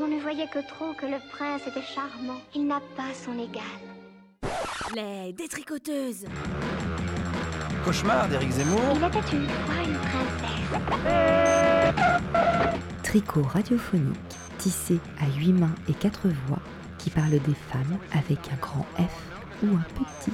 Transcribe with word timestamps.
On 0.00 0.06
ne 0.06 0.20
voyait 0.20 0.46
que 0.46 0.60
trop 0.60 0.92
que 0.92 1.06
le 1.06 1.18
prince 1.32 1.66
était 1.66 1.82
charmant. 1.82 2.40
Il 2.54 2.68
n'a 2.68 2.80
pas 2.96 3.12
son 3.12 3.32
égal. 3.32 3.64
Les 4.94 5.32
détricoteuses 5.32 6.24
Cauchemar 7.84 8.28
d'Éric 8.28 8.52
Zemmour. 8.52 8.80
Il 8.94 9.04
était 9.04 9.18
une 9.32 9.48
fois 9.48 9.74
une 9.84 9.98
princesse. 9.98 11.02
Tricot 13.02 13.42
radiophonique, 13.42 14.36
tissé 14.58 15.00
à 15.18 15.26
huit 15.36 15.52
mains 15.52 15.74
et 15.88 15.94
quatre 15.94 16.28
voix, 16.46 16.62
qui 16.98 17.10
parle 17.10 17.30
des 17.30 17.54
femmes 17.72 17.98
avec 18.12 18.38
un 18.52 18.56
grand 18.60 18.86
F 18.98 19.37
ou 19.62 19.76
un 19.76 20.04
petit. 20.04 20.32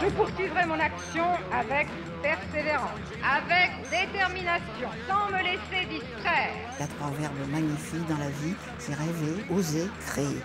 Je 0.00 0.10
poursuivrai 0.10 0.66
mon 0.66 0.78
action 0.80 1.26
avec 1.52 1.88
persévérance, 2.22 2.90
avec 3.22 3.70
détermination, 3.90 4.88
sans 5.08 5.26
me 5.30 5.38
laisser 5.42 5.86
distraire. 5.88 6.54
Il 6.76 6.80
y 6.80 6.84
a 6.84 6.86
trois 6.86 7.10
verbes 7.10 7.50
magnifiques 7.50 8.08
dans 8.08 8.18
la 8.18 8.30
vie, 8.30 8.54
c'est 8.78 8.94
rêver, 8.94 9.44
oser, 9.50 9.88
créer. 10.06 10.42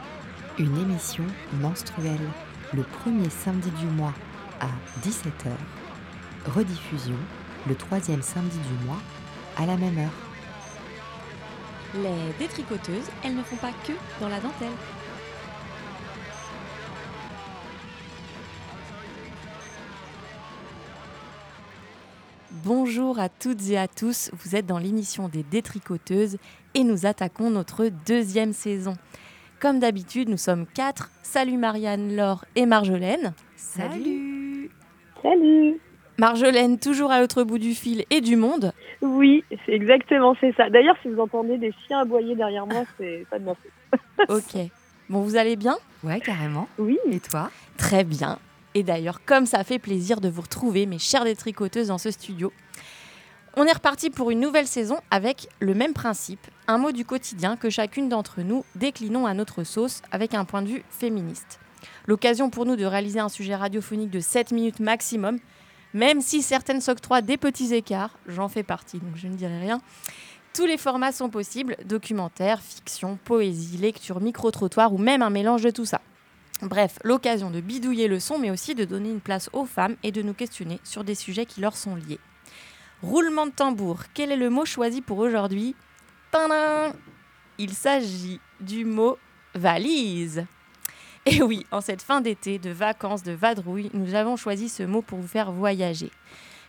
Une 0.60 0.78
émission 0.78 1.24
menstruelle, 1.62 2.30
le 2.74 2.84
premier 2.84 3.30
samedi 3.30 3.70
du 3.72 3.86
mois 3.86 4.14
à 4.60 4.68
17h. 5.08 5.52
Rediffusion, 6.56 7.18
le 7.68 7.76
troisième 7.76 8.22
samedi 8.22 8.58
du 8.60 8.86
mois 8.86 9.00
à 9.58 9.66
la 9.66 9.78
même 9.78 9.98
heure. 9.98 10.28
Les 11.96 12.34
détricoteuses, 12.40 13.10
elles 13.24 13.36
ne 13.36 13.44
font 13.44 13.56
pas 13.58 13.72
que 13.86 13.94
dans 14.20 14.30
la 14.30 14.40
dentelle. 14.40 14.68
Bonjour 22.64 23.20
à 23.20 23.30
toutes 23.30 23.70
et 23.70 23.78
à 23.78 23.88
tous, 23.88 24.32
vous 24.34 24.56
êtes 24.56 24.66
dans 24.66 24.80
l'émission 24.80 25.28
des 25.28 25.44
détricoteuses 25.44 26.38
et 26.74 26.84
nous 26.84 27.06
attaquons 27.06 27.50
notre 27.50 27.90
deuxième 28.08 28.54
saison. 28.54 28.96
Comme 29.60 29.80
d'habitude, 29.80 30.30
nous 30.30 30.38
sommes 30.38 30.66
quatre. 30.66 31.12
Salut 31.22 31.58
Marianne, 31.58 32.16
Laure 32.16 32.46
et 32.56 32.66
Marjolaine. 32.66 33.34
Salut 33.56 34.72
Salut 35.22 35.80
Marjolaine, 36.18 36.80
toujours 36.80 37.12
à 37.12 37.20
l'autre 37.20 37.44
bout 37.44 37.60
du 37.60 37.76
fil 37.76 38.06
et 38.10 38.22
du 38.22 38.36
monde. 38.36 38.72
Oui, 39.02 39.44
c'est 39.66 39.74
exactement 39.74 40.36
c'est 40.40 40.56
ça. 40.56 40.70
D'ailleurs, 40.70 40.96
si 41.04 41.10
vous 41.10 41.20
entendez 41.20 41.58
des 41.58 41.74
chiens 41.86 42.00
aboyer 42.00 42.36
derrière 42.36 42.66
moi, 42.66 42.84
c'est 42.98 43.26
pas 43.30 43.38
de 43.38 43.46
ma 43.46 43.54
faute. 43.54 44.30
Ok. 44.30 44.62
Bon, 45.10 45.22
vous 45.22 45.36
allez 45.36 45.56
bien? 45.56 45.78
Ouais, 46.04 46.20
carrément. 46.20 46.68
Oui, 46.80 46.98
Et 47.12 47.20
toi? 47.20 47.52
Très 47.78 48.04
bien. 48.04 48.40
Et 48.78 48.84
d'ailleurs, 48.84 49.26
comme 49.26 49.48
ça 49.48 49.64
fait 49.64 49.80
plaisir 49.80 50.22
de 50.22 50.30
vous 50.30 50.44
retrouver, 50.44 50.86
mes 50.86 51.00
chères 51.00 51.24
détricoteuses, 51.24 51.88
dans 51.88 51.98
ce 51.98 52.12
studio, 52.12 52.54
on 53.56 53.66
est 53.66 53.74
reparti 53.74 54.12
pour 54.12 54.30
une 54.30 54.40
nouvelle 54.40 54.68
saison 54.68 55.00
avec 55.10 55.50
le 55.60 55.74
même 55.74 55.94
principe, 55.94 56.46
un 56.68 56.78
mot 56.78 56.92
du 56.92 57.04
quotidien 57.04 57.58
que 57.58 57.72
chacune 57.72 58.08
d'entre 58.08 58.42
nous 58.42 58.64
déclinons 58.76 59.26
à 59.26 59.34
notre 59.34 59.64
sauce 59.64 60.04
avec 60.12 60.36
un 60.36 60.46
point 60.46 60.62
de 60.62 60.68
vue 60.68 60.84
féministe. 60.92 61.60
L'occasion 62.06 62.52
pour 62.52 62.68
nous 62.68 62.76
de 62.76 62.86
réaliser 62.86 63.20
un 63.20 63.30
sujet 63.30 63.56
radiophonique 63.56 64.12
de 64.12 64.20
7 64.20 64.52
minutes 64.52 64.80
maximum, 64.80 65.40
même 65.96 66.22
si 66.22 66.44
certaines 66.44 66.80
s'octroient 66.80 67.24
des 67.24 67.38
petits 67.38 67.74
écarts, 67.74 68.20
j'en 68.28 68.48
fais 68.48 68.62
partie, 68.62 69.00
donc 69.00 69.16
je 69.16 69.28
ne 69.28 69.34
dirai 69.34 69.58
rien. 69.60 69.82
Tous 70.54 70.68
les 70.68 70.78
formats 70.78 71.12
sont 71.12 71.32
possibles, 71.32 71.78
documentaire, 71.84 72.62
fiction, 72.62 73.18
poésie, 73.26 73.78
lecture, 73.78 74.22
micro-trottoir 74.22 74.94
ou 74.94 75.00
même 75.00 75.24
un 75.24 75.32
mélange 75.32 75.64
de 75.64 75.72
tout 75.72 75.86
ça. 75.86 76.00
Bref, 76.62 76.98
l'occasion 77.04 77.52
de 77.52 77.62
bidouiller 77.62 78.08
le 78.08 78.20
son, 78.20 78.40
mais 78.40 78.50
aussi 78.50 78.74
de 78.74 78.84
donner 78.84 79.10
une 79.10 79.22
place 79.22 79.50
aux 79.54 79.66
femmes 79.66 79.96
et 80.02 80.12
de 80.12 80.22
nous 80.22 80.34
questionner 80.34 80.80
sur 80.84 81.04
des 81.04 81.16
sujets 81.16 81.46
qui 81.46 81.62
leur 81.62 81.78
sont 81.78 81.96
liés. 81.96 82.20
Roulement 83.04 83.46
de 83.46 83.52
tambour, 83.52 84.02
quel 84.16 84.32
est 84.32 84.38
le 84.38 84.50
mot 84.50 84.66
choisi 84.66 85.02
pour 85.02 85.20
aujourd'hui? 85.20 85.76
Il 87.60 87.74
s'agit 87.74 88.40
du 88.60 88.86
mot 88.86 89.18
valise. 89.54 90.46
Et 91.26 91.44
oui, 91.44 91.66
en 91.72 91.82
cette 91.82 92.02
fin 92.02 92.22
d'été, 92.22 92.58
de 92.58 92.70
vacances, 92.70 93.22
de 93.22 93.34
vadrouille, 93.34 93.92
nous 93.94 94.16
avons 94.16 94.36
choisi 94.36 94.70
ce 94.70 94.84
mot 94.84 95.02
pour 95.02 95.20
vous 95.20 95.28
faire 95.28 95.52
voyager. 95.52 96.10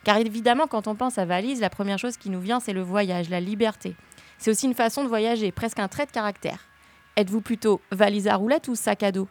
Car 0.05 0.17
évidemment, 0.19 0.67
quand 0.67 0.87
on 0.87 0.95
pense 0.95 1.17
à 1.17 1.25
valise, 1.25 1.61
la 1.61 1.71
première 1.71 1.99
chose 1.99 2.17
qui 2.17 2.29
nous 2.29 2.41
vient, 2.41 2.61
c'est 2.61 2.73
le 2.73 2.83
voyage, 2.83 3.31
la 3.31 3.41
liberté. 3.41 3.95
C'est 4.37 4.51
aussi 4.51 4.67
une 4.67 4.75
façon 4.75 5.03
de 5.03 5.09
voyager, 5.09 5.51
presque 5.53 5.79
un 5.79 5.89
trait 5.89 6.07
de 6.07 6.13
caractère. 6.13 6.61
Êtes-vous 7.17 7.41
plutôt 7.41 7.81
valise 7.91 8.29
à 8.29 8.37
roulettes 8.37 8.69
ou 8.69 8.75
sac 8.75 9.03
à 9.03 9.13
dos? 9.13 9.29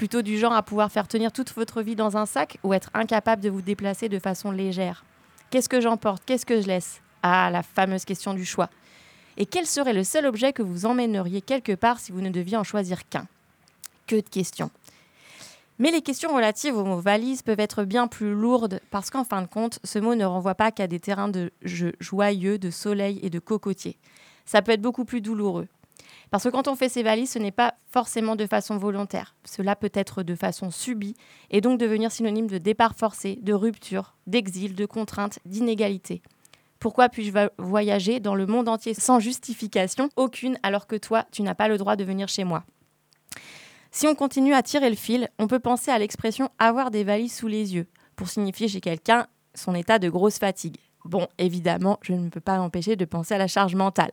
Plutôt 0.00 0.22
du 0.22 0.38
genre 0.38 0.54
à 0.54 0.62
pouvoir 0.62 0.90
faire 0.90 1.06
tenir 1.06 1.30
toute 1.30 1.52
votre 1.52 1.82
vie 1.82 1.94
dans 1.94 2.16
un 2.16 2.24
sac 2.24 2.56
ou 2.62 2.72
être 2.72 2.88
incapable 2.94 3.42
de 3.42 3.50
vous 3.50 3.60
déplacer 3.60 4.08
de 4.08 4.18
façon 4.18 4.50
légère? 4.50 5.04
Qu'est-ce 5.50 5.68
que 5.68 5.82
j'emporte 5.82 6.22
Qu'est-ce 6.24 6.46
que 6.46 6.62
je 6.62 6.66
laisse? 6.66 7.02
Ah, 7.22 7.50
la 7.50 7.62
fameuse 7.62 8.06
question 8.06 8.32
du 8.32 8.46
choix. 8.46 8.70
Et 9.36 9.44
quel 9.44 9.66
serait 9.66 9.92
le 9.92 10.02
seul 10.02 10.24
objet 10.24 10.54
que 10.54 10.62
vous 10.62 10.86
emmèneriez 10.86 11.42
quelque 11.42 11.74
part 11.74 12.00
si 12.00 12.12
vous 12.12 12.22
ne 12.22 12.30
deviez 12.30 12.56
en 12.56 12.64
choisir 12.64 13.06
qu'un? 13.10 13.26
Que 14.06 14.16
de 14.16 14.26
questions. 14.26 14.70
Mais 15.78 15.90
les 15.90 16.00
questions 16.00 16.34
relatives 16.34 16.78
au 16.78 16.84
mot 16.84 17.00
valise 17.00 17.42
peuvent 17.42 17.60
être 17.60 17.84
bien 17.84 18.06
plus 18.06 18.32
lourdes 18.32 18.80
parce 18.90 19.10
qu'en 19.10 19.24
fin 19.24 19.42
de 19.42 19.48
compte, 19.48 19.80
ce 19.84 19.98
mot 19.98 20.14
ne 20.14 20.24
renvoie 20.24 20.54
pas 20.54 20.72
qu'à 20.72 20.86
des 20.86 20.98
terrains 20.98 21.28
de 21.28 21.52
jeu 21.60 21.92
joyeux, 22.00 22.56
de 22.56 22.70
soleil 22.70 23.20
et 23.22 23.28
de 23.28 23.38
cocotiers. 23.38 23.98
Ça 24.46 24.62
peut 24.62 24.72
être 24.72 24.80
beaucoup 24.80 25.04
plus 25.04 25.20
douloureux. 25.20 25.68
Parce 26.30 26.44
que 26.44 26.48
quand 26.48 26.68
on 26.68 26.76
fait 26.76 26.88
ses 26.88 27.02
valises, 27.02 27.32
ce 27.32 27.38
n'est 27.38 27.50
pas 27.50 27.74
forcément 27.90 28.36
de 28.36 28.46
façon 28.46 28.76
volontaire. 28.76 29.34
Cela 29.44 29.74
peut 29.74 29.90
être 29.94 30.22
de 30.22 30.34
façon 30.34 30.70
subie 30.70 31.16
et 31.50 31.60
donc 31.60 31.78
devenir 31.78 32.12
synonyme 32.12 32.46
de 32.46 32.58
départ 32.58 32.94
forcé, 32.94 33.38
de 33.42 33.52
rupture, 33.52 34.14
d'exil, 34.26 34.74
de 34.74 34.86
contrainte, 34.86 35.40
d'inégalité. 35.44 36.22
Pourquoi 36.78 37.08
puis-je 37.08 37.32
voyager 37.58 38.20
dans 38.20 38.34
le 38.34 38.46
monde 38.46 38.68
entier 38.68 38.94
sans 38.94 39.20
justification 39.20 40.08
aucune 40.16 40.58
alors 40.62 40.86
que 40.86 40.96
toi, 40.96 41.26
tu 41.32 41.42
n'as 41.42 41.54
pas 41.54 41.68
le 41.68 41.78
droit 41.78 41.96
de 41.96 42.04
venir 42.04 42.28
chez 42.28 42.44
moi? 42.44 42.64
Si 43.90 44.06
on 44.06 44.14
continue 44.14 44.54
à 44.54 44.62
tirer 44.62 44.88
le 44.88 44.96
fil, 44.96 45.28
on 45.38 45.48
peut 45.48 45.58
penser 45.58 45.90
à 45.90 45.98
l'expression 45.98 46.48
avoir 46.58 46.92
des 46.92 47.02
valises 47.02 47.34
sous 47.34 47.48
les 47.48 47.74
yeux 47.74 47.88
pour 48.14 48.28
signifier 48.28 48.68
chez 48.68 48.80
quelqu'un 48.80 49.26
son 49.54 49.74
état 49.74 49.98
de 49.98 50.08
grosse 50.08 50.38
fatigue. 50.38 50.78
Bon, 51.04 51.26
évidemment, 51.38 51.98
je 52.02 52.12
ne 52.12 52.28
peux 52.28 52.40
pas 52.40 52.56
m'empêcher 52.58 52.94
de 52.94 53.04
penser 53.04 53.34
à 53.34 53.38
la 53.38 53.48
charge 53.48 53.74
mentale. 53.74 54.12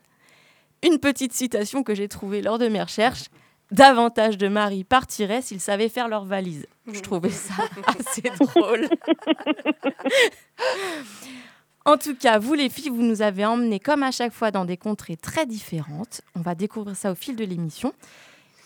Une 0.83 0.99
petite 0.99 1.33
citation 1.33 1.83
que 1.83 1.95
j'ai 1.95 2.07
trouvée 2.07 2.41
lors 2.41 2.59
de 2.59 2.67
mes 2.67 2.81
recherches. 2.81 3.25
Davantage 3.71 4.37
de 4.37 4.47
maris 4.47 4.85
partiraient 4.85 5.41
s'ils 5.41 5.59
savaient 5.59 5.89
faire 5.89 6.07
leurs 6.07 6.23
valises. 6.23 6.65
Je 6.91 7.01
trouvais 7.01 7.29
ça 7.29 7.53
assez 7.99 8.21
drôle. 8.21 8.87
en 11.85 11.97
tout 11.97 12.15
cas, 12.15 12.39
vous 12.39 12.53
les 12.53 12.69
filles, 12.69 12.89
vous 12.89 13.01
nous 13.01 13.21
avez 13.21 13.45
emmenés 13.45 13.81
comme 13.81 14.03
à 14.03 14.11
chaque 14.11 14.31
fois 14.31 14.51
dans 14.51 14.63
des 14.63 14.77
contrées 14.77 15.17
très 15.17 15.45
différentes. 15.45 16.21
On 16.35 16.41
va 16.41 16.55
découvrir 16.55 16.95
ça 16.95 17.11
au 17.11 17.15
fil 17.15 17.35
de 17.35 17.43
l'émission. 17.43 17.93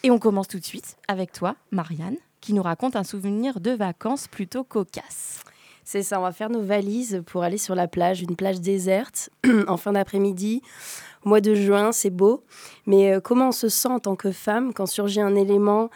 Et 0.04 0.12
on 0.12 0.20
commence 0.20 0.48
tout 0.48 0.60
de 0.60 0.66
suite 0.66 0.98
avec 1.08 1.32
toi, 1.32 1.56
Marianne, 1.72 2.18
qui 2.40 2.54
nous 2.54 2.64
raconte 2.64 2.96
un 2.96 3.04
souvenir 3.04 3.60
de 3.60 3.72
vacances 3.72 4.28
plutôt 4.28 4.64
cocasse. 4.64 5.40
C'est 5.84 6.04
ça, 6.04 6.20
on 6.20 6.24
va 6.24 6.32
faire 6.32 6.50
nos 6.50 6.62
valises 6.62 7.24
pour 7.26 7.44
aller 7.44 7.58
sur 7.58 7.76
la 7.76 7.88
plage, 7.88 8.22
une 8.22 8.36
plage 8.36 8.62
déserte, 8.62 9.30
en 9.68 9.78
fin 9.78 9.94
d'après-midi. 9.94 10.62
Mois 11.24 11.42
de 11.42 11.54
juin, 11.54 11.92
c'est 11.92 12.10
beau. 12.10 12.44
Mais 12.88 13.14
euh, 13.14 13.20
comment 13.20 13.50
on 13.50 13.52
se 13.52 13.70
sent 13.70 13.90
en 13.90 14.00
tant 14.00 14.16
que 14.16 14.32
femme 14.32 14.74
quand 14.74 14.88
surgit 14.88 15.22
un 15.22 15.36
élément 15.36 15.90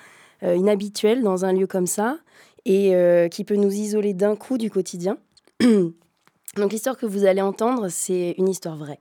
euh, 0.44 0.56
inhabituel 0.56 1.24
dans 1.24 1.46
un 1.46 1.54
lieu 1.54 1.68
comme 1.68 1.88
ça 1.88 2.18
et 2.66 2.96
euh, 2.96 3.28
qui 3.28 3.44
peut 3.44 3.56
nous 3.56 3.72
isoler 3.72 4.14
d'un 4.14 4.36
coup 4.36 4.58
du 4.58 4.70
quotidien? 4.70 5.18
Donc 5.62 6.72
l'histoire 6.72 6.98
que 6.98 7.06
vous 7.06 7.26
allez 7.26 7.42
entendre, 7.42 7.90
c'est 7.90 8.36
une 8.38 8.48
histoire 8.48 8.78
vraie. 8.78 9.00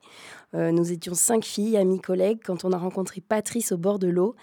Nous 0.54 0.92
étions 0.92 1.14
cinq 1.14 1.44
filles, 1.44 1.76
amies, 1.76 2.00
collègues, 2.00 2.38
quand 2.44 2.64
on 2.64 2.72
a 2.72 2.76
rencontré 2.76 3.20
Patrice 3.20 3.72
au 3.72 3.76
bord 3.76 3.98
de 3.98 4.06
l'eau. 4.06 4.36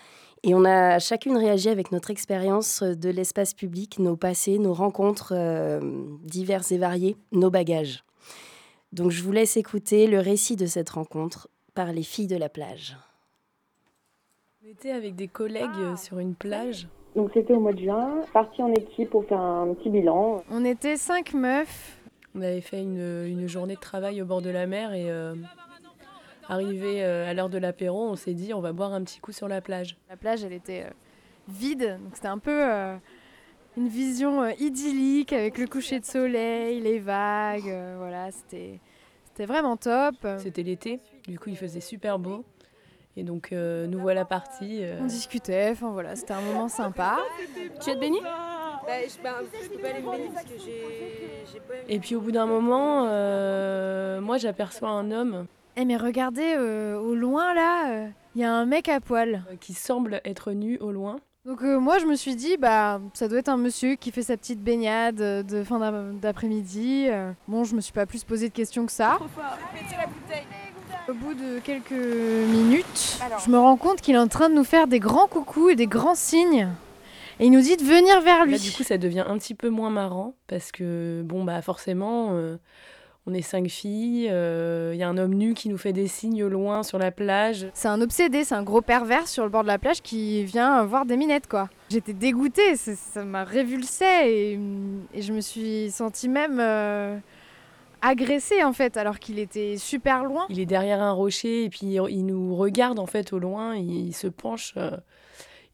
Et 0.43 0.53
on 0.53 0.65
a 0.65 0.99
chacune 0.99 1.37
réagi 1.37 1.69
avec 1.69 1.93
notre 1.93 2.09
expérience 2.09 2.83
de 2.83 3.09
l'espace 3.09 3.53
public, 3.53 3.99
nos 3.99 4.17
passés, 4.17 4.59
nos 4.59 4.73
rencontres 4.73 5.33
diverses 6.23 6.71
et 6.71 6.77
variées, 6.77 7.15
nos 7.31 7.49
bagages. 7.49 8.03
Donc 8.93 9.11
je 9.11 9.23
vous 9.23 9.31
laisse 9.31 9.55
écouter 9.55 10.07
le 10.07 10.19
récit 10.19 10.57
de 10.57 10.65
cette 10.65 10.89
rencontre 10.89 11.49
par 11.73 11.91
les 11.93 12.03
filles 12.03 12.27
de 12.27 12.35
la 12.37 12.49
plage. 12.49 12.95
On 14.63 14.69
était 14.69 14.91
avec 14.91 15.15
des 15.15 15.27
collègues 15.27 15.69
euh, 15.77 15.95
sur 15.95 16.19
une 16.19 16.35
plage. 16.35 16.87
donc 17.15 17.31
c'était 17.33 17.53
au 17.53 17.59
mois 17.59 17.73
de 17.73 17.79
juin, 17.79 18.21
parti 18.33 18.61
en 18.61 18.71
équipe 18.73 19.09
pour 19.09 19.25
faire 19.25 19.39
un 19.39 19.73
petit 19.73 19.89
bilan. 19.89 20.43
On 20.51 20.63
était 20.65 20.97
cinq 20.97 21.33
meufs. 21.33 21.97
On 22.35 22.41
avait 22.41 22.61
fait 22.61 22.81
une, 22.81 23.25
une 23.27 23.47
journée 23.47 23.75
de 23.75 23.79
travail 23.79 24.21
au 24.21 24.25
bord 24.25 24.41
de 24.41 24.49
la 24.49 24.67
mer 24.67 24.93
et 24.93 25.09
euh, 25.09 25.35
arrivé 26.47 27.03
euh, 27.03 27.29
à 27.29 27.33
l'heure 27.33 27.49
de 27.49 27.57
l'apéro, 27.57 28.03
on 28.09 28.15
s'est 28.15 28.33
dit 28.33 28.53
on 28.53 28.61
va 28.61 28.71
boire 28.71 28.93
un 28.93 29.03
petit 29.03 29.19
coup 29.19 29.31
sur 29.31 29.47
la 29.47 29.61
plage. 29.61 29.97
La 30.09 30.15
plage, 30.17 30.43
elle 30.43 30.53
était 30.53 30.83
euh, 30.83 30.89
vide, 31.49 31.97
donc 32.03 32.15
c'était 32.15 32.27
un 32.27 32.37
peu 32.37 32.63
euh, 32.71 32.95
une 33.77 33.87
vision 33.87 34.43
euh, 34.43 34.51
idyllique 34.59 35.33
avec 35.33 35.57
le 35.57 35.67
coucher 35.67 35.99
de 35.99 36.05
soleil, 36.05 36.79
les 36.81 36.99
vagues. 36.99 37.67
euh, 37.67 37.95
voilà, 37.97 38.31
c'était 38.31 38.79
c'était 39.25 39.45
vraiment 39.45 39.75
top. 39.77 40.15
C'était 40.37 40.63
l'été, 40.63 40.99
du 41.27 41.37
coup 41.39 41.49
il 41.49 41.57
faisait 41.57 41.81
super 41.81 42.19
beau. 42.19 42.43
Et 43.17 43.23
donc 43.23 43.51
euh, 43.51 43.87
nous 43.87 43.99
voilà 43.99 44.23
partis. 44.23 44.79
euh, 44.83 44.99
On 45.01 45.05
discutait, 45.05 45.69
enfin 45.71 45.89
voilà, 45.91 46.15
c'était 46.15 46.33
un 46.33 46.41
moment 46.41 46.69
sympa. 46.69 47.17
Tu 47.81 47.89
es 47.89 47.95
de 47.95 47.99
Béni 47.99 48.19
Et 51.89 51.99
puis 51.99 52.15
au 52.15 52.21
bout 52.21 52.31
d'un 52.31 52.45
moment, 52.45 53.05
euh, 53.07 54.21
moi 54.21 54.37
j'aperçois 54.37 54.89
un 54.89 55.11
homme. 55.11 55.45
Eh 55.75 55.83
mais 55.85 55.97
regardez 55.97 56.53
euh, 56.57 56.97
au 56.97 57.13
loin 57.15 57.53
là, 57.53 57.91
euh, 57.91 58.07
Il 58.35 58.41
y 58.41 58.43
a 58.45 58.53
un 58.53 58.65
mec 58.65 58.87
à 58.89 58.99
poil. 59.01 59.43
qui 59.59 59.73
semble 59.73 60.21
être 60.25 60.51
nu 60.53 60.77
au 60.79 60.91
loin. 60.91 61.17
Donc 61.45 61.63
euh, 61.63 61.79
moi 61.79 61.97
je 61.99 62.05
me 62.05 62.15
suis 62.15 62.35
dit 62.35 62.55
bah 62.57 63.01
ça 63.13 63.27
doit 63.27 63.39
être 63.39 63.49
un 63.49 63.57
monsieur 63.57 63.95
qui 63.95 64.11
fait 64.11 64.21
sa 64.23 64.37
petite 64.37 64.61
baignade 64.63 65.15
de 65.15 65.63
fin 65.63 65.79
d'ap- 65.79 66.19
d'après-midi. 66.21 67.07
Bon 67.47 67.63
je 67.65 67.75
me 67.75 67.81
suis 67.81 67.93
pas 67.93 68.05
plus 68.05 68.23
posé 68.23 68.47
de 68.47 68.53
questions 68.53 68.85
que 68.85 68.91
ça. 68.91 69.17
Au 71.09 71.13
bout 71.13 71.33
de 71.33 71.59
quelques 71.59 71.91
minutes, 71.91 73.19
je 73.43 73.49
me 73.49 73.57
rends 73.57 73.75
compte 73.75 74.01
qu'il 74.01 74.15
est 74.15 74.19
en 74.19 74.27
train 74.27 74.49
de 74.49 74.55
nous 74.55 74.63
faire 74.63 74.87
des 74.87 74.99
grands 74.99 75.27
coucous 75.27 75.69
et 75.69 75.75
des 75.75 75.87
grands 75.87 76.15
signes. 76.15 76.69
Et 77.39 77.45
il 77.45 77.51
nous 77.51 77.61
dit 77.61 77.75
de 77.75 77.83
venir 77.83 78.21
vers 78.21 78.45
lui. 78.45 78.53
Là, 78.53 78.57
du 78.59 78.71
coup, 78.71 78.83
ça 78.83 78.97
devient 78.97 79.25
un 79.27 79.37
petit 79.37 79.55
peu 79.55 79.69
moins 79.69 79.89
marrant 79.89 80.35
parce 80.47 80.71
que, 80.71 81.23
bon, 81.25 81.43
bah, 81.43 81.61
forcément, 81.63 82.29
euh, 82.33 82.57
on 83.25 83.33
est 83.33 83.41
cinq 83.41 83.67
filles. 83.67 84.25
Il 84.25 84.95
y 84.95 85.03
a 85.03 85.09
un 85.09 85.17
homme 85.17 85.33
nu 85.33 85.53
qui 85.55 85.69
nous 85.69 85.77
fait 85.77 85.91
des 85.91 86.07
signes 86.07 86.43
au 86.43 86.49
loin 86.49 86.83
sur 86.83 86.99
la 86.99 87.11
plage. 87.11 87.67
C'est 87.73 87.87
un 87.87 87.99
obsédé, 87.99 88.43
c'est 88.43 88.55
un 88.55 88.63
gros 88.63 88.81
pervers 88.81 89.27
sur 89.27 89.43
le 89.43 89.49
bord 89.49 89.63
de 89.63 89.67
la 89.67 89.79
plage 89.79 90.01
qui 90.01 90.43
vient 90.43 90.83
voir 90.83 91.05
des 91.05 91.17
minettes 91.17 91.47
quoi. 91.47 91.69
J'étais 91.89 92.13
dégoûtée, 92.13 92.75
ça 92.75 93.23
m'a 93.23 93.43
révulsé 93.43 94.05
et, 94.05 94.59
et 95.13 95.21
je 95.21 95.33
me 95.33 95.41
suis 95.41 95.91
sentie 95.91 96.29
même 96.29 96.59
euh, 96.59 97.17
agressée 98.01 98.63
en 98.63 98.73
fait 98.73 98.97
alors 98.97 99.19
qu'il 99.19 99.39
était 99.39 99.77
super 99.77 100.23
loin. 100.23 100.45
Il 100.49 100.59
est 100.59 100.65
derrière 100.65 101.01
un 101.01 101.11
rocher 101.11 101.65
et 101.65 101.69
puis 101.69 101.97
il, 102.09 102.25
nous 102.25 102.55
regarde 102.55 102.99
en 102.99 103.05
fait 103.05 103.33
au 103.33 103.39
loin. 103.39 103.75
Il, 103.75 104.07
il 104.07 104.13
se 104.13 104.27
penche, 104.27 104.73
euh, 104.77 104.97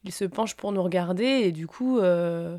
il 0.04 0.12
se 0.12 0.26
penche 0.26 0.56
pour 0.56 0.72
nous 0.72 0.84
regarder 0.84 1.26
et 1.26 1.52
du 1.52 1.68
coup, 1.68 2.00
euh, 2.00 2.58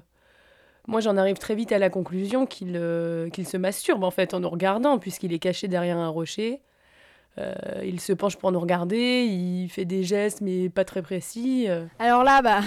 moi 0.86 1.00
j'en 1.00 1.16
arrive 1.16 1.38
très 1.38 1.54
vite 1.54 1.72
à 1.72 1.78
la 1.78 1.90
conclusion 1.90 2.46
qu'il 2.46 2.76
euh, 2.76 3.28
qu'il 3.30 3.46
se 3.46 3.56
masturbe 3.56 4.04
en 4.04 4.10
fait 4.10 4.34
en 4.34 4.40
nous 4.40 4.50
regardant 4.50 4.98
puisqu'il 4.98 5.32
est 5.32 5.38
caché 5.38 5.68
derrière 5.68 5.98
un 5.98 6.08
rocher. 6.08 6.60
Il 7.84 8.00
se 8.00 8.12
penche 8.12 8.34
pour 8.34 8.50
nous 8.50 8.58
regarder, 8.58 9.22
il 9.22 9.68
fait 9.68 9.84
des 9.84 10.02
gestes 10.02 10.40
mais 10.40 10.68
pas 10.68 10.84
très 10.84 11.02
précis. 11.02 11.68
Alors 12.00 12.24
là 12.24 12.42
bah 12.42 12.62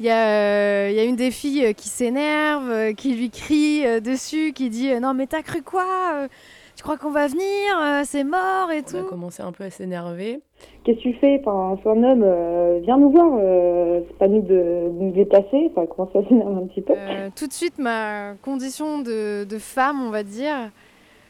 il 0.00 0.06
y, 0.06 0.10
a, 0.10 0.26
euh, 0.28 0.88
il 0.90 0.96
y 0.96 1.00
a 1.00 1.04
une 1.04 1.14
des 1.16 1.30
filles 1.30 1.66
euh, 1.66 1.72
qui 1.72 1.88
s'énerve, 1.88 2.68
euh, 2.70 2.92
qui 2.94 3.14
lui 3.14 3.30
crie 3.30 3.86
euh, 3.86 4.00
dessus, 4.00 4.52
qui 4.54 4.68
dit 4.70 4.90
euh, 4.90 4.98
non 5.00 5.14
mais 5.14 5.26
t'as 5.26 5.42
cru 5.42 5.62
quoi 5.62 6.26
Tu 6.74 6.82
crois 6.82 6.96
qu'on 6.96 7.10
va 7.10 7.26
venir 7.28 8.02
C'est 8.06 8.24
mort 8.24 8.70
et 8.72 8.82
On 8.92 8.96
a 8.98 9.02
tout. 9.02 9.06
commencé 9.08 9.42
un 9.42 9.52
peu 9.52 9.64
à 9.64 9.70
s'énerver. 9.70 10.40
Qu'est-ce 10.84 10.96
que 10.98 11.02
tu 11.02 11.14
fais? 11.20 11.38
Enfin, 11.44 11.78
C'est 11.82 11.90
un 11.90 12.02
homme, 12.02 12.22
euh, 12.24 12.80
viens 12.82 12.96
nous 12.96 13.10
voir. 13.10 13.28
euh, 13.38 14.00
c'est 14.08 14.16
pas 14.18 14.28
nous 14.28 14.40
de, 14.40 14.48
de 14.48 14.90
nous 14.98 15.12
déplacer. 15.12 15.70
Enfin, 15.70 15.84
commence 15.86 16.16
à 16.16 16.26
s'énerver 16.26 16.62
un 16.62 16.66
petit 16.66 16.80
peu? 16.80 16.94
Euh, 16.96 17.28
tout 17.36 17.46
de 17.46 17.52
suite, 17.52 17.78
ma 17.78 18.32
condition 18.42 19.00
de, 19.00 19.44
de 19.44 19.58
femme, 19.58 20.00
on 20.02 20.08
va 20.10 20.22
dire, 20.22 20.70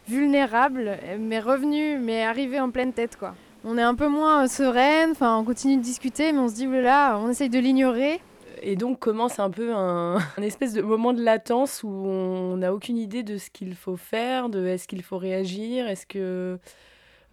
vulnérable, 0.08 0.92
m'est 1.18 1.40
revenue, 1.40 1.98
m'est 1.98 2.24
arrivée 2.24 2.60
en 2.60 2.70
pleine 2.70 2.92
tête, 2.92 3.16
quoi. 3.16 3.34
On 3.64 3.76
est 3.76 3.82
un 3.82 3.94
peu 3.94 4.08
moins 4.08 4.46
sereine, 4.46 5.10
enfin, 5.10 5.36
on 5.38 5.44
continue 5.44 5.76
de 5.76 5.82
discuter, 5.82 6.32
mais 6.32 6.38
on 6.38 6.48
se 6.48 6.54
dit, 6.54 6.66
là, 6.66 7.18
on 7.18 7.28
essaye 7.28 7.48
de 7.50 7.58
l'ignorer. 7.58 8.20
Et 8.62 8.76
donc 8.76 8.98
commence 8.98 9.38
un 9.38 9.50
peu 9.50 9.72
un, 9.74 10.18
espèce 10.40 10.72
de 10.74 10.82
moment 10.82 11.12
de 11.12 11.22
latence 11.22 11.82
où 11.82 11.88
on 11.88 12.56
n'a 12.58 12.72
aucune 12.72 12.98
idée 12.98 13.22
de 13.22 13.38
ce 13.38 13.50
qu'il 13.50 13.74
faut 13.74 13.96
faire, 13.96 14.48
de 14.48 14.66
est-ce 14.66 14.86
qu'il 14.86 15.02
faut 15.02 15.18
réagir, 15.18 15.88
est-ce 15.88 16.06
que... 16.06 16.58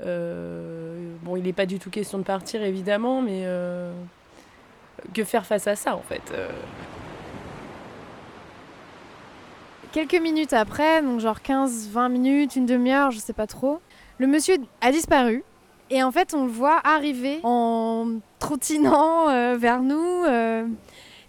euh, 0.02 1.14
bon, 1.24 1.36
il 1.36 1.44
n'est 1.44 1.54
pas 1.54 1.66
du 1.66 1.80
tout 1.80 1.90
question 1.90 2.18
de 2.18 2.24
partir, 2.24 2.64
évidemment, 2.64 3.22
mais 3.22 3.44
euh, 3.46 3.92
que 5.14 5.24
faire 5.24 5.46
face 5.46 5.68
à 5.68 5.76
ça, 5.76 5.96
en 5.96 6.02
fait 6.02 6.22
euh. 6.32 6.50
Quelques 9.92 10.22
minutes 10.22 10.54
après, 10.54 11.02
donc 11.02 11.20
genre 11.20 11.42
15, 11.42 11.90
20 11.90 12.10
minutes, 12.10 12.56
une 12.56 12.66
demi-heure, 12.66 13.12
je 13.12 13.20
sais 13.20 13.34
pas 13.34 13.48
trop, 13.48 13.80
le 14.20 14.28
monsieur 14.28 14.58
a 14.82 14.92
disparu. 14.92 15.44
Et 15.90 16.04
en 16.04 16.12
fait, 16.12 16.34
on 16.34 16.44
le 16.46 16.52
voit 16.52 16.82
arriver 16.84 17.40
en 17.44 18.20
trottinant 18.40 19.56
vers 19.56 19.82
nous. 19.82 20.26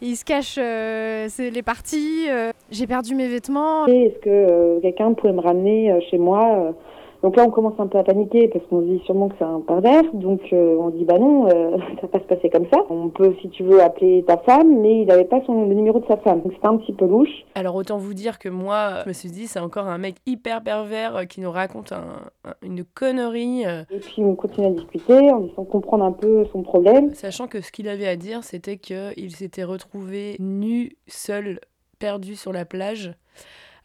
Il 0.01 0.17
se 0.17 0.25
cache 0.25 0.57
euh, 0.59 1.29
les 1.39 1.63
parties. 1.63 2.27
euh. 2.29 2.53
J'ai 2.71 2.87
perdu 2.87 3.15
mes 3.15 3.29
vêtements. 3.29 3.87
Est-ce 3.87 4.19
que 4.19 4.29
euh, 4.29 4.81
quelqu'un 4.81 5.13
pourrait 5.15 5.33
me 5.33 5.41
ramener 5.41 5.99
chez 6.11 6.19
moi 6.19 6.75
Donc 7.23 7.37
là, 7.37 7.45
on 7.45 7.51
commence 7.51 7.75
un 7.79 7.89
peu 7.89 7.99
à 7.99 8.05
paniquer 8.05 8.47
parce 8.49 8.65
qu'on 8.67 8.81
se 8.81 8.87
dit 8.87 9.03
sûrement 9.05 9.29
que 9.29 9.35
c'est 9.39 9.45
un 9.45 9.61
pervers. 9.61 10.05
Donc 10.15 10.41
euh, 10.53 10.77
on 10.79 10.91
dit 10.91 11.05
bah 11.05 11.19
non, 11.19 11.49
euh, 11.49 11.77
ça 11.97 12.03
va 12.03 12.09
pas 12.09 12.21
se 12.21 12.25
passer 12.25 12.49
comme 12.49 12.67
ça. 12.73 12.79
On 12.91 13.09
peut, 13.09 13.35
si 13.43 13.51
tu 13.51 13.65
veux, 13.65 13.83
appeler 13.83 14.25
ta 14.27 14.37
femme, 14.39 14.81
mais 14.81 15.01
il 15.03 15.07
n'avait 15.07 15.25
pas 15.25 15.41
son, 15.45 15.67
le 15.67 15.75
numéro 15.75 15.99
de 15.99 16.07
sa 16.07 16.17
femme. 16.19 16.43
Donc 16.43 16.53
c'était 16.55 16.67
un 16.69 16.77
petit 16.77 16.93
peu 16.93 17.07
louche. 17.07 17.45
Alors 17.57 17.75
autant 17.75 17.99
vous 17.99 18.15
dire 18.15 18.39
que 18.39 18.49
moi, 18.49 19.01
je 19.05 19.09
me 19.09 19.13
suis 19.13 19.31
dit, 19.31 19.47
c'est 19.49 19.59
encore 19.59 19.87
un 19.89 19.99
mec 19.99 20.17
hyper 20.27 20.63
pervers 20.63 21.17
euh, 21.17 21.25
qui 21.25 21.41
nous 21.41 21.51
raconte 21.51 21.91
un- 21.93 22.21
un- 22.45 22.55
une 22.63 22.85
connerie. 22.85 23.63
Et 23.63 23.99
puis 23.99 24.23
on 24.23 24.37
continue 24.37 24.67
à 24.69 24.71
discuter 24.71 25.15
en 25.33 25.43
essayant 25.45 25.63
de 25.65 25.69
comprendre 25.69 26.05
un 26.05 26.13
peu 26.13 26.45
son 26.53 26.63
problème. 26.63 27.15
Sachant 27.15 27.49
que 27.49 27.61
ce 27.61 27.73
qu'il 27.73 27.89
avait 27.89 28.07
à 28.07 28.17
dire, 28.17 28.45
c'était 28.45 28.77
qu'il 28.77 29.31
s'était 29.35 29.65
retrouvé 29.65 30.37
nu, 30.39 30.93
seul, 31.09 31.59
perdu 31.99 32.37
sur 32.37 32.53
la 32.53 32.65
plage, 32.65 33.13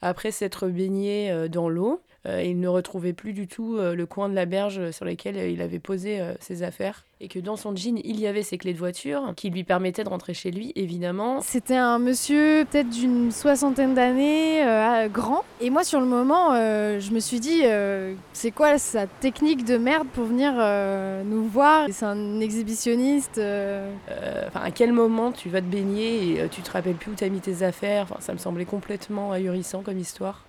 après 0.01 0.31
s'être 0.31 0.67
baigné 0.67 1.31
dans 1.51 1.67
l'eau. 1.69 1.99
Euh, 2.25 2.41
il 2.41 2.59
ne 2.59 2.67
retrouvait 2.69 3.11
plus 3.13 3.33
du 3.33 3.47
tout 3.47 3.75
euh, 3.77 3.95
le 3.95 4.05
coin 4.05 4.29
de 4.29 4.33
la 4.35 4.45
berge 4.45 4.91
sur 4.91 5.03
lequel 5.03 5.37
euh, 5.37 5.49
il 5.49 5.61
avait 5.61 5.79
posé 5.79 6.21
euh, 6.21 6.33
ses 6.39 6.63
affaires. 6.63 7.03
Et 7.19 7.27
que 7.27 7.39
dans 7.39 7.55
son 7.57 7.75
jean, 7.75 7.99
il 8.03 8.19
y 8.19 8.27
avait 8.27 8.43
ses 8.43 8.57
clés 8.57 8.73
de 8.73 8.77
voiture, 8.77 9.33
qui 9.35 9.49
lui 9.49 9.63
permettaient 9.63 10.03
de 10.03 10.09
rentrer 10.09 10.33
chez 10.33 10.51
lui, 10.51 10.73
évidemment. 10.75 11.39
C'était 11.41 11.75
un 11.75 11.97
monsieur 11.99 12.65
peut-être 12.69 12.89
d'une 12.89 13.31
soixantaine 13.31 13.93
d'années, 13.93 14.61
euh, 14.65 15.07
grand. 15.07 15.43
Et 15.61 15.69
moi, 15.69 15.83
sur 15.83 15.99
le 16.01 16.05
moment, 16.05 16.53
euh, 16.53 16.99
je 16.99 17.11
me 17.11 17.19
suis 17.19 17.39
dit, 17.39 17.61
euh, 17.63 18.13
c'est 18.33 18.51
quoi 18.51 18.77
sa 18.77 19.07
technique 19.07 19.63
de 19.63 19.77
merde 19.77 20.07
pour 20.13 20.25
venir 20.25 20.53
euh, 20.57 21.23
nous 21.23 21.45
voir? 21.45 21.87
C'est 21.91 22.05
un 22.05 22.39
exhibitionniste. 22.39 23.37
euh. 23.37 23.89
Euh, 24.09 24.43
Enfin, 24.47 24.61
à 24.65 24.71
quel 24.71 24.91
moment 24.91 25.31
tu 25.31 25.49
vas 25.49 25.61
te 25.61 25.65
baigner 25.65 26.33
et 26.33 26.41
euh, 26.41 26.47
tu 26.49 26.61
te 26.61 26.71
rappelles 26.71 26.95
plus 26.95 27.11
où 27.11 27.15
t'as 27.15 27.29
mis 27.29 27.39
tes 27.39 27.63
affaires? 27.63 28.03
Enfin, 28.03 28.17
ça 28.19 28.33
me 28.33 28.37
semblait 28.37 28.65
complètement 28.65 29.31
ahurissant 29.31 29.81
comme 29.81 29.97
histoire. 29.99 30.43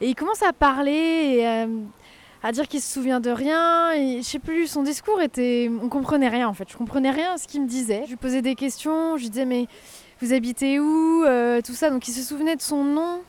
Et 0.00 0.08
il 0.08 0.14
commence 0.14 0.42
à 0.42 0.52
parler 0.52 1.36
et 1.38 1.46
euh, 1.48 1.66
à 2.42 2.52
dire 2.52 2.68
qu'il 2.68 2.80
se 2.80 2.92
souvient 2.92 3.20
de 3.20 3.30
rien. 3.30 3.92
Et 3.92 4.18
je 4.18 4.26
sais 4.26 4.38
plus, 4.38 4.66
son 4.66 4.82
discours 4.82 5.20
était. 5.20 5.70
On 5.82 5.88
comprenait 5.88 6.28
rien 6.28 6.48
en 6.48 6.54
fait. 6.54 6.68
Je 6.70 6.76
comprenais 6.76 7.10
rien 7.10 7.34
à 7.34 7.38
ce 7.38 7.46
qu'il 7.46 7.62
me 7.62 7.68
disait. 7.68 8.02
Je 8.04 8.10
lui 8.10 8.16
posais 8.16 8.42
des 8.42 8.54
questions. 8.54 9.16
Je 9.16 9.22
lui 9.22 9.30
disais, 9.30 9.44
mais 9.44 9.66
vous 10.20 10.32
habitez 10.32 10.80
où 10.80 11.24
Euh, 11.24 11.60
Tout 11.64 11.74
ça. 11.74 11.90
Donc 11.90 12.08
il 12.08 12.12
se 12.12 12.22
souvenait 12.22 12.56
de 12.56 12.62
son 12.62 12.84
nom. 12.84 13.20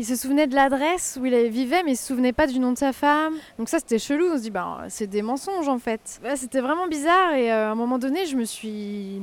Il 0.00 0.06
se 0.06 0.14
souvenait 0.14 0.46
de 0.46 0.54
l'adresse 0.54 1.18
où 1.20 1.26
il 1.26 1.34
vivait, 1.48 1.82
mais 1.82 1.92
il 1.92 1.96
se 1.96 2.06
souvenait 2.06 2.32
pas 2.32 2.46
du 2.46 2.60
nom 2.60 2.70
de 2.70 2.78
sa 2.78 2.92
femme. 2.92 3.34
Donc 3.58 3.68
ça, 3.68 3.80
c'était 3.80 3.98
chelou. 3.98 4.26
On 4.32 4.36
se 4.36 4.42
dit, 4.42 4.50
bah, 4.50 4.84
c'est 4.88 5.08
des 5.08 5.22
mensonges 5.22 5.66
en 5.68 5.78
fait. 5.78 6.20
Ouais, 6.22 6.36
c'était 6.36 6.60
vraiment 6.60 6.86
bizarre. 6.86 7.34
Et 7.34 7.50
euh, 7.50 7.70
à 7.70 7.72
un 7.72 7.74
moment 7.74 7.98
donné, 7.98 8.24
je 8.26 8.36
me 8.36 8.44
suis, 8.44 9.20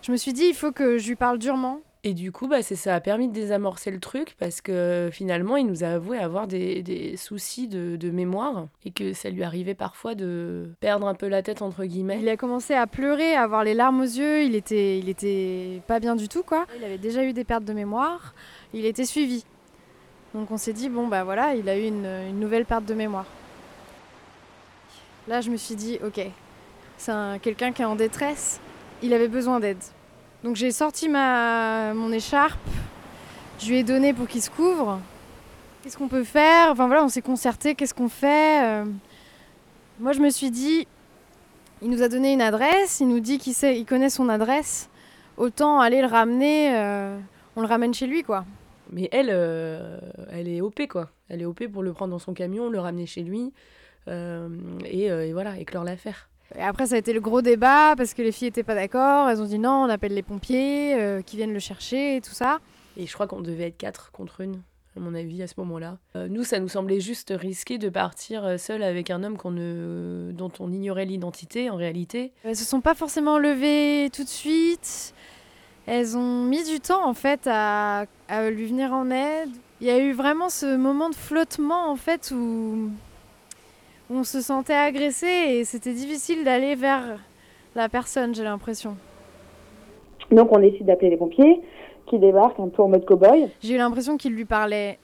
je 0.00 0.12
me 0.12 0.16
suis 0.16 0.32
dit, 0.32 0.44
il 0.44 0.54
faut 0.54 0.70
que 0.70 0.96
je 0.98 1.08
lui 1.08 1.16
parle 1.16 1.38
durement. 1.38 1.80
Et 2.04 2.14
du 2.14 2.32
coup, 2.32 2.48
bah, 2.48 2.62
ça 2.62 2.96
a 2.96 3.00
permis 3.00 3.28
de 3.28 3.32
désamorcer 3.32 3.92
le 3.92 4.00
truc 4.00 4.34
parce 4.36 4.60
que 4.60 5.08
finalement, 5.12 5.56
il 5.56 5.66
nous 5.66 5.84
a 5.84 5.88
avoué 5.88 6.18
avoir 6.18 6.48
des, 6.48 7.14
soucis 7.16 7.68
de, 7.68 8.10
mémoire 8.10 8.66
et 8.84 8.90
que 8.90 9.12
ça 9.12 9.30
lui 9.30 9.44
arrivait 9.44 9.76
parfois 9.76 10.16
de 10.16 10.68
perdre 10.80 11.06
un 11.06 11.14
peu 11.14 11.28
la 11.28 11.42
tête, 11.42 11.62
entre 11.62 11.84
guillemets. 11.84 12.18
Il 12.20 12.28
a 12.28 12.36
commencé 12.36 12.74
à 12.74 12.88
pleurer, 12.88 13.36
à 13.36 13.42
avoir 13.42 13.62
les 13.62 13.74
larmes 13.74 14.00
aux 14.00 14.02
yeux. 14.02 14.42
Il 14.42 14.56
était, 14.56 15.80
pas 15.86 16.00
bien 16.00 16.16
du 16.16 16.28
tout, 16.28 16.42
quoi. 16.42 16.66
Il 16.76 16.82
avait 16.82 16.98
déjà 16.98 17.22
eu 17.22 17.32
des 17.32 17.44
pertes 17.44 17.64
de 17.64 17.72
mémoire. 17.72 18.34
Il 18.74 18.84
était 18.84 19.04
suivi. 19.04 19.44
Donc 20.34 20.50
on 20.50 20.56
s'est 20.56 20.72
dit, 20.72 20.88
bon, 20.88 21.06
bah 21.06 21.22
voilà, 21.22 21.54
il 21.54 21.68
a 21.68 21.78
eu 21.78 21.86
une, 21.86 22.06
une 22.06 22.40
nouvelle 22.40 22.64
perte 22.64 22.84
de 22.84 22.94
mémoire. 22.94 23.26
Là, 25.28 25.40
je 25.40 25.50
me 25.50 25.56
suis 25.56 25.76
dit, 25.76 26.00
ok, 26.04 26.20
c'est 26.96 27.12
un- 27.12 27.38
quelqu'un 27.38 27.70
qui 27.70 27.82
est 27.82 27.84
en 27.84 27.94
détresse. 27.94 28.58
Il 29.02 29.14
avait 29.14 29.28
besoin 29.28 29.60
d'aide. 29.60 29.78
Donc 30.44 30.56
j'ai 30.56 30.72
sorti 30.72 31.08
ma, 31.08 31.94
mon 31.94 32.10
écharpe. 32.12 32.58
Je 33.60 33.68
lui 33.68 33.76
ai 33.76 33.84
donné 33.84 34.12
pour 34.12 34.26
qu'il 34.26 34.42
se 34.42 34.50
couvre. 34.50 34.98
Qu'est-ce 35.82 35.96
qu'on 35.96 36.08
peut 36.08 36.24
faire? 36.24 36.70
Enfin 36.70 36.86
voilà, 36.88 37.04
on 37.04 37.08
s'est 37.08 37.22
concerté. 37.22 37.76
Qu'est-ce 37.76 37.94
qu'on 37.94 38.08
fait? 38.08 38.64
Euh, 38.64 38.84
Moi, 40.00 40.12
je 40.12 40.20
me 40.20 40.30
suis 40.30 40.50
dit, 40.50 40.86
il 41.80 41.90
nous 41.90 42.02
a 42.02 42.08
donné 42.08 42.32
une 42.32 42.42
adresse, 42.42 42.98
il 43.00 43.08
nous 43.08 43.20
dit 43.20 43.38
qu'il 43.38 43.54
sait, 43.54 43.78
il 43.78 43.84
connaît 43.84 44.10
son 44.10 44.28
adresse. 44.28 44.88
Autant 45.36 45.78
aller 45.80 46.00
le 46.00 46.08
ramener, 46.08 46.76
euh, 46.76 47.16
on 47.54 47.60
le 47.60 47.66
ramène 47.68 47.94
chez 47.94 48.08
lui, 48.08 48.24
quoi. 48.24 48.44
Mais 48.90 49.08
elle, 49.12 49.30
euh, 49.30 49.98
elle 50.32 50.48
est 50.48 50.60
OP, 50.60 50.88
quoi. 50.88 51.10
Elle 51.28 51.42
est 51.42 51.46
OP 51.46 51.66
pour 51.68 51.84
le 51.84 51.92
prendre 51.92 52.10
dans 52.10 52.18
son 52.18 52.34
camion, 52.34 52.68
le 52.68 52.80
ramener 52.80 53.06
chez 53.06 53.22
lui 53.22 53.52
et, 54.08 55.04
et 55.06 55.32
voilà, 55.32 55.56
éclore 55.58 55.84
l'affaire. 55.84 56.28
Et 56.56 56.62
après, 56.62 56.86
ça 56.86 56.96
a 56.96 56.98
été 56.98 57.12
le 57.12 57.20
gros 57.20 57.42
débat 57.42 57.94
parce 57.96 58.14
que 58.14 58.22
les 58.22 58.32
filles 58.32 58.48
n'étaient 58.48 58.62
pas 58.62 58.74
d'accord. 58.74 59.28
Elles 59.28 59.40
ont 59.40 59.46
dit 59.46 59.58
non, 59.58 59.84
on 59.84 59.88
appelle 59.88 60.14
les 60.14 60.22
pompiers 60.22 60.94
euh, 60.94 61.22
qui 61.22 61.36
viennent 61.36 61.52
le 61.52 61.58
chercher 61.58 62.16
et 62.16 62.20
tout 62.20 62.32
ça. 62.32 62.60
Et 62.96 63.06
je 63.06 63.12
crois 63.12 63.26
qu'on 63.26 63.40
devait 63.40 63.68
être 63.68 63.76
quatre 63.76 64.12
contre 64.12 64.42
une, 64.42 64.60
à 64.96 65.00
mon 65.00 65.14
avis, 65.14 65.42
à 65.42 65.46
ce 65.46 65.54
moment-là. 65.58 65.98
Euh, 66.16 66.28
nous, 66.28 66.44
ça 66.44 66.58
nous 66.60 66.68
semblait 66.68 67.00
juste 67.00 67.32
risqué 67.34 67.78
de 67.78 67.88
partir 67.88 68.44
euh, 68.44 68.58
seul 68.58 68.82
avec 68.82 69.10
un 69.10 69.22
homme 69.22 69.38
qu'on 69.38 69.50
ne... 69.50 70.30
dont 70.32 70.52
on 70.60 70.70
ignorait 70.70 71.06
l'identité, 71.06 71.70
en 71.70 71.76
réalité. 71.76 72.32
Elles 72.44 72.56
se 72.56 72.64
sont 72.64 72.80
pas 72.80 72.94
forcément 72.94 73.38
levées 73.38 74.10
tout 74.10 74.24
de 74.24 74.28
suite. 74.28 75.14
Elles 75.86 76.16
ont 76.16 76.44
mis 76.44 76.62
du 76.64 76.80
temps 76.80 77.04
en 77.04 77.14
fait 77.14 77.46
à, 77.46 78.04
à 78.28 78.50
lui 78.50 78.66
venir 78.66 78.92
en 78.92 79.10
aide. 79.10 79.50
Il 79.80 79.86
y 79.88 79.90
a 79.90 79.98
eu 79.98 80.12
vraiment 80.12 80.48
ce 80.48 80.76
moment 80.76 81.10
de 81.10 81.14
flottement 81.16 81.90
en 81.90 81.96
fait 81.96 82.30
où, 82.30 82.90
on 84.10 84.24
se 84.24 84.40
sentait 84.40 84.74
agressé 84.74 85.26
et 85.26 85.64
c'était 85.64 85.92
difficile 85.92 86.44
d'aller 86.44 86.74
vers 86.74 87.18
la 87.74 87.88
personne, 87.88 88.34
j'ai 88.34 88.44
l'impression. 88.44 88.96
Donc 90.30 90.52
on 90.52 90.58
décide 90.58 90.86
d'appeler 90.86 91.10
les 91.10 91.16
pompiers 91.16 91.60
qui 92.06 92.18
débarquent 92.18 92.60
un 92.60 92.68
peu 92.68 92.82
en 92.82 92.88
mode 92.88 93.04
cow-boy. 93.04 93.48
J'ai 93.62 93.74
eu 93.74 93.78
l'impression 93.78 94.16
qu'il 94.16 94.32
lui 94.32 94.44
parlait 94.44 94.98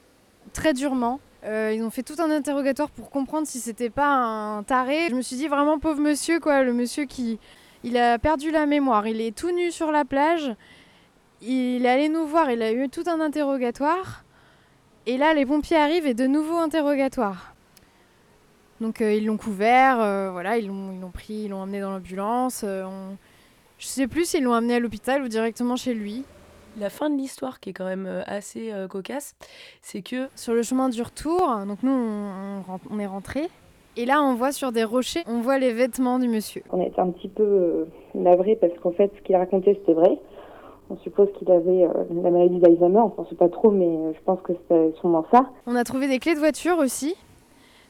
très 0.53 0.73
durement. 0.73 1.21
Euh, 1.45 1.73
ils 1.75 1.83
ont 1.83 1.91
fait 1.91 2.03
tout 2.03 2.17
un 2.19 2.31
interrogatoire 2.31 2.91
pour 2.91 3.11
comprendre 3.11 3.47
si 3.47 3.61
c'était 3.61 3.91
pas 3.91 4.09
un 4.09 4.63
taré. 4.63 5.09
Je 5.09 5.15
me 5.15 5.23
suis 5.23 5.37
dit 5.37 5.49
vraiment 5.49 5.79
pauvre 5.79 6.01
monsieur 6.01 6.41
quoi, 6.41 6.63
le 6.63 6.73
monsieur 6.73 7.05
qui 7.05 7.39
il 7.85 7.97
a 7.97 8.19
perdu 8.19 8.51
la 8.51 8.67
mémoire, 8.67 9.07
il 9.07 9.21
est 9.21 9.37
tout 9.37 9.53
nu 9.53 9.71
sur 9.71 9.93
la 9.93 10.05
plage. 10.05 10.53
Il 11.41 11.87
est 11.87 11.89
allé 11.89 12.09
nous 12.09 12.27
voir, 12.27 12.51
il 12.51 12.61
a 12.63 12.73
eu 12.73 12.89
tout 12.89 13.05
un 13.07 13.21
interrogatoire. 13.21 14.25
Et 15.07 15.17
là 15.17 15.33
les 15.33 15.47
pompiers 15.47 15.77
arrivent 15.77 16.07
et 16.07 16.15
de 16.15 16.27
nouveau 16.27 16.57
interrogatoire. 16.57 17.55
Donc 18.81 19.01
euh, 19.01 19.13
ils 19.13 19.27
l'ont 19.27 19.37
couvert, 19.37 20.01
euh, 20.01 20.31
voilà, 20.31 20.57
ils 20.59 20.69
l'ont 20.69 20.93
ils 20.93 21.01
l'ont 21.01 21.11
pris, 21.11 21.35
ils 21.45 21.49
l'ont 21.49 21.59
emmené 21.63 21.81
dans 21.81 21.91
l'ambulance. 21.91 22.63
euh, 22.65 22.85
on- 22.85 23.17
Je 23.79 23.87
sais 23.87 24.07
plus 24.09 24.25
s'ils 24.29 24.43
l'ont 24.45 24.53
amené 24.55 24.75
à 24.75 24.79
l'hôpital 24.81 25.23
ou 25.23 25.29
directement 25.29 25.77
chez 25.77 25.95
lui. 25.95 26.25
La 26.79 26.91
fin 26.91 27.11
de 27.11 27.17
l'histoire, 27.17 27.59
qui 27.61 27.71
est 27.71 27.73
quand 27.73 27.85
même 27.87 28.23
assez 28.27 28.73
euh, 28.73 28.87
cocasse, 28.87 29.35
c'est 29.83 30.03
que 30.03 30.29
Sur 30.37 30.55
le 30.55 30.63
chemin 30.63 30.89
du 30.91 31.03
retour, 31.03 31.41
donc 31.67 31.83
nous 31.83 31.91
on, 31.91 32.59
on 32.59 32.63
ren- 32.73 32.81
on 32.91 32.99
est 33.01 33.07
rentré. 33.07 33.49
Et 33.97 34.07
là 34.07 34.23
on 34.23 34.35
voit 34.35 34.53
sur 34.53 34.71
des 34.71 34.85
rochers, 34.85 35.25
on 35.27 35.41
voit 35.41 35.59
les 35.59 35.73
vêtements 35.73 36.21
du 36.21 36.29
monsieur. 36.29 36.63
On 36.71 36.81
a 36.81 36.87
été 36.87 37.01
un 37.01 37.11
petit 37.11 37.29
peu 37.29 37.43
euh, 37.43 37.85
navrés 38.15 38.55
parce 38.55 38.73
qu'en 38.81 38.93
fait 38.93 39.11
ce 39.17 39.23
qu'il 39.23 39.35
racontait 39.35 39.75
c'était 39.75 39.95
vrai. 39.95 40.21
On 40.91 40.97
suppose 40.99 41.29
qu'il 41.39 41.51
avait 41.51 41.85
euh, 41.85 42.05
la 42.23 42.31
maladie 42.31 42.61
d'Alzheimer, 42.61 43.01
on 43.01 43.07
ne 43.09 43.11
pense 43.11 43.35
pas 43.35 43.49
trop 43.49 43.73
mais 43.73 44.15
je 44.15 44.21
pense 44.25 44.41
que 44.43 44.53
c'était 44.53 44.93
sûrement 45.01 45.27
ça. 45.33 45.51
On 45.67 45.75
a 45.75 45.83
trouvé 45.83 46.07
des 46.07 46.21
clés 46.21 46.35
de 46.35 46.39
voiture 46.39 46.79
aussi. 46.79 47.17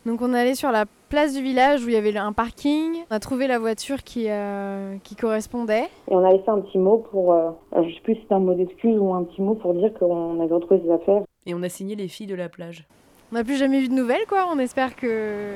Donc 0.08 0.22
on 0.22 0.32
est 0.32 0.40
allé 0.40 0.54
sur 0.54 0.72
la 0.72 0.86
place 1.10 1.34
du 1.34 1.42
village 1.42 1.84
où 1.84 1.88
il 1.88 1.92
y 1.92 1.96
avait 1.96 2.16
un 2.16 2.32
parking. 2.32 3.04
On 3.10 3.14
a 3.14 3.20
trouvé 3.20 3.46
la 3.46 3.58
voiture 3.58 4.02
qui, 4.02 4.30
euh, 4.30 4.96
qui 5.04 5.16
correspondait. 5.16 5.84
Et 6.10 6.14
on 6.14 6.24
a 6.24 6.32
laissé 6.32 6.48
un 6.48 6.62
petit 6.62 6.78
mot 6.78 7.04
pour, 7.10 7.34
euh, 7.34 7.50
je 7.76 7.94
sais 7.94 8.00
plus 8.00 8.14
si 8.14 8.22
c'était 8.22 8.32
un 8.32 8.38
mot 8.38 8.54
d'excuse 8.54 8.96
ou 8.98 9.12
un 9.12 9.24
petit 9.24 9.42
mot 9.42 9.54
pour 9.54 9.74
dire 9.74 9.92
qu'on 9.98 10.40
avait 10.40 10.54
retrouvé 10.54 10.80
ses 10.82 10.90
affaires. 10.90 11.24
et 11.44 11.52
on 11.52 11.62
a 11.62 11.68
signé 11.68 11.94
les 11.94 12.08
filles 12.08 12.26
de 12.26 12.34
la 12.34 12.48
plage. 12.48 12.86
On 13.30 13.34
n'a 13.34 13.44
plus 13.44 13.58
jamais 13.58 13.84
eu 13.84 13.88
de 13.88 13.92
nouvelles 13.92 14.24
quoi. 14.26 14.48
On 14.50 14.58
espère 14.58 14.96
que 14.96 15.52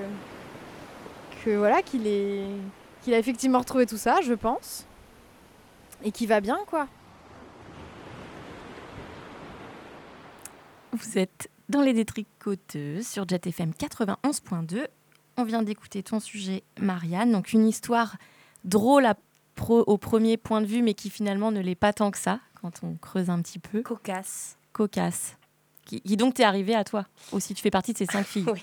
que 1.47 1.57
voilà 1.57 1.81
qu'il 1.81 2.07
est 2.07 2.45
qu'il 3.01 3.15
a 3.15 3.19
effectivement 3.19 3.61
retrouvé 3.61 3.87
tout 3.87 3.97
ça, 3.97 4.17
je 4.23 4.35
pense. 4.35 4.87
Et 6.05 6.11
qu'il 6.11 6.29
va 6.29 6.43
bien 6.43 6.59
quoi. 6.67 6.89
Vous 10.93 11.17
êtes 11.19 11.49
dans 11.73 11.81
les 11.81 11.95
détricoteuses 11.95 13.07
sur 13.09 13.26
Jet 13.26 13.47
FM 13.47 13.71
91.2. 13.71 14.87
On 15.38 15.45
vient 15.45 15.62
d'écouter 15.62 16.02
ton 16.02 16.21
sujet, 16.21 16.62
Marianne. 16.79 17.33
Donc, 17.33 17.52
une 17.55 17.67
histoire 17.67 18.17
drôle 18.64 19.07
à 19.07 19.17
pro- 19.55 19.83
au 19.87 19.97
premier 19.97 20.37
point 20.37 20.61
de 20.61 20.67
vue, 20.67 20.83
mais 20.83 20.93
qui 20.93 21.09
finalement 21.09 21.50
ne 21.50 21.61
l'est 21.61 21.75
pas 21.75 21.95
tant 21.95 22.11
que 22.11 22.19
ça 22.19 22.41
quand 22.61 22.83
on 22.83 22.95
creuse 22.97 23.31
un 23.31 23.41
petit 23.41 23.59
peu. 23.59 23.81
Cocasse. 23.83 24.59
Cocasse. 24.75 25.38
Qui, 25.87 26.02
qui 26.02 26.17
donc 26.19 26.35
t'est 26.35 26.45
arrivé 26.45 26.75
à 26.75 26.85
toi 26.85 27.07
aussi. 27.33 27.55
Tu 27.55 27.62
fais 27.62 27.71
partie 27.71 27.95
de 27.95 27.99
ces 27.99 28.07
cinq 28.07 28.25
filles. 28.26 28.47
Oui. 28.52 28.62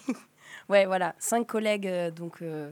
Ouais, 0.69 0.85
voilà, 0.85 1.15
cinq 1.17 1.47
collègues. 1.47 1.87
euh, 1.87 2.11
donc, 2.11 2.43
euh, 2.43 2.71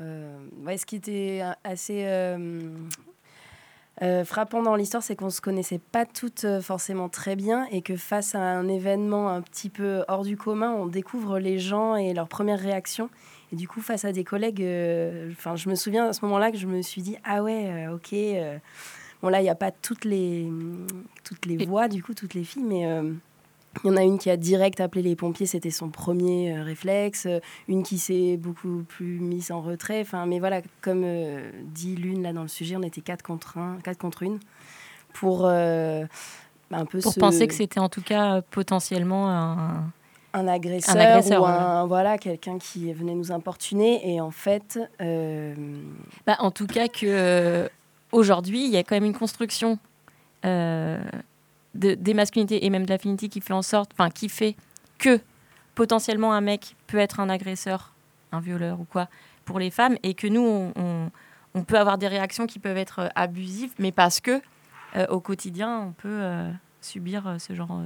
euh, 0.00 0.38
ouais, 0.64 0.78
ce 0.78 0.86
qui 0.86 0.96
était 0.96 1.40
euh, 1.42 1.52
assez 1.62 2.04
euh, 2.06 2.70
euh, 4.02 4.24
frappant 4.24 4.62
dans 4.62 4.76
l'histoire, 4.76 5.02
c'est 5.02 5.16
qu'on 5.16 5.30
se 5.30 5.40
connaissait 5.40 5.80
pas 5.80 6.06
toutes 6.06 6.44
euh, 6.44 6.60
forcément 6.60 7.08
très 7.08 7.34
bien 7.34 7.66
et 7.72 7.82
que 7.82 7.96
face 7.96 8.34
à 8.34 8.40
un 8.40 8.68
événement 8.68 9.28
un 9.28 9.42
petit 9.42 9.70
peu 9.70 10.04
hors 10.06 10.22
du 10.22 10.36
commun, 10.36 10.70
on 10.70 10.86
découvre 10.86 11.38
les 11.38 11.58
gens 11.58 11.96
et 11.96 12.14
leurs 12.14 12.28
premières 12.28 12.60
réactions. 12.60 13.10
Et 13.52 13.56
du 13.56 13.66
coup, 13.66 13.80
face 13.80 14.04
à 14.04 14.12
des 14.12 14.24
collègues, 14.24 14.62
euh, 14.62 15.32
je 15.54 15.68
me 15.68 15.74
souviens 15.74 16.08
à 16.08 16.12
ce 16.12 16.24
moment-là 16.26 16.52
que 16.52 16.58
je 16.58 16.66
me 16.66 16.82
suis 16.82 17.02
dit 17.02 17.16
ah 17.24 17.42
ouais, 17.42 17.88
ok. 17.88 18.14
bon 19.22 19.28
là, 19.30 19.40
il 19.40 19.44
n'y 19.44 19.50
a 19.50 19.54
pas 19.54 19.72
toutes 19.72 20.04
les 20.04 20.48
toutes 21.24 21.46
les 21.46 21.64
voix, 21.64 21.88
du 21.88 22.02
coup, 22.02 22.14
toutes 22.14 22.34
les 22.34 22.44
filles, 22.44 22.64
mais 22.64 22.86
il 23.84 23.88
y 23.88 23.90
en 23.90 23.96
a 23.96 24.02
une 24.02 24.18
qui 24.18 24.30
a 24.30 24.36
direct 24.36 24.80
appelé 24.80 25.02
les 25.02 25.16
pompiers, 25.16 25.46
c'était 25.46 25.70
son 25.70 25.88
premier 25.90 26.56
euh, 26.56 26.62
réflexe. 26.64 27.26
Euh, 27.26 27.40
Une 27.68 27.82
qui 27.82 27.98
s'est 27.98 28.36
beaucoup 28.36 28.84
plus 28.88 29.18
mise 29.20 29.50
en 29.52 29.60
retrait. 29.60 30.00
Enfin, 30.00 30.26
mais 30.26 30.38
voilà, 30.40 30.60
comme 30.80 31.02
euh, 31.04 31.50
dit 31.64 31.94
l'une 31.96 32.22
là 32.22 32.32
dans 32.32 32.42
le 32.42 32.48
sujet, 32.48 32.76
on 32.76 32.82
était 32.82 33.00
quatre 33.00 33.22
contre 33.22 33.58
un, 33.58 33.78
quatre 33.82 33.98
contre 33.98 34.22
une, 34.22 34.38
pour 35.14 35.42
euh, 35.44 36.04
bah, 36.70 36.78
un 36.78 36.84
peu 36.86 37.00
Pour 37.00 37.12
se- 37.12 37.20
penser 37.20 37.46
que 37.46 37.54
c'était 37.54 37.80
en 37.80 37.88
tout 37.88 38.02
cas 38.02 38.42
potentiellement 38.42 39.28
un. 39.30 39.90
un 40.34 40.48
agresseur, 40.48 40.96
Un 40.96 41.00
agresseur, 41.00 41.42
ou 41.42 41.46
ouais. 41.46 41.50
un 41.50 41.86
voilà 41.86 42.18
quelqu'un 42.18 42.58
qui 42.58 42.92
venait 42.92 43.14
nous 43.14 43.32
importuner. 43.32 44.12
Et 44.14 44.20
en 44.20 44.30
fait, 44.30 44.78
Bah, 46.26 46.36
en 46.40 46.50
tout 46.50 46.66
cas 46.66 46.88
que 46.88 47.68
aujourd'hui, 48.12 48.64
il 48.64 48.70
y 48.70 48.76
a 48.76 48.82
quand 48.82 48.96
même 48.96 49.04
une 49.04 49.16
construction 49.16 49.78
euh, 50.44 50.98
de, 51.78 51.94
des 51.94 52.12
masculinités 52.14 52.64
et 52.66 52.70
même 52.70 52.84
de 52.84 52.90
l'affinité 52.90 53.28
qui 53.28 53.40
fait 53.40 53.54
en 53.54 53.62
sorte, 53.62 53.90
enfin 53.94 54.10
qui 54.10 54.28
fait 54.28 54.56
que 54.98 55.20
potentiellement 55.74 56.32
un 56.32 56.40
mec 56.40 56.76
peut 56.86 56.98
être 56.98 57.20
un 57.20 57.28
agresseur, 57.28 57.92
un 58.32 58.40
violeur 58.40 58.80
ou 58.80 58.84
quoi 58.84 59.08
pour 59.44 59.58
les 59.58 59.70
femmes 59.70 59.96
et 60.02 60.14
que 60.14 60.26
nous 60.26 60.42
on, 60.42 60.72
on- 60.76 61.10
on 61.54 61.64
peut 61.64 61.78
avoir 61.78 61.96
des 61.98 62.08
réactions 62.08 62.46
qui 62.46 62.58
peuvent 62.58 62.76
être 62.76 62.98
euh, 62.98 63.08
abusives, 63.14 63.72
mais 63.78 63.90
parce 63.92 64.20
que 64.20 64.42
euh, 64.96 65.06
au 65.08 65.20
quotidien 65.20 65.80
on 65.80 65.92
peut 65.92 66.08
euh, 66.20 66.50
subir 66.82 67.36
ce 67.38 67.54
genre. 67.54 67.80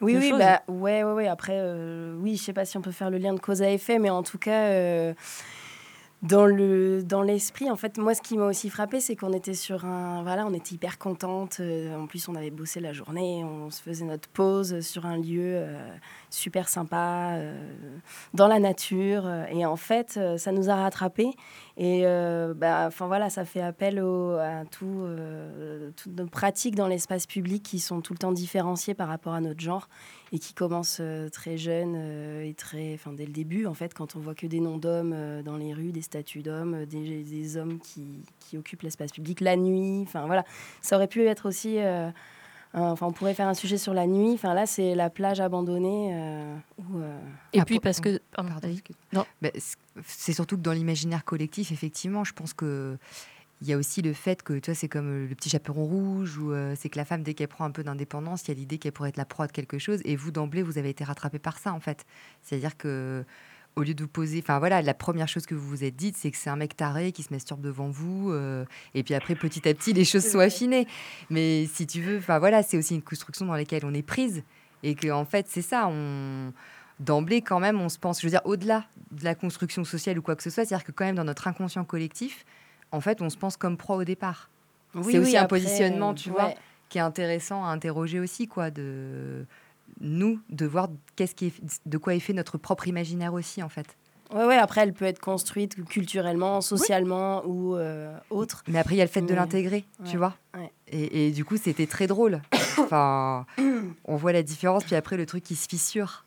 Oui, 0.00 0.14
de 0.14 0.18
oui, 0.18 0.30
choses. 0.30 0.38
bah, 0.38 0.62
ouais, 0.68 1.04
ouais, 1.04 1.12
ouais. 1.12 1.26
Après, 1.28 1.60
oui, 2.18 2.36
je 2.36 2.42
sais 2.42 2.52
pas 2.52 2.64
si 2.64 2.76
on 2.76 2.80
peut 2.82 2.90
faire 2.90 3.10
le 3.10 3.18
lien 3.18 3.34
de 3.34 3.38
cause 3.40 3.62
à 3.62 3.70
effet, 3.70 3.98
mais 4.00 4.10
en 4.10 4.22
tout 4.24 4.38
cas, 4.38 4.68
dans 6.22 6.46
le 6.46 7.02
dans 7.04 7.22
l'esprit, 7.22 7.70
en 7.70 7.76
fait, 7.76 7.98
moi, 7.98 8.14
ce 8.14 8.22
qui 8.22 8.36
m'a 8.38 8.46
aussi 8.46 8.70
frappé, 8.70 9.00
c'est 9.00 9.14
qu'on 9.16 9.32
était 9.34 9.54
sur 9.54 9.84
un, 9.84 10.22
voilà, 10.22 10.46
on 10.46 10.54
était 10.54 10.74
hyper 10.74 10.98
contente. 10.98 11.58
euh, 11.60 11.94
en 11.96 12.06
plus, 12.06 12.26
on 12.28 12.34
avait 12.34 12.50
bossé 12.50 12.80
la 12.80 12.92
journée, 12.92 13.44
on 13.44 13.70
se 13.70 13.82
faisait 13.82 14.04
notre 14.06 14.28
pause 14.30 14.80
sur 14.80 15.04
un 15.06 15.16
lieu 15.18 15.52
euh, 15.56 15.88
super 16.30 16.68
sympa, 16.68 17.34
euh, 17.34 17.54
dans 18.34 18.48
la 18.48 18.58
nature, 18.58 19.30
et 19.52 19.66
en 19.66 19.76
fait, 19.76 20.18
ça 20.38 20.52
nous 20.52 20.70
a 20.70 20.74
rattrapés. 20.76 21.30
Et 21.76 22.02
euh, 22.06 22.54
bah, 22.56 22.84
enfin 22.86 23.06
voilà, 23.06 23.28
ça 23.28 23.44
fait 23.44 23.60
appel 23.60 24.00
au- 24.00 24.36
à 24.36 24.64
tout, 24.70 25.04
toutes 25.96 26.16
nos 26.16 26.26
pratiques 26.26 26.74
dans 26.74 26.88
l'espace 26.88 27.26
public 27.26 27.62
qui 27.62 27.78
sont 27.78 28.00
tout 28.00 28.14
le 28.14 28.18
temps 28.18 28.32
différenciées 28.32 28.94
par 28.94 29.08
rapport 29.08 29.34
à 29.34 29.40
notre 29.42 29.60
genre 29.60 29.88
et 30.32 30.38
qui 30.38 30.54
commencent 30.54 30.98
euh, 31.00 31.28
très 31.28 31.56
jeunes 31.56 31.94
euh, 31.96 32.44
et 32.44 32.54
très, 32.54 32.94
enfin 32.94 33.12
dès 33.12 33.26
le 33.26 33.32
début 33.32 33.66
en 33.66 33.74
fait, 33.74 33.94
quand 33.94 34.16
on 34.16 34.18
voit 34.20 34.34
que 34.34 34.46
des 34.46 34.60
noms 34.60 34.76
d'hommes 34.78 35.12
euh, 35.14 35.42
dans 35.42 35.56
les 35.56 35.72
rues, 35.72 35.92
des 35.92 36.02
statues 36.02 36.42
d'hommes, 36.42 36.84
des, 36.86 37.22
des 37.22 37.56
hommes 37.56 37.78
qui, 37.78 38.04
qui 38.40 38.58
occupent 38.58 38.82
l'espace 38.82 39.12
public 39.12 39.40
la 39.40 39.56
nuit. 39.56 40.00
Enfin 40.02 40.26
voilà, 40.26 40.44
ça 40.82 40.96
aurait 40.96 41.06
pu 41.08 41.26
être 41.26 41.46
aussi. 41.48 41.78
euh, 41.78 42.08
un- 42.08 42.90
Enfin, 42.90 43.06
on 43.06 43.12
pourrait 43.12 43.32
faire 43.32 43.48
un 43.48 43.54
sujet 43.54 43.78
sur 43.78 43.94
la 43.94 44.06
nuit. 44.06 44.32
Enfin, 44.34 44.52
là, 44.52 44.66
c'est 44.66 44.94
la 44.94 45.08
plage 45.08 45.40
abandonnée. 45.40 46.10
euh, 46.12 46.56
où, 46.78 46.98
euh, 46.98 47.18
Et 47.54 47.60
Ah, 47.60 47.64
puis 47.64 47.80
parce 47.80 48.00
que 48.00 48.20
pardon. 48.34 48.50
Bah, 49.40 49.48
c'est 50.04 50.32
surtout 50.34 50.56
que 50.56 50.62
dans 50.62 50.72
l'imaginaire 50.72 51.24
collectif, 51.24 51.72
effectivement, 51.72 52.22
je 52.24 52.34
pense 52.34 52.52
que 52.52 52.98
il 53.62 53.68
y 53.68 53.72
a 53.72 53.76
aussi 53.76 54.02
le 54.02 54.12
fait 54.12 54.42
que 54.42 54.54
tu 54.54 54.70
vois, 54.70 54.74
c'est 54.74 54.88
comme 54.88 55.08
euh, 55.08 55.28
le 55.28 55.34
petit 55.34 55.48
chaperon 55.48 55.84
rouge, 55.84 56.36
ou 56.38 56.52
euh, 56.52 56.74
c'est 56.76 56.88
que 56.88 56.98
la 56.98 57.04
femme, 57.04 57.22
dès 57.22 57.34
qu'elle 57.34 57.48
prend 57.48 57.64
un 57.64 57.70
peu 57.70 57.82
d'indépendance, 57.82 58.42
il 58.44 58.48
y 58.48 58.50
a 58.52 58.54
l'idée 58.54 58.78
qu'elle 58.78 58.92
pourrait 58.92 59.08
être 59.10 59.16
la 59.16 59.24
proie 59.24 59.46
de 59.46 59.52
quelque 59.52 59.78
chose, 59.78 60.00
et 60.04 60.16
vous 60.16 60.30
d'emblée, 60.30 60.62
vous 60.62 60.78
avez 60.78 60.90
été 60.90 61.04
rattrapé 61.04 61.38
par 61.38 61.58
ça, 61.58 61.72
en 61.72 61.80
fait. 61.80 62.04
C'est-à-dire 62.42 62.76
que 62.76 63.24
au 63.76 63.82
lieu 63.82 63.92
de 63.92 64.02
vous 64.02 64.08
poser, 64.08 64.40
enfin 64.42 64.58
voilà, 64.58 64.80
la 64.80 64.94
première 64.94 65.28
chose 65.28 65.44
que 65.44 65.54
vous 65.54 65.68
vous 65.68 65.84
êtes 65.84 65.96
dite, 65.96 66.16
c'est 66.16 66.30
que 66.30 66.38
c'est 66.38 66.48
un 66.48 66.56
mec 66.56 66.76
taré 66.76 67.12
qui 67.12 67.22
se 67.22 67.32
masturbe 67.32 67.60
devant 67.60 67.90
vous, 67.90 68.30
euh, 68.30 68.64
et 68.94 69.02
puis 69.02 69.14
après, 69.14 69.34
petit 69.34 69.68
à 69.68 69.74
petit, 69.74 69.92
les 69.92 70.06
choses 70.06 70.24
sont 70.24 70.38
affinées. 70.38 70.86
Mais 71.28 71.66
si 71.66 71.86
tu 71.86 72.00
veux, 72.00 72.18
enfin 72.18 72.38
voilà, 72.38 72.62
c'est 72.62 72.78
aussi 72.78 72.94
une 72.94 73.02
construction 73.02 73.44
dans 73.44 73.54
laquelle 73.54 73.84
on 73.84 73.92
est 73.92 74.02
prise, 74.02 74.42
et 74.82 74.94
que 74.94 75.10
en 75.10 75.26
fait, 75.26 75.46
c'est 75.48 75.62
ça, 75.62 75.88
on 75.88 76.52
d'emblée, 76.98 77.42
quand 77.42 77.60
même, 77.60 77.78
on 77.78 77.90
se 77.90 77.98
pense, 77.98 78.22
je 78.22 78.26
veux 78.26 78.30
dire, 78.30 78.40
au-delà 78.44 78.86
de 79.10 79.24
la 79.24 79.34
construction 79.34 79.84
sociale 79.84 80.18
ou 80.18 80.22
quoi 80.22 80.34
que 80.34 80.42
ce 80.42 80.48
soit, 80.48 80.64
c'est-à-dire 80.64 80.84
que 80.84 80.92
quand 80.92 81.04
même, 81.04 81.16
dans 81.16 81.24
notre 81.24 81.46
inconscient 81.46 81.84
collectif, 81.84 82.46
en 82.92 83.00
fait, 83.00 83.20
on 83.22 83.30
se 83.30 83.36
pense 83.36 83.56
comme 83.56 83.76
proie 83.76 83.96
au 83.96 84.04
départ, 84.04 84.50
oui, 84.94 85.12
C'est 85.12 85.18
oui, 85.18 85.24
aussi 85.24 85.36
un 85.36 85.42
après, 85.42 85.60
positionnement, 85.60 86.14
tu 86.14 86.30
vois. 86.30 86.54
qui 86.88 86.98
est 86.98 87.02
intéressant 87.02 87.64
à 87.64 87.68
interroger 87.68 88.20
aussi, 88.20 88.46
quoi, 88.48 88.70
de 88.70 89.44
nous, 90.00 90.40
de 90.50 90.66
voir 90.66 90.88
qu'est-ce 91.16 91.34
qui 91.34 91.46
est, 91.46 91.54
de 91.86 91.98
quoi 91.98 92.14
est 92.14 92.20
fait 92.20 92.32
notre 92.32 92.58
propre 92.58 92.88
imaginaire 92.88 93.34
aussi, 93.34 93.62
en 93.62 93.68
fait. 93.68 93.96
Ouais, 94.32 94.44
ouais, 94.44 94.56
après, 94.56 94.80
elle 94.80 94.92
peut 94.92 95.04
être 95.04 95.20
construite 95.20 95.84
culturellement, 95.84 96.60
socialement 96.60 97.44
ou 97.46 97.76
euh, 97.76 98.16
autre. 98.30 98.64
Mais 98.66 98.78
après, 98.80 98.94
il 98.94 98.98
y 98.98 99.00
a 99.00 99.04
le 99.04 99.10
fait 99.10 99.22
de 99.22 99.32
l'intégrer, 99.34 99.84
ouais, 100.00 100.10
tu 100.10 100.16
vois. 100.16 100.34
ouais. 100.56 100.72
Et, 100.88 101.28
et 101.28 101.30
du 101.30 101.44
coup, 101.44 101.56
c'était 101.56 101.86
très 101.86 102.06
drôle. 102.08 102.40
enfin, 102.78 103.46
on 104.04 104.16
voit 104.16 104.32
la 104.32 104.42
différence, 104.42 104.82
puis 104.84 104.96
après, 104.96 105.16
le 105.16 105.26
truc 105.26 105.44
qui 105.44 105.54
se 105.54 105.68
fissure. 105.68 106.24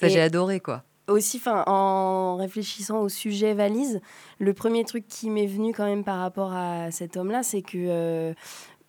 Ça, 0.00 0.06
Et- 0.06 0.10
j'ai 0.10 0.20
adoré, 0.20 0.60
quoi. 0.60 0.84
Aussi, 1.08 1.40
en 1.46 2.36
réfléchissant 2.36 3.00
au 3.00 3.08
sujet 3.08 3.54
valise, 3.54 4.02
le 4.38 4.52
premier 4.52 4.84
truc 4.84 5.06
qui 5.08 5.30
m'est 5.30 5.46
venu 5.46 5.72
quand 5.72 5.86
même 5.86 6.04
par 6.04 6.18
rapport 6.18 6.52
à 6.52 6.90
cet 6.90 7.16
homme-là, 7.16 7.42
c'est 7.42 7.62
que 7.62 7.78
euh, 7.78 8.34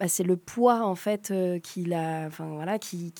bah, 0.02 0.10
c'est 0.10 0.24
le 0.24 0.36
poids 0.36 0.84
en 0.84 0.96
fait 0.96 1.32
euh, 1.32 1.60
qu'il 1.60 1.94
a, 1.94 2.26
enfin 2.28 2.48
voilà, 2.56 2.78
qui, 2.78 3.14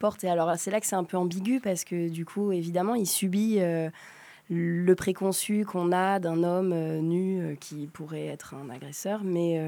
porte. 0.00 0.24
Et 0.24 0.28
alors 0.28 0.54
c'est 0.56 0.72
là 0.72 0.80
que 0.80 0.86
c'est 0.86 0.96
un 0.96 1.04
peu 1.04 1.16
ambigu 1.16 1.60
parce 1.60 1.84
que 1.84 2.08
du 2.08 2.24
coup, 2.24 2.50
évidemment, 2.50 2.96
il 2.96 3.06
subit 3.06 3.58
euh, 3.60 3.90
le 4.50 4.94
préconçu 4.96 5.64
qu'on 5.64 5.92
a 5.92 6.18
d'un 6.18 6.42
homme 6.42 6.74
nu 6.98 7.56
qui 7.60 7.86
pourrait 7.86 8.26
être 8.26 8.54
un 8.54 8.70
agresseur, 8.70 9.22
mais, 9.22 9.62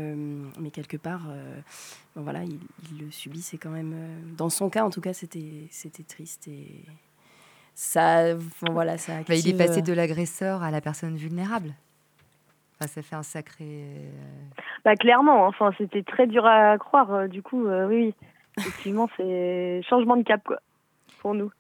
mais 0.59 0.71
quelque 0.71 0.97
part, 0.97 1.29
voilà, 2.17 2.43
il, 2.43 2.59
le 2.99 3.09
subit. 3.13 3.41
C'est 3.41 3.57
quand 3.57 3.71
même, 3.71 3.95
dans 4.37 4.51
son 4.51 4.69
cas 4.69 4.85
en 4.85 4.91
tout 4.91 5.01
cas, 5.01 5.13
c'était 5.13 5.69
c'était 5.71 6.03
triste 6.03 6.49
et 6.49 6.85
ça, 7.75 8.35
bon, 8.35 8.73
voilà, 8.73 8.99
ça. 8.99 9.15
Bah, 9.29 9.35
il 9.35 9.49
est 9.49 9.59
passé 9.59 9.79
euh, 9.81 9.83
de 9.83 9.93
l'agresseur 9.93 10.63
à 10.63 10.71
la 10.71 10.81
personne 10.81 11.17
vulnérable. 11.17 11.75
Enfin, 12.79 12.89
ça 12.89 13.03
fait 13.03 13.17
un 13.17 13.23
sacré. 13.23 13.65
euh, 13.65 14.11
Bah 14.85 14.95
clairement, 14.97 15.47
enfin 15.47 15.71
c'était 15.79 16.03
très 16.03 16.27
dur 16.27 16.45
à 16.47 16.77
croire. 16.79 17.13
euh, 17.13 17.29
du 17.29 17.43
coup, 17.43 17.67
euh, 17.67 17.87
oui, 17.87 17.97
oui, 18.07 18.15
effectivement, 18.59 19.09
c'est 19.17 19.81
changement 19.89 20.17
de 20.17 20.23
cap 20.23 20.43
quoi 20.45 20.59
pour 21.21 21.35
nous. 21.35 21.51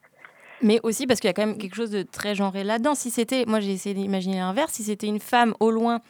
Mais 0.62 0.80
aussi 0.82 1.06
parce 1.06 1.20
qu'il 1.20 1.28
y 1.28 1.30
a 1.30 1.34
quand 1.34 1.46
même 1.46 1.58
quelque 1.58 1.74
chose 1.74 1.90
de 1.90 2.02
très 2.02 2.34
genré 2.34 2.64
là-dedans. 2.64 2.94
Si 2.94 3.10
c'était, 3.10 3.44
moi 3.46 3.60
j'ai 3.60 3.72
essayé 3.72 3.94
d'imaginer 3.94 4.38
l'inverse, 4.38 4.72
si 4.72 4.82
c'était 4.84 5.06
une 5.06 5.20
femme 5.20 5.54
au 5.60 5.70
loin. 5.70 6.00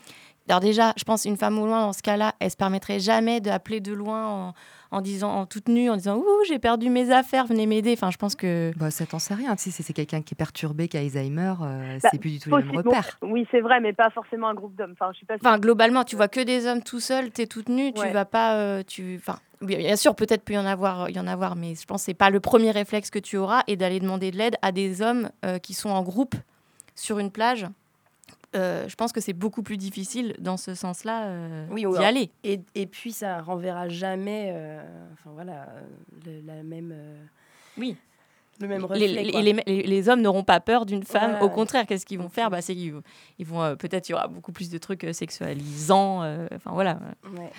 Alors 0.48 0.60
déjà, 0.60 0.92
je 0.98 1.04
pense 1.04 1.24
une 1.24 1.38
femme 1.38 1.58
au 1.58 1.66
loin 1.66 1.80
dans 1.80 1.94
ce 1.94 2.02
cas-là, 2.02 2.34
elle 2.38 2.50
se 2.50 2.56
permettrait 2.56 3.00
jamais 3.00 3.40
d'appeler 3.40 3.80
de 3.80 3.92
loin 3.94 4.26
en, 4.28 4.54
en 4.94 5.00
disant 5.00 5.30
en 5.32 5.46
toute 5.46 5.68
nue, 5.68 5.90
en 5.90 5.96
disant 5.96 6.16
ouh 6.16 6.44
j'ai 6.46 6.58
perdu 6.58 6.88
mes 6.90 7.10
affaires, 7.10 7.46
venez 7.46 7.66
m'aider. 7.66 7.92
Enfin, 7.92 8.10
je 8.10 8.16
pense 8.16 8.34
que 8.34 8.72
Bah, 8.76 8.90
ça 8.90 9.04
t'en 9.06 9.18
sait 9.18 9.34
rien. 9.34 9.56
Sais, 9.56 9.70
c'est 9.70 9.92
quelqu'un 9.92 10.22
qui 10.22 10.34
est 10.34 10.36
perturbé, 10.36 10.88
qui 10.88 10.96
a 10.96 11.00
Alzheimer, 11.00 11.54
euh, 11.62 11.98
Bah, 12.02 12.08
c'est 12.12 12.18
plus 12.18 12.30
du 12.30 12.38
tout 12.38 12.50
Possible- 12.50 12.76
repères. 12.76 13.18
bon, 13.20 13.32
oui, 13.32 13.46
c'est 13.50 13.60
vrai, 13.60 13.80
mais 13.80 13.92
pas 13.92 14.10
forcément 14.10 14.48
un 14.48 14.54
groupe 14.54 14.74
d'hommes. 14.76 14.92
Enfin, 14.98 15.10
je 15.12 15.18
suis 15.18 15.26
pas. 15.26 15.34
Enfin, 15.34 15.58
globalement, 15.58 16.04
tu 16.04 16.16
vois 16.16 16.28
que 16.28 16.40
des 16.40 16.66
hommes 16.66 16.82
tout 16.82 17.00
seuls, 17.00 17.30
t'es 17.30 17.46
toute 17.46 17.68
nue, 17.68 17.92
tu 17.92 18.08
vas 18.08 18.24
pas, 18.24 18.54
euh, 18.56 18.82
tu, 18.86 19.16
enfin, 19.20 19.38
bien 19.60 19.78
bien 19.78 19.96
sûr, 19.96 20.14
peut-être 20.14 20.42
peut 20.44 20.52
y 20.54 20.58
en 20.58 20.66
avoir, 20.66 21.10
y 21.10 21.18
en 21.18 21.26
avoir, 21.26 21.56
mais 21.56 21.74
je 21.74 21.84
pense 21.86 22.02
que 22.02 22.06
c'est 22.06 22.14
pas 22.14 22.30
le 22.30 22.40
premier 22.40 22.70
réflexe 22.70 23.10
que 23.10 23.18
tu 23.18 23.36
auras 23.36 23.62
et 23.66 23.76
d'aller 23.76 24.00
demander 24.00 24.30
de 24.30 24.36
l'aide 24.36 24.56
à 24.62 24.72
des 24.72 25.02
hommes 25.02 25.30
euh, 25.44 25.58
qui 25.58 25.74
sont 25.74 25.90
en 25.90 26.02
groupe 26.02 26.34
sur 26.94 27.18
une 27.18 27.30
plage. 27.30 27.66
Euh, 28.54 28.88
je 28.88 28.94
pense 28.94 29.12
que 29.12 29.20
c'est 29.20 29.32
beaucoup 29.32 29.62
plus 29.62 29.76
difficile 29.76 30.34
dans 30.38 30.56
ce 30.56 30.74
sens-là 30.74 31.24
euh, 31.26 31.66
Oui, 31.70 31.84
d'y 31.84 32.04
aller. 32.04 32.30
Et, 32.44 32.60
et 32.74 32.86
puis 32.86 33.12
ça 33.12 33.40
renverra 33.42 33.88
jamais, 33.88 34.52
euh, 34.54 34.82
enfin 35.12 35.30
voilà, 35.34 35.66
le- 36.24 36.40
la 36.46 36.62
même. 36.62 36.92
euh, 36.94 37.22
Oui. 37.78 37.96
Le 38.60 38.68
même 38.68 38.78
Les, 38.82 38.86
reflet. 38.86 39.06
les- 39.08 39.42
les, 39.42 39.52
les- 39.66 39.82
les 39.82 40.08
hommes 40.08 40.20
n'auront 40.22 40.44
pas 40.44 40.60
peur 40.60 40.86
d'une 40.86 41.02
femme. 41.02 41.38
Au 41.42 41.50
contraire, 41.50 41.86
qu'est-ce 41.86 42.06
qu'ils 42.06 42.20
vont 42.20 42.28
faire? 42.28 42.50
bah, 42.50 42.62
c'est 42.62 42.76
qu'ils 42.76 42.94
ils 43.40 43.46
vont 43.46 43.60
euh, 43.60 43.74
peut-être 43.74 44.08
il 44.08 44.12
y 44.12 44.14
aura 44.14 44.28
beaucoup 44.28 44.52
plus 44.52 44.70
de 44.70 44.78
trucs 44.78 45.04
sexualisants. 45.12 46.22
euh, 46.22 46.46
Enfin 46.54 46.70
voilà. 46.72 47.00
Ouais. 47.36 47.50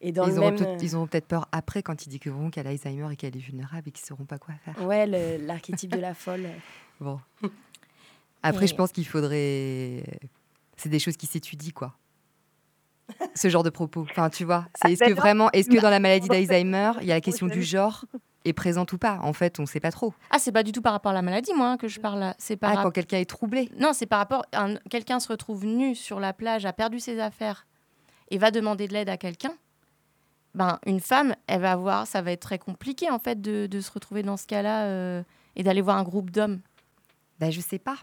Et 0.00 0.10
dans 0.10 0.26
ils, 0.26 0.32
le 0.32 0.38
auront 0.38 0.46
même. 0.50 0.56
peut-être- 0.56 0.82
ils 0.82 0.96
auront 0.96 1.06
peut-être 1.06 1.28
peur 1.28 1.46
après 1.52 1.82
quand 1.84 2.04
ils 2.06 2.10
découvriront 2.10 2.50
qu'elle 2.50 2.66
a 2.66 2.70
Alzheimer 2.70 3.12
et 3.12 3.16
qu'elle 3.16 3.36
est 3.36 3.40
vulnérable 3.40 3.84
et 3.88 3.92
qu'ils 3.92 4.04
sauront 4.04 4.24
pas 4.24 4.38
quoi 4.38 4.54
faire. 4.64 4.84
Ouais, 4.84 5.06
l'archétype 5.38 5.92
de 5.92 6.00
la 6.00 6.12
folle. 6.14 6.46
Bon. 7.00 7.20
Après, 8.46 8.64
Et- 8.64 8.68
je 8.68 8.74
pense 8.74 8.92
qu'il 8.92 9.06
faudrait. 9.06 10.04
C'est 10.76 10.88
des 10.88 10.98
choses 10.98 11.16
qui 11.16 11.26
s'étudient, 11.26 11.72
quoi. 11.74 11.94
Ce 13.34 13.48
genre 13.48 13.62
de 13.62 13.70
propos. 13.70 14.06
Enfin, 14.10 14.30
tu 14.30 14.44
vois, 14.44 14.66
c'est 14.74 14.92
est-ce 14.92 15.04
que 15.04 15.12
vraiment, 15.12 15.50
est-ce 15.52 15.68
que 15.70 15.80
dans 15.80 15.90
la 15.90 16.00
maladie 16.00 16.28
d'Alzheimer, 16.28 16.92
il 17.00 17.06
y 17.06 17.12
a 17.12 17.14
la 17.14 17.20
question 17.20 17.46
du 17.46 17.62
genre 17.62 18.04
est 18.44 18.52
présente 18.52 18.92
ou 18.92 18.98
pas? 18.98 19.18
En 19.22 19.32
fait, 19.32 19.58
on 19.58 19.66
sait 19.66 19.80
pas 19.80 19.90
trop. 19.90 20.12
Ah, 20.30 20.38
c'est 20.38 20.52
pas 20.52 20.62
du 20.62 20.72
tout 20.72 20.82
par 20.82 20.92
rapport 20.92 21.10
à 21.10 21.14
la 21.14 21.22
maladie, 21.22 21.52
moi, 21.54 21.70
hein, 21.70 21.76
que 21.76 21.88
je 21.88 21.98
parle 22.00 22.20
là. 22.20 22.34
C'est 22.38 22.56
par 22.56 22.70
Ah, 22.78 22.82
quand 22.82 22.90
quelqu'un 22.90 23.18
est 23.18 23.24
troublé. 23.28 23.70
Non, 23.78 23.92
c'est 23.92 24.06
par 24.06 24.18
rapport 24.18 24.44
à 24.52 24.64
un- 24.64 24.76
quelqu'un 24.90 25.18
se 25.20 25.28
retrouve 25.28 25.64
nu 25.64 25.94
sur 25.94 26.20
la 26.20 26.32
plage, 26.32 26.66
a 26.66 26.72
perdu 26.72 27.00
ses 27.00 27.18
affaires 27.20 27.66
et 28.30 28.38
va 28.38 28.50
demander 28.50 28.86
de 28.88 28.92
l'aide 28.92 29.08
à 29.08 29.16
quelqu'un. 29.16 29.52
Ben, 30.54 30.78
une 30.86 31.00
femme, 31.00 31.34
elle 31.48 31.60
va 31.60 31.76
voir, 31.76 32.06
ça 32.06 32.22
va 32.22 32.32
être 32.32 32.40
très 32.40 32.58
compliqué 32.58 33.10
en 33.10 33.18
fait 33.18 33.40
de, 33.40 33.66
de 33.66 33.80
se 33.80 33.90
retrouver 33.90 34.22
dans 34.22 34.36
ce 34.38 34.46
cas-là 34.46 34.84
euh, 34.86 35.22
et 35.54 35.62
d'aller 35.62 35.82
voir 35.82 35.96
un 35.98 36.02
groupe 36.02 36.30
d'hommes. 36.30 36.60
Bah, 37.38 37.50
je 37.50 37.60
sais 37.60 37.78
pas, 37.78 37.96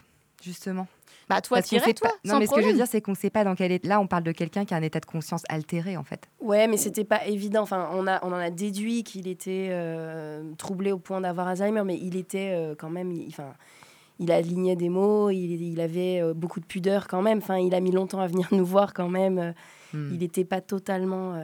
justement. 0.44 0.86
Bah 1.28 1.40
toi, 1.40 1.62
t'irais, 1.62 1.86
sait 1.86 1.94
toi, 1.94 2.10
pas- 2.10 2.14
Non, 2.24 2.34
sans 2.34 2.38
mais 2.40 2.46
ce 2.46 2.52
que 2.52 2.60
je 2.60 2.66
veux 2.66 2.74
dire, 2.74 2.86
c'est 2.86 3.00
qu'on 3.00 3.14
sait 3.14 3.30
pas 3.30 3.44
dans 3.44 3.54
quel 3.54 3.72
état. 3.72 3.88
Là, 3.88 3.98
on 4.00 4.06
parle 4.06 4.24
de 4.24 4.32
quelqu'un 4.32 4.66
qui 4.66 4.74
a 4.74 4.76
un 4.76 4.82
état 4.82 5.00
de 5.00 5.06
conscience 5.06 5.42
altéré, 5.48 5.96
en 5.96 6.04
fait. 6.04 6.28
Ouais, 6.40 6.66
mais 6.66 6.76
c'était 6.76 7.04
pas 7.04 7.26
évident. 7.26 7.62
Enfin, 7.62 7.88
on, 7.94 8.06
a, 8.06 8.22
on 8.24 8.28
en 8.28 8.36
a 8.36 8.50
déduit 8.50 9.04
qu'il 9.04 9.26
était 9.26 9.68
euh, 9.70 10.42
troublé 10.58 10.92
au 10.92 10.98
point 10.98 11.22
d'avoir 11.22 11.48
Alzheimer, 11.48 11.82
mais 11.84 11.96
il 11.98 12.16
était 12.16 12.52
euh, 12.54 12.74
quand 12.78 12.90
même. 12.90 13.10
il- 13.10 13.28
Enfin, 13.28 13.54
il 14.20 14.30
alignait 14.30 14.76
des 14.76 14.90
mots, 14.90 15.30
il, 15.30 15.62
il 15.62 15.80
avait 15.80 16.20
euh, 16.22 16.34
beaucoup 16.34 16.60
de 16.60 16.66
pudeur 16.66 17.08
quand 17.08 17.22
même. 17.22 17.38
Enfin, 17.38 17.56
il 17.58 17.74
a 17.74 17.80
mis 17.80 17.90
longtemps 17.90 18.20
à 18.20 18.26
venir 18.26 18.46
nous 18.52 18.66
voir 18.66 18.92
quand 18.92 19.08
même. 19.08 19.54
Hmm. 19.94 20.10
Il 20.12 20.18
n'était 20.18 20.44
pas 20.44 20.60
totalement. 20.60 21.34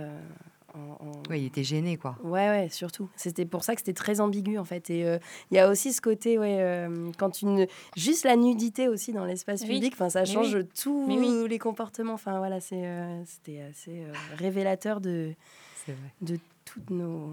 En, 0.75 1.13
Oui, 1.31 1.41
il 1.41 1.47
était 1.47 1.65
gêné, 1.65 1.97
quoi. 1.97 2.17
Ouais, 2.23 2.49
ouais, 2.49 2.69
surtout. 2.71 3.09
C'était 3.17 3.45
pour 3.45 3.65
ça 3.65 3.75
que 3.75 3.81
c'était 3.81 3.93
très 3.93 4.21
ambigu, 4.21 4.59
en 4.59 4.65
fait. 4.65 4.91
Et 4.91 5.05
euh, 5.05 5.19
il 5.51 5.57
y 5.57 5.61
a 5.61 5.69
aussi 5.69 5.93
ce 5.93 6.01
côté, 6.01 6.39
ouais, 6.39 6.59
euh, 6.61 7.11
quand 7.19 7.43
une... 7.43 7.67
Juste 7.97 8.25
la 8.25 8.37
nudité 8.37 8.89
aussi 8.89 9.13
dans 9.13 9.25
l'espace 9.25 9.63
Oui. 9.63 9.75
public, 9.75 9.93
enfin, 9.95 10.09
ça 10.11 10.25
change 10.25 10.55
oui. 10.55 10.69
tous 10.81 11.07
oui. 11.09 11.49
les 11.49 11.59
comportements. 11.59 12.15
Enfin, 12.15 12.39
voilà, 12.39 12.61
c'est, 12.61 12.85
euh, 12.85 13.23
c'était 13.25 13.63
assez 13.63 14.03
euh, 14.03 14.13
révélateur 14.37 15.01
de, 15.01 15.33
de 16.21 16.39
toutes 16.65 16.91
nos 16.91 17.33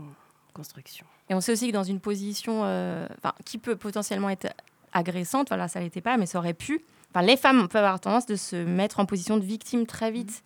constructions. 0.53 1.05
Et 1.29 1.33
on 1.35 1.41
sait 1.41 1.51
aussi 1.51 1.67
que 1.67 1.73
dans 1.73 1.83
une 1.83 1.99
position 1.99 2.61
euh, 2.63 3.07
enfin, 3.17 3.33
qui 3.45 3.57
peut 3.57 3.75
potentiellement 3.75 4.29
être 4.29 4.47
agressante, 4.93 5.49
voilà, 5.49 5.67
ça 5.67 5.79
l'était 5.79 6.01
pas, 6.01 6.17
mais 6.17 6.25
ça 6.25 6.39
aurait 6.39 6.53
pu. 6.53 6.81
Enfin, 7.11 7.25
les 7.25 7.37
femmes 7.37 7.67
peuvent 7.67 7.83
avoir 7.83 7.99
tendance 7.99 8.25
de 8.25 8.35
se 8.35 8.55
mettre 8.55 8.99
en 8.99 9.05
position 9.05 9.37
de 9.37 9.43
victime 9.43 9.85
très 9.85 10.11
vite. 10.11 10.43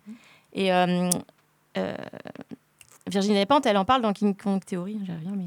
Et 0.52 0.72
euh, 0.72 1.08
euh, 1.78 1.96
Virginie 3.10 3.34
Despentes, 3.34 3.66
elle 3.66 3.76
en 3.76 3.84
parle 3.84 4.02
dans 4.02 4.12
King 4.12 4.36
Kong 4.36 4.64
Theory, 4.64 4.98
mais 5.36 5.46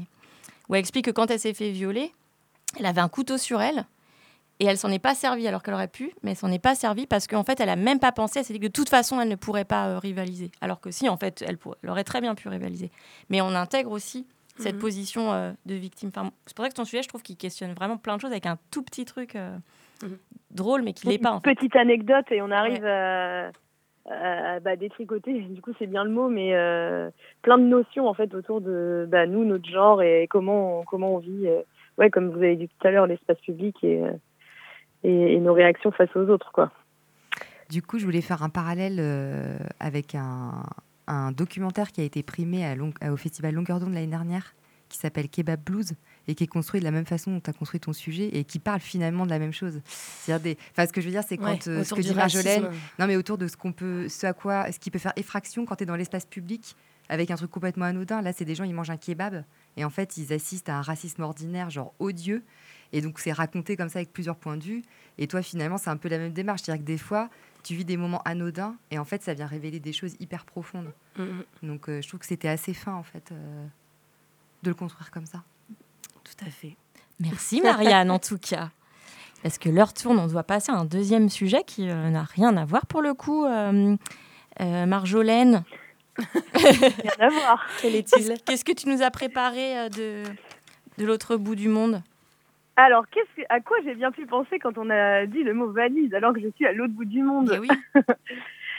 où 0.68 0.74
elle 0.74 0.80
explique 0.80 1.06
que 1.06 1.10
quand 1.10 1.30
elle 1.30 1.38
s'est 1.40 1.54
fait 1.54 1.70
violer, 1.70 2.12
elle 2.78 2.86
avait 2.86 3.00
un 3.00 3.08
couteau 3.08 3.38
sur 3.38 3.60
elle 3.62 3.86
et 4.60 4.64
elle 4.66 4.76
s'en 4.78 4.90
est 4.90 4.98
pas 4.98 5.14
servie 5.14 5.46
alors 5.48 5.62
qu'elle 5.62 5.74
aurait 5.74 5.88
pu, 5.88 6.12
mais 6.22 6.32
elle 6.32 6.36
s'en 6.36 6.50
est 6.50 6.58
pas 6.58 6.74
servie 6.74 7.06
parce 7.06 7.26
qu'en 7.26 7.44
fait, 7.44 7.60
elle 7.60 7.68
a 7.68 7.76
même 7.76 7.98
pas 7.98 8.12
pensé. 8.12 8.38
Elle 8.40 8.44
s'est 8.44 8.52
dit 8.54 8.60
que 8.60 8.66
de 8.66 8.72
toute 8.72 8.88
façon, 8.88 9.20
elle 9.20 9.28
ne 9.28 9.36
pourrait 9.36 9.64
pas 9.64 9.86
euh, 9.88 9.98
rivaliser. 9.98 10.50
Alors 10.60 10.80
que 10.80 10.90
si, 10.90 11.08
en 11.08 11.16
fait, 11.16 11.44
elle, 11.46 11.58
pourrait- 11.58 11.76
elle 11.82 11.90
aurait 11.90 12.04
très 12.04 12.20
bien 12.20 12.34
pu 12.34 12.48
rivaliser. 12.48 12.90
Mais 13.30 13.40
on 13.40 13.48
intègre 13.54 13.90
aussi 13.90 14.26
cette 14.58 14.74
Mhm. 14.76 14.80
position 14.80 15.32
euh, 15.32 15.52
de 15.66 15.74
victime. 15.74 16.08
Enfin, 16.14 16.30
c'est 16.46 16.56
pour 16.56 16.64
ça 16.64 16.70
que 16.70 16.74
ton 16.74 16.84
sujet, 16.86 17.02
je 17.02 17.08
trouve 17.08 17.22
qu'il 17.22 17.36
questionne 17.36 17.74
vraiment 17.74 17.98
plein 17.98 18.16
de 18.16 18.20
choses 18.22 18.32
avec 18.32 18.46
un 18.46 18.56
tout 18.70 18.82
petit 18.82 19.04
truc 19.04 19.36
euh, 19.36 19.56
Mhm. 20.02 20.18
drôle, 20.50 20.82
mais 20.82 20.94
qui 20.94 21.06
l'est 21.06 21.18
pas. 21.18 21.32
En 21.32 21.40
fait. 21.40 21.54
Petite 21.54 21.76
anecdote 21.76 22.24
et 22.30 22.40
on 22.42 22.50
arrive 22.50 22.84
à, 24.08 24.60
bah, 24.60 24.76
détricoter. 24.76 25.40
Du 25.50 25.60
coup, 25.60 25.72
c'est 25.78 25.86
bien 25.86 26.04
le 26.04 26.10
mot, 26.10 26.28
mais 26.28 26.54
euh, 26.54 27.10
plein 27.42 27.58
de 27.58 27.64
notions 27.64 28.08
en 28.08 28.14
fait 28.14 28.34
autour 28.34 28.60
de 28.60 29.06
bah, 29.08 29.26
nous, 29.26 29.44
notre 29.44 29.68
genre 29.68 30.02
et 30.02 30.26
comment 30.28 30.80
on, 30.80 30.84
comment 30.84 31.14
on 31.14 31.18
vit. 31.18 31.48
euh, 31.48 31.62
ouais, 31.98 32.10
comme 32.10 32.30
vous 32.30 32.38
avez 32.38 32.56
dit 32.56 32.68
tout 32.68 32.86
à 32.86 32.90
l'heure, 32.90 33.06
l'espace 33.06 33.40
public 33.40 33.76
et, 33.82 34.02
euh, 34.02 34.12
et, 35.04 35.34
et 35.34 35.40
nos 35.40 35.54
réactions 35.54 35.90
face 35.90 36.14
aux 36.16 36.28
autres, 36.28 36.52
quoi. 36.52 36.70
Du 37.70 37.82
coup, 37.82 37.98
je 37.98 38.04
voulais 38.04 38.20
faire 38.20 38.42
un 38.42 38.48
parallèle 38.48 38.98
euh, 39.00 39.56
avec 39.80 40.14
un, 40.14 40.62
un 41.08 41.32
documentaire 41.32 41.90
qui 41.90 42.00
a 42.00 42.04
été 42.04 42.22
primé 42.22 42.64
au 43.10 43.16
Festival 43.16 43.54
Longueur 43.54 43.80
d'onde 43.80 43.92
l'année 43.92 44.06
dernière, 44.06 44.54
qui 44.88 44.98
s'appelle 44.98 45.28
Kebab 45.28 45.60
Blues, 45.64 45.92
et 46.28 46.34
qui 46.34 46.44
est 46.44 46.48
construit 46.48 46.80
de 46.80 46.84
la 46.84 46.90
même 46.90 47.06
façon 47.06 47.32
dont 47.32 47.40
tu 47.40 47.50
as 47.50 47.52
construit 47.52 47.80
ton 47.80 47.92
sujet, 47.92 48.28
et 48.36 48.44
qui 48.44 48.58
parle 48.58 48.80
finalement 48.80 49.24
de 49.24 49.30
la 49.30 49.38
même 49.38 49.52
chose. 49.52 49.80
Des... 50.26 50.56
enfin, 50.72 50.86
ce 50.86 50.92
que 50.92 51.00
je 51.00 51.06
veux 51.06 51.12
dire, 51.12 51.24
c'est 51.26 51.36
quand 51.36 51.66
Ouais, 51.66 51.68
euh, 51.68 51.84
ce 51.84 51.94
que 51.94 52.00
dit 52.00 52.14
Marjolaine, 52.14 52.68
non 52.98 53.06
mais 53.06 53.16
autour 53.16 53.38
de 53.38 53.48
ce 53.48 53.56
qu'on 53.56 53.72
peut, 53.72 54.08
ce 54.08 54.26
à 54.26 54.32
quoi, 54.32 54.70
ce 54.72 54.78
qui 54.78 54.90
peut 54.90 54.98
faire 54.98 55.12
effraction 55.16 55.64
quand 55.64 55.76
tu 55.76 55.82
es 55.84 55.86
dans 55.86 55.96
l'espace 55.96 56.26
public, 56.26 56.76
avec 57.08 57.30
un 57.30 57.36
truc 57.36 57.50
complètement 57.50 57.84
anodin. 57.84 58.20
Là, 58.20 58.32
c'est 58.32 58.44
des 58.44 58.54
gens, 58.54 58.64
ils 58.64 58.74
mangent 58.74 58.90
un 58.90 58.96
kebab, 58.96 59.44
et 59.76 59.84
en 59.84 59.90
fait, 59.90 60.16
ils 60.16 60.32
assistent 60.32 60.68
à 60.68 60.76
un 60.76 60.82
racisme 60.82 61.22
ordinaire, 61.22 61.70
genre 61.70 61.94
odieux, 61.98 62.42
et 62.92 63.00
donc 63.00 63.18
c'est 63.18 63.32
raconté 63.32 63.76
comme 63.76 63.88
ça 63.88 63.98
avec 63.98 64.12
plusieurs 64.12 64.36
points 64.36 64.56
de 64.56 64.64
vue. 64.64 64.82
Et 65.18 65.26
toi, 65.26 65.42
finalement, 65.42 65.78
c'est 65.78 65.90
un 65.90 65.96
peu 65.96 66.08
la 66.08 66.18
même 66.18 66.32
démarche. 66.32 66.62
C'est-à-dire 66.62 66.84
que 66.84 66.86
des 66.86 66.98
fois, 66.98 67.28
tu 67.62 67.74
vis 67.74 67.84
des 67.84 67.96
moments 67.96 68.22
anodins 68.24 68.76
et 68.90 68.98
en 68.98 69.04
fait, 69.04 69.22
ça 69.22 69.34
vient 69.34 69.46
révéler 69.46 69.80
des 69.80 69.92
choses 69.92 70.14
hyper 70.20 70.44
profondes. 70.44 70.92
Mhm. 71.18 71.44
Donc, 71.62 71.88
euh, 71.88 72.00
je 72.00 72.08
trouve 72.08 72.20
que 72.20 72.26
c'était 72.26 72.48
assez 72.48 72.74
fin, 72.74 72.94
en 72.94 73.02
fait, 73.02 73.32
euh, 73.32 73.66
de 74.66 74.70
le 74.70 74.74
construire 74.74 75.10
comme 75.10 75.26
ça. 75.26 75.42
Tout 76.24 76.44
à 76.44 76.50
fait. 76.50 76.76
Merci 77.20 77.62
Marianne, 77.62 78.10
en 78.10 78.18
tout 78.18 78.38
cas. 78.38 78.70
Parce 79.42 79.58
que 79.58 79.68
l'heure 79.68 79.94
tourne, 79.94 80.18
on 80.18 80.26
doit 80.26 80.42
passer 80.42 80.72
à 80.72 80.74
un 80.74 80.84
deuxième 80.84 81.28
sujet 81.28 81.62
qui 81.64 81.88
euh, 81.88 82.10
n'a 82.10 82.24
rien 82.24 82.56
à 82.56 82.64
voir 82.64 82.86
pour 82.86 83.00
le 83.00 83.14
coup. 83.14 83.44
Euh, 83.44 83.96
euh, 84.60 84.86
Marjolaine, 84.86 85.62
Rien 86.54 87.10
à 87.18 87.28
voir. 87.28 87.66
Quel 87.80 87.92
qu'est-ce 87.92 88.16
est-il? 88.16 88.42
Qu'est-ce 88.44 88.64
que 88.64 88.72
tu 88.72 88.88
nous 88.88 89.02
as 89.02 89.10
préparé 89.10 89.78
euh, 89.78 89.88
de, 89.88 90.22
de 90.98 91.06
l'autre 91.06 91.36
bout 91.36 91.54
du 91.54 91.68
monde? 91.68 92.02
Alors, 92.76 93.08
qu'est-ce 93.08 93.42
que, 93.42 93.46
à 93.48 93.60
quoi 93.60 93.78
j'ai 93.84 93.94
bien 93.94 94.10
pu 94.10 94.26
penser 94.26 94.58
quand 94.58 94.76
on 94.76 94.90
a 94.90 95.26
dit 95.26 95.42
le 95.42 95.54
mot 95.54 95.70
valise 95.70 96.12
alors 96.14 96.32
que 96.34 96.40
je 96.40 96.48
suis 96.56 96.66
à 96.66 96.72
l'autre 96.72 96.92
bout 96.92 97.04
du 97.04 97.22
monde? 97.22 97.52
Eh 97.54 97.58
oui. 97.58 97.68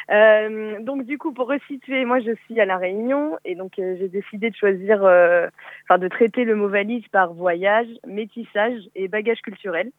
Euh, 0.09 0.79
donc 0.81 1.03
du 1.03 1.17
coup, 1.17 1.33
pour 1.33 1.49
resituer, 1.49 2.05
moi 2.05 2.19
je 2.19 2.33
suis 2.45 2.59
à 2.61 2.65
la 2.65 2.77
Réunion 2.77 3.37
et 3.43 3.55
donc 3.55 3.77
euh, 3.77 3.95
j'ai 3.99 4.07
décidé 4.07 4.49
de 4.49 4.55
choisir, 4.55 5.03
euh, 5.03 5.47
enfin 5.83 5.97
de 5.97 6.07
traiter 6.07 6.45
le 6.45 6.55
mot 6.55 6.69
valise 6.69 7.05
par 7.09 7.33
voyage, 7.33 7.87
métissage 8.05 8.79
et 8.95 9.07
bagage 9.07 9.41
culturel. 9.41 9.91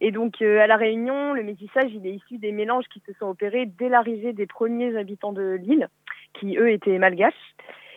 Et 0.00 0.10
donc 0.12 0.40
à 0.42 0.66
la 0.66 0.76
Réunion, 0.76 1.34
le 1.34 1.42
métissage, 1.42 1.90
il 1.92 2.06
est 2.06 2.14
issu 2.14 2.38
des 2.38 2.52
mélanges 2.52 2.86
qui 2.92 3.02
se 3.06 3.12
sont 3.14 3.26
opérés 3.26 3.66
dès 3.66 3.88
l'arrivée 3.88 4.32
des 4.32 4.46
premiers 4.46 4.96
habitants 4.96 5.32
de 5.32 5.58
l'île, 5.60 5.88
qui 6.34 6.56
eux 6.56 6.70
étaient 6.70 6.98
malgaches. 6.98 7.34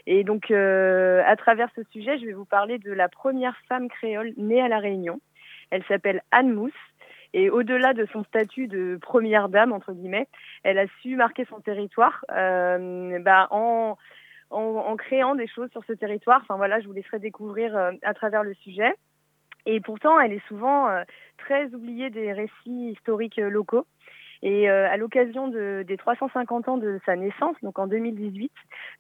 Et 0.08 0.24
donc 0.24 0.50
à 0.50 1.36
travers 1.36 1.70
ce 1.76 1.84
sujet, 1.92 2.18
je 2.18 2.26
vais 2.26 2.34
vous 2.34 2.46
parler 2.46 2.80
de 2.80 2.92
la 2.92 3.08
première 3.08 3.56
femme 3.70 3.88
créole 3.88 4.34
née 4.36 4.60
à 4.60 4.68
la 4.68 4.80
Réunion. 4.80 5.22
Elle 5.70 5.84
s'appelle 5.84 6.24
Anne 6.32 6.52
Mousse 6.52 6.74
Et 7.34 7.50
au-delà 7.50 7.94
de 7.94 8.06
son 8.12 8.24
statut 8.26 8.68
de 8.68 8.98
première 9.02 9.50
dame, 9.50 9.72
entre 9.72 9.94
guillemets, 9.94 10.28
elle 10.64 10.78
a 10.78 10.86
su 11.02 11.16
marquer 11.16 11.46
son 11.46 11.60
territoire 11.62 12.26
euh, 12.32 13.20
bah, 13.20 13.48
en, 13.52 13.98
en, 14.50 14.60
en, 14.60 14.96
créant 14.98 15.36
des 15.36 15.48
choses 15.48 15.70
sur 15.72 15.84
ce 15.86 15.94
territoire. 15.94 16.42
Enfin 16.44 16.58
voilà, 16.58 16.80
je 16.82 16.88
vous 16.88 16.94
laisserai 16.94 17.20
découvrir 17.20 17.76
euh, 17.76 17.92
à 18.04 18.14
travers 18.14 18.44
le 18.44 18.54
sujet. 18.56 18.94
Et 19.66 19.80
pourtant, 19.80 20.20
elle 20.20 20.34
est 20.34 20.48
souvent 20.48 20.90
euh, 20.90 21.04
très 21.38 21.68
oubliée 21.74 22.10
des 22.10 22.34
récits 22.34 22.92
historiques 22.92 23.40
euh, 23.40 23.50
locaux. 23.50 23.86
Et 24.44 24.70
euh, 24.70 24.90
à 24.90 24.98
l'occasion 24.98 25.48
de, 25.48 25.84
des 25.88 25.98
350 25.98 26.68
ans 26.68 26.78
de 26.78 27.00
sa 27.06 27.16
naissance, 27.16 27.56
donc 27.62 27.78
en 27.78 27.86
2018, 27.86 28.52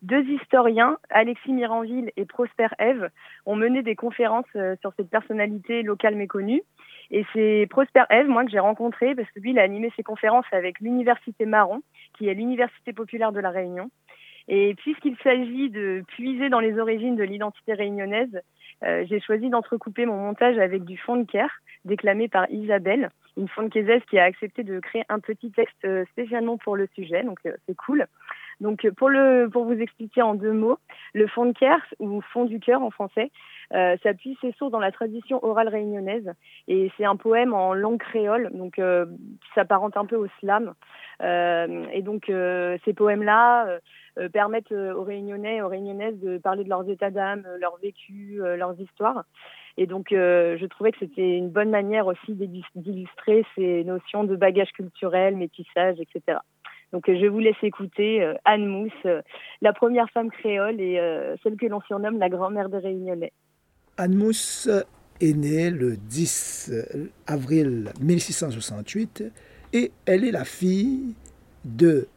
deux 0.04 0.24
historiens, 0.24 0.98
Alexis 1.10 1.52
Miranville 1.52 2.12
et 2.16 2.26
Prosper 2.26 2.68
Eve, 2.78 3.10
ont 3.48 3.56
mené 3.56 3.82
des 3.82 3.96
conférences 3.96 4.46
euh, 4.56 4.76
sur 4.82 4.94
cette 4.98 5.10
personnalité 5.10 5.82
locale 5.82 6.16
méconnue. 6.16 6.62
Et 7.12 7.26
c'est 7.34 7.68
Prosper 7.70 8.04
Eve, 8.10 8.28
moi, 8.28 8.46
que 8.46 8.52
j'ai 8.52 8.60
rencontré, 8.60 9.14
parce 9.16 9.30
que 9.32 9.40
lui, 9.40 9.52
il 9.52 9.60
a 9.60 9.64
animé 9.64 9.92
ses 9.96 10.04
conférences 10.04 10.46
avec 10.52 10.80
l'Université 10.80 11.46
Marron, 11.46 11.82
qui 12.18 12.28
est 12.28 12.34
l'Université 12.34 12.94
populaire 12.94 13.34
de 13.34 13.40
la 13.40 13.50
Réunion. 13.50 13.90
Et 14.48 14.74
puisqu'il 14.76 15.18
s'agit 15.24 15.70
de 15.70 16.04
puiser 16.08 16.50
dans 16.50 16.60
les 16.60 16.80
origines 16.80 17.16
de 17.16 17.24
l'identité 17.24 17.74
réunionnaise, 17.74 18.42
euh, 18.84 19.06
j'ai 19.08 19.20
choisi 19.20 19.50
d'entrecouper 19.50 20.06
mon 20.06 20.18
montage 20.18 20.58
avec 20.58 20.84
du 20.86 20.98
fond 20.98 21.18
de 21.18 21.26
Caire, 21.26 21.62
déclamé 21.86 22.28
par 22.28 22.50
Isabelle, 22.50 23.10
une 23.38 23.48
fonquaisaise 23.48 24.02
qui 24.10 24.18
a 24.18 24.24
accepté 24.24 24.64
de 24.64 24.80
créer 24.80 25.04
un 25.10 25.20
petit 25.20 25.52
texte 25.52 25.86
euh, 25.86 26.06
spécialement 26.12 26.58
pour 26.58 26.76
le 26.76 26.88
sujet, 26.96 27.24
donc 27.24 27.40
euh, 27.46 27.54
c'est 27.68 27.76
cool. 27.76 28.08
Donc 28.60 28.88
pour 28.92 29.10
le 29.10 29.50
pour 29.52 29.66
vous 29.66 29.80
expliquer 29.80 30.22
en 30.22 30.36
deux 30.36 30.54
mots, 30.54 30.78
le 31.14 31.28
fond 31.28 31.46
de 31.46 31.54
Caire 31.54 31.84
ou 32.00 32.22
fond 32.22 32.46
du 32.46 32.60
cœur 32.60 32.84
en 32.84 32.92
français, 32.92 33.32
euh, 33.74 33.96
s'appuie 34.04 34.38
ses 34.42 34.52
sources 34.54 34.72
dans 34.72 34.80
la 34.80 34.92
tradition 34.92 35.44
orale 35.44 35.70
réunionnaise 35.70 36.34
et 36.68 36.92
c'est 36.98 37.06
un 37.06 37.16
poème 37.16 37.54
en 37.54 37.74
langue 37.74 38.00
créole, 38.00 38.50
donc 38.54 38.80
euh, 38.80 39.06
qui 39.06 39.50
s'apparente 39.56 39.98
un 39.98 40.06
peu 40.06 40.16
au 40.16 40.28
slam. 40.40 40.74
Euh, 41.22 41.86
et 41.94 42.02
donc 42.02 42.26
ces 42.28 42.94
poèmes-là 42.94 43.80
permettent 44.34 44.72
aux 44.72 45.04
Réunionnais 45.04 45.58
et 45.58 45.62
aux 45.62 45.68
Réunionnaises 45.68 46.20
de 46.20 46.38
parler 46.38 46.64
de 46.64 46.70
leurs 46.70 46.90
états 46.90 47.12
d'âme, 47.12 47.46
leur 47.60 47.78
vécu, 47.78 48.42
leurs 48.58 48.80
histoires. 48.80 49.24
Et 49.78 49.88
donc, 49.88 50.08
je 50.10 50.66
trouvais 50.66 50.92
que 50.92 51.00
c'était 51.00 51.38
une 51.38 51.50
bonne 51.50 51.70
manière 51.70 52.08
aussi 52.08 52.34
d'illustrer 52.76 53.46
ces 53.56 53.84
notions 53.84 54.24
de 54.24 54.36
bagage 54.36 54.72
culturel, 54.74 55.38
métissage, 55.38 55.98
etc. 56.00 56.40
Donc 56.92 57.06
je 57.08 57.26
vous 57.26 57.40
laisse 57.40 57.62
écouter 57.64 58.22
euh, 58.22 58.34
Anne 58.44 58.66
Mousse, 58.66 58.92
euh, 59.06 59.22
la 59.62 59.74
première 59.74 60.10
femme 60.10 60.30
créole 60.30 60.82
et 60.82 61.00
euh, 61.00 61.36
celle 61.42 61.56
que 61.56 61.66
l'on 61.66 61.82
surnomme 61.82 62.20
la 62.20 62.30
grand-mère 62.30 62.70
des 62.70 62.80
Réunionnais. 62.80 63.32
Anne 63.98 64.16
Mousse 64.16 64.70
est 65.20 65.34
née 65.34 65.70
le 65.70 65.98
10 65.98 66.72
avril 67.28 67.92
1668 68.00 69.24
et 69.74 69.92
elle 70.06 70.24
est 70.24 70.32
la 70.32 70.46
fille 70.46 71.14
de 71.66 72.08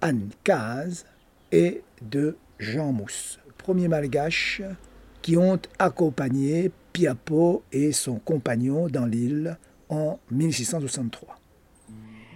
Anne 0.00 0.30
Caz 0.42 1.04
et 1.52 1.82
de 2.02 2.36
Jean 2.58 2.92
Mousse, 2.92 3.38
premier 3.58 3.88
malgache 3.88 4.62
qui 5.22 5.36
ont 5.36 5.58
accompagné 5.78 6.70
Piapo 6.92 7.62
et 7.72 7.92
son 7.92 8.16
compagnon 8.18 8.88
dans 8.88 9.06
l'île 9.06 9.56
en 9.88 10.18
1663. 10.30 11.38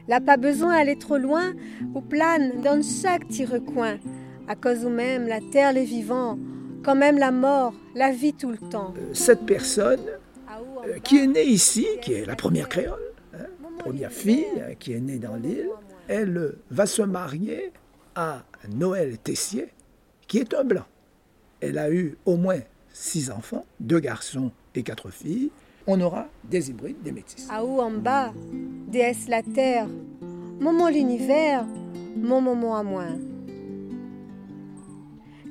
N'a 0.08 0.20
pas 0.20 0.36
besoin 0.36 0.76
d'aller 0.76 0.96
trop 0.96 1.18
loin 1.18 1.52
ou 1.94 2.00
plane 2.00 2.62
dans 2.62 2.82
chaque 2.82 3.26
petit 3.26 3.44
recoin. 3.44 3.98
À 4.46 4.56
cause 4.56 4.84
où 4.84 4.88
même 4.88 5.26
la 5.26 5.40
terre 5.52 5.72
les 5.72 5.84
vivants, 5.84 6.38
quand 6.82 6.96
même 6.96 7.18
la 7.18 7.30
mort, 7.30 7.74
la 7.94 8.12
vie 8.12 8.34
tout 8.34 8.50
le 8.50 8.58
temps. 8.58 8.94
Cette 9.12 9.46
personne 9.46 10.00
euh, 10.86 10.98
qui 11.04 11.18
est 11.18 11.26
née 11.26 11.44
ici, 11.44 11.86
qui 12.02 12.14
est 12.14 12.24
la 12.24 12.36
première 12.36 12.68
créole, 12.68 13.12
hein, 13.34 13.46
première 13.78 14.12
fille 14.12 14.46
hein, 14.60 14.74
qui 14.78 14.92
est 14.92 15.00
née 15.00 15.18
dans 15.18 15.36
l'île, 15.36 15.70
elle 16.08 16.54
va 16.70 16.86
se 16.86 17.02
marier 17.02 17.72
à 18.14 18.42
Noël 18.70 19.18
Tessier, 19.18 19.68
qui 20.26 20.38
est 20.38 20.54
un 20.54 20.64
blanc. 20.64 20.86
Elle 21.60 21.78
a 21.78 21.90
eu 21.90 22.16
au 22.24 22.36
moins 22.36 22.60
six 22.92 23.30
enfants, 23.30 23.66
deux 23.80 24.00
garçons 24.00 24.50
et 24.74 24.82
quatre 24.82 25.10
filles 25.10 25.50
on 25.88 26.00
aura 26.02 26.26
des 26.44 26.68
hybrides, 26.68 27.02
des 27.02 27.12
métis. 27.12 27.48
Où 27.50 27.80
en 27.80 27.90
bas, 27.90 28.32
déesse 28.88 29.26
la 29.26 29.42
terre, 29.42 29.88
moment 30.60 30.90
l'univers, 30.90 31.64
mon 32.14 32.42
moment 32.42 32.76
à 32.76 32.82
moi. 32.82 33.06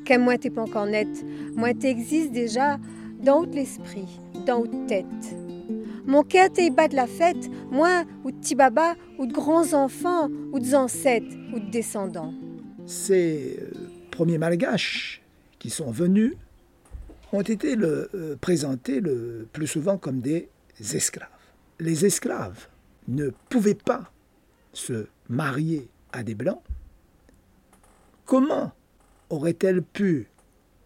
Qu'à 0.08 0.17
moi 0.17 0.38
t'es 0.38 0.50
pas 0.50 0.62
encore 0.62 0.86
net, 0.86 1.10
moi 1.54 1.74
t'existe 1.74 2.32
déjà 2.32 2.78
dans 3.22 3.41
l'esprit, 3.43 4.08
dans 4.46 4.63
tête. 4.88 5.06
Mon 6.06 6.24
cœur 6.24 6.50
t'es 6.50 6.70
bat 6.70 6.88
de 6.88 6.96
la 6.96 7.08
fête, 7.08 7.50
moi 7.70 8.06
ou 8.24 8.32
de 8.32 8.39
Tibaba, 8.39 8.96
ou 9.20 9.26
de 9.26 9.34
grands 9.34 9.74
enfants, 9.74 10.30
ou 10.54 10.62
de 10.62 10.74
ancêtres, 10.76 11.36
ou 11.54 11.60
de 11.60 11.70
descendants. 11.70 12.34
Ces 12.86 13.60
euh, 13.62 13.70
premiers 14.10 14.38
malgaches 14.38 15.22
qui 15.60 15.70
sont 15.70 15.91
venus 15.91 16.36
ont 17.34 17.41
été 17.41 17.76
euh, 17.76 18.38
présentés 18.39 19.02
le 19.02 19.46
plus 19.52 19.67
souvent 19.67 19.98
comme 19.98 20.22
des 20.22 20.48
esclaves. 20.80 21.28
Les 21.82 22.06
esclaves 22.06 22.70
ne 23.10 23.32
pouvaient 23.50 23.74
pas 23.74 24.10
se 24.72 25.08
marier 25.28 25.89
à 26.13 26.24
des 26.24 26.34
blancs. 26.34 26.62
Comment 28.26 28.72
aurait-elle 29.30 29.82
pu 29.82 30.28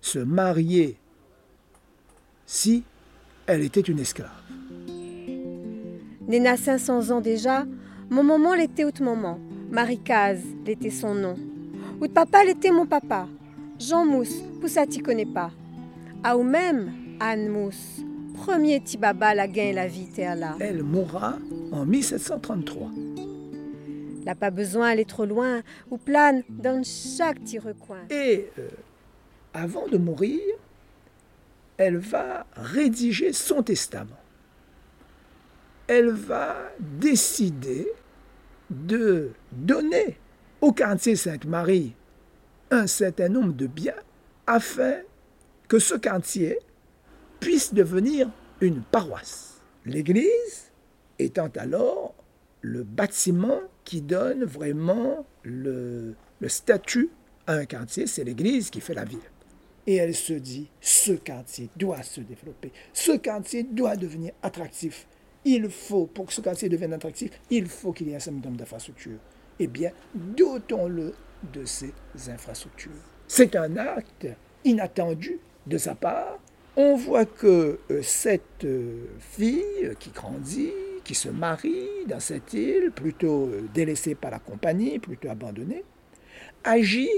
se 0.01 0.19
marier 0.19 0.97
si 2.45 2.83
elle 3.45 3.61
était 3.61 3.81
une 3.81 3.99
esclave? 3.99 4.29
Née 6.27 6.57
500 6.57 7.11
ans 7.11 7.21
déjà, 7.21 7.65
mon 8.09 8.23
maman 8.23 8.53
l'était 8.53 8.83
autre 8.83 9.03
maman. 9.03 9.39
Marie-Case 9.69 10.43
l'était 10.65 10.89
son 10.89 11.15
nom. 11.15 11.35
Ou 12.01 12.07
papa 12.07 12.43
l'était 12.43 12.71
mon 12.71 12.85
papa. 12.85 13.27
Jean 13.79 14.05
Mousse, 14.05 14.41
t'y 14.89 14.99
connais 14.99 15.25
pas. 15.25 15.51
À 16.23 16.37
ou 16.37 16.43
même 16.43 16.91
Anne 17.19 17.49
Mousse, 17.49 18.01
premier 18.33 18.81
Tibaba 18.81 19.33
la 19.33 19.47
gain 19.47 19.73
la 19.73 19.87
vie 19.87 20.07
là. 20.17 20.55
Elle 20.59 20.83
mourra 20.83 21.37
en 21.71 21.85
1733. 21.85 22.89
N'a 24.25 24.35
pas 24.35 24.51
besoin 24.51 24.89
d'aller 24.89 25.05
trop 25.05 25.25
loin 25.25 25.61
ou 25.89 25.97
plane 25.97 26.43
dans 26.49 26.83
chaque 26.83 27.39
petit 27.39 27.59
recoin. 27.59 27.99
Et 28.09 28.49
euh, 28.59 28.69
avant 29.53 29.87
de 29.87 29.97
mourir, 29.97 30.39
elle 31.77 31.97
va 31.97 32.45
rédiger 32.55 33.33
son 33.33 33.63
testament. 33.63 34.19
Elle 35.87 36.11
va 36.11 36.55
décider 36.79 37.87
de 38.69 39.31
donner 39.51 40.17
au 40.61 40.71
quartier 40.71 41.15
Sainte-Marie 41.15 41.95
un 42.69 42.87
certain 42.87 43.29
nombre 43.29 43.53
de 43.53 43.67
biens 43.67 43.93
afin 44.47 44.93
que 45.67 45.79
ce 45.79 45.95
quartier 45.95 46.59
puisse 47.39 47.73
devenir 47.73 48.29
une 48.61 48.81
paroisse. 48.81 49.61
L'église 49.85 50.71
étant 51.17 51.49
alors 51.55 52.13
le 52.61 52.83
bâtiment 52.83 53.61
qui 53.83 54.01
donne 54.01 54.43
vraiment 54.43 55.25
le, 55.43 56.15
statut 56.47 57.09
à 57.47 57.53
un 57.53 57.65
quartier, 57.65 58.07
c'est 58.07 58.23
l'église 58.23 58.69
qui 58.69 58.81
fait 58.81 58.93
la 58.93 59.05
ville. 59.05 59.19
Et 59.87 59.95
elle 59.95 60.15
se 60.15 60.33
dit, 60.33 60.69
ce 60.79 61.13
quartier 61.13 61.69
doit 61.75 62.03
se 62.03 62.21
développer, 62.21 62.71
ce 62.93 63.13
quartier 63.13 63.63
doit 63.63 63.95
devenir 63.95 64.33
attractif. 64.43 65.07
Il 65.43 65.69
faut, 65.69 66.05
pour 66.05 66.27
que 66.27 66.33
ce 66.33 66.41
quartier 66.41 66.69
devienne 66.69 66.93
attractif, 66.93 67.31
il 67.49 67.67
faut 67.67 67.91
qu'il 67.91 68.09
y 68.09 68.11
ait 68.11 68.15
un 68.15 68.19
certain 68.19 68.41
nombre 68.41 68.57
d'infrastructures. 68.57 69.19
Eh 69.59 69.67
bien, 69.67 69.91
dotons-le 70.13 71.13
de 71.51 71.65
ces 71.65 71.93
infrastructures. 72.27 72.91
C'est 73.27 73.55
un 73.55 73.77
acte 73.77 74.27
inattendu 74.63 75.39
de 75.65 75.77
sa 75.77 75.95
part, 75.95 76.39
on 76.75 76.95
voit 76.95 77.25
que 77.25 77.79
euh, 77.89 78.01
cette 78.01 78.63
euh, 78.63 79.05
fille 79.19 79.93
qui 79.99 80.09
grandit, 80.11 80.71
qui 81.03 81.15
se 81.15 81.29
marie 81.29 81.89
dans 82.07 82.19
cette 82.19 82.53
île, 82.53 82.91
plutôt 82.95 83.47
euh, 83.47 83.67
délaissée 83.73 84.15
par 84.15 84.31
la 84.31 84.39
compagnie, 84.39 84.99
plutôt 84.99 85.29
abandonnée, 85.29 85.83
agit 86.63 87.09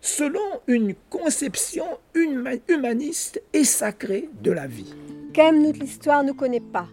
selon 0.00 0.40
une 0.66 0.94
conception 1.10 1.84
humaniste 2.14 3.40
et 3.52 3.64
sacrée 3.64 4.28
de 4.42 4.50
la 4.50 4.66
vie. 4.66 4.92
Qu'aime 5.32 5.62
notre 5.62 5.82
histoire 5.82 6.24
ne 6.24 6.32
connaît 6.32 6.60
pas. 6.60 6.88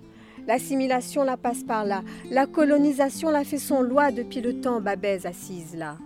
L'assimilation 0.48 1.24
la 1.24 1.38
passe 1.38 1.64
par 1.64 1.86
là. 1.86 2.04
La 2.30 2.46
colonisation 2.46 3.30
la 3.30 3.44
fait 3.44 3.58
son 3.58 3.82
loi 3.82 4.12
depuis 4.12 4.42
le 4.42 4.62
temps 4.62 4.80
Babès 4.80 5.26
assise 5.26 5.76
là. 5.76 5.98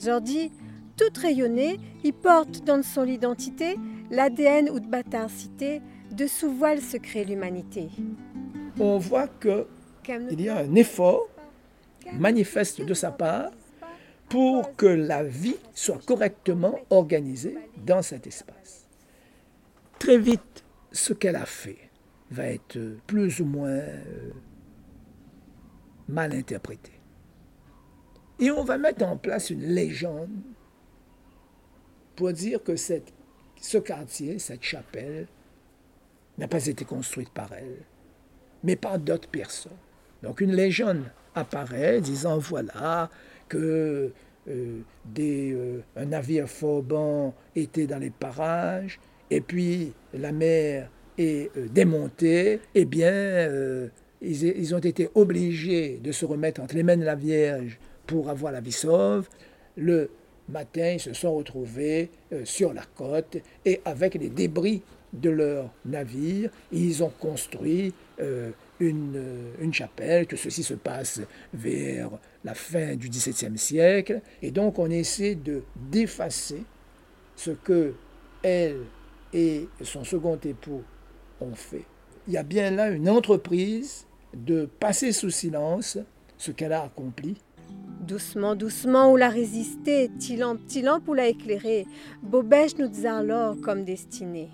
Jordi, 0.00 0.52
tout 0.96 1.20
rayonné, 1.20 1.78
il 2.04 2.12
porte 2.12 2.64
dans 2.64 2.82
son 2.82 3.04
identité 3.04 3.76
l'ADN 4.10 4.70
ou 4.70 4.80
de 4.80 4.86
bâtardité 4.86 5.82
de 6.10 6.26
sous 6.26 6.50
voile 6.50 6.80
se 6.80 6.96
crée 6.96 7.24
l'humanité. 7.24 7.88
On 8.80 8.98
voit 8.98 9.28
que 9.28 9.66
il 10.30 10.40
y 10.40 10.48
a 10.48 10.58
un 10.58 10.74
effort 10.74 11.28
manifeste 12.14 12.80
de 12.80 12.94
sa 12.94 13.10
part 13.10 13.50
pour 14.28 14.74
que 14.76 14.86
la 14.86 15.22
vie 15.22 15.56
soit 15.74 16.04
correctement 16.04 16.78
organisée 16.90 17.56
dans 17.84 18.02
cet 18.02 18.26
espace. 18.26 18.86
Très 19.98 20.18
vite, 20.18 20.64
ce 20.92 21.12
qu'elle 21.12 21.36
a 21.36 21.46
fait 21.46 21.90
va 22.30 22.46
être 22.46 22.78
plus 23.06 23.40
ou 23.40 23.46
moins 23.46 23.68
euh, 23.68 24.30
mal 26.08 26.34
interprété. 26.34 26.92
Et 28.38 28.50
on 28.50 28.64
va 28.64 28.78
mettre 28.78 29.04
en 29.04 29.16
place 29.16 29.50
une 29.50 29.62
légende 29.62 30.30
pour 32.16 32.32
dire 32.32 32.62
que 32.62 32.76
cette, 32.76 33.12
ce 33.60 33.78
quartier, 33.78 34.38
cette 34.38 34.62
chapelle, 34.62 35.26
n'a 36.38 36.48
pas 36.48 36.66
été 36.66 36.84
construite 36.84 37.30
par 37.30 37.52
elle, 37.52 37.82
mais 38.62 38.76
par 38.76 38.98
d'autres 38.98 39.28
personnes. 39.28 39.72
Donc 40.22 40.40
une 40.40 40.54
légende 40.54 41.04
apparaît 41.34 42.00
disant 42.00 42.38
voilà 42.38 43.10
que 43.48 44.12
euh, 44.48 44.80
des, 45.04 45.52
euh, 45.52 45.82
un 45.96 46.06
navire 46.06 46.48
Fauban 46.48 47.34
était 47.54 47.86
dans 47.86 47.98
les 47.98 48.10
parages, 48.10 48.98
et 49.30 49.40
puis 49.40 49.92
la 50.14 50.32
mer 50.32 50.90
est 51.18 51.50
euh, 51.56 51.66
démontée, 51.68 52.60
eh 52.74 52.84
bien, 52.84 53.48
ils, 54.22 54.42
ils, 54.44 54.74
ont 54.74 54.78
été 54.78 55.10
obligés 55.14 55.98
de 56.02 56.12
se 56.12 56.24
remettre 56.24 56.62
entre 56.62 56.74
les 56.74 56.82
mains 56.82 56.96
de 56.96 57.04
la 57.04 57.14
Vierge 57.14 57.78
pour 58.06 58.30
avoir 58.30 58.52
la 58.52 58.60
vie 58.60 58.72
sauve. 58.72 59.28
Le 59.76 60.10
matin, 60.48 60.92
ils 60.92 61.00
se 61.00 61.12
sont 61.12 61.34
retrouvés 61.34 62.10
sur 62.44 62.72
la 62.72 62.84
côte 62.96 63.36
et 63.64 63.80
avec 63.84 64.14
les 64.14 64.30
débris 64.30 64.82
de 65.12 65.30
leur 65.30 65.70
navire, 65.84 66.50
ils 66.72 67.02
ont 67.02 67.12
construit 67.18 67.94
une, 68.80 69.16
euh, 69.16 69.52
une, 69.60 69.72
chapelle, 69.72 70.26
que 70.26 70.36
ceci 70.36 70.62
se 70.62 70.74
passe 70.74 71.20
vers 71.52 72.10
la 72.44 72.54
fin 72.54 72.94
du 72.96 73.08
XVIIe 73.08 73.58
siècle. 73.58 74.20
Et 74.42 74.50
donc 74.50 74.78
on 74.78 74.90
essaie 74.90 75.34
de 75.34 75.62
d'effacer 75.76 76.64
ce 77.36 77.50
que 77.50 77.94
elle 78.42 78.80
et 79.32 79.68
son 79.82 80.04
second 80.04 80.38
époux 80.44 80.82
ont 81.40 81.54
fait. 81.54 81.84
Il 82.26 82.34
y 82.34 82.36
a 82.36 82.42
bien 82.42 82.70
là 82.70 82.90
une 82.90 83.08
entreprise 83.08 84.06
de 84.34 84.66
passer 84.66 85.12
sous 85.12 85.30
silence 85.30 85.98
ce 86.36 86.50
qu'elle 86.50 86.72
a 86.72 86.82
accompli. 86.82 87.36
Doucement, 88.08 88.56
doucement, 88.56 89.12
où 89.12 89.18
l'a 89.18 89.28
résisté, 89.28 90.10
tilant, 90.18 90.56
tilant 90.66 90.98
pour 90.98 91.14
la 91.14 91.28
éclairer, 91.28 91.86
Bobèche 92.22 92.78
nous 92.78 93.04
alors 93.04 93.60
comme 93.60 93.84
destinée. 93.84 94.48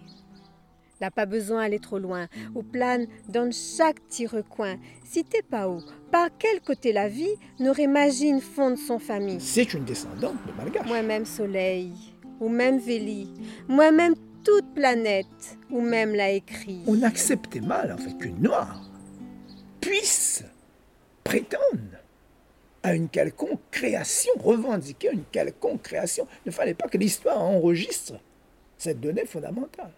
N'a 1.01 1.13
pas 1.13 1.25
besoin 1.25 1.63
d'aller 1.63 1.79
trop 1.79 2.01
loin, 2.01 2.27
ou 2.57 2.65
plane 2.65 3.07
dans 3.29 3.49
chaque 3.53 4.01
petit 4.01 4.27
recoin. 4.27 4.75
Si 5.05 5.23
t'es 5.23 5.43
pas 5.43 5.69
où, 5.69 5.81
par 6.11 6.31
quel 6.37 6.63
côté 6.63 6.93
la 6.93 7.09
vie 7.09 7.37
n'aurait 7.61 7.85
imagine 7.85 8.41
fondre 8.41 8.77
son 8.77 8.99
famille? 8.99 9.41
C'est 9.41 9.73
une 9.73 9.85
descendante 9.85 10.35
de 10.49 10.53
Malgache. 10.57 10.89
Moi-même 10.89 11.25
soleil, 11.25 11.93
ou 12.41 12.49
même 12.49 12.79
Véli, 12.79 13.33
moi-même 13.69 14.17
toute 14.43 14.75
planète, 14.75 15.59
ou 15.71 15.81
même 15.81 16.13
l'a 16.13 16.33
écrit. 16.33 16.81
On 16.89 17.01
acceptait 17.05 17.61
mal 17.61 17.93
en 17.93 17.99
fait 17.99 18.19
qu'une 18.19 18.43
noire 18.43 18.83
puisse 19.81 20.43
prétendre 21.23 21.94
à 22.85 22.95
une 22.95 23.09
quelconque 23.09 23.61
création, 23.71 24.31
revendiquer 24.39 25.11
une 25.11 25.25
quelconque 25.33 25.83
création. 25.83 26.29
Il 26.45 26.51
ne 26.51 26.53
fallait 26.53 26.75
pas 26.75 26.87
que 26.87 26.99
l'histoire 26.99 27.41
enregistre 27.41 28.13
cette 28.77 29.01
donnée 29.01 29.25
fondamentale. 29.25 29.91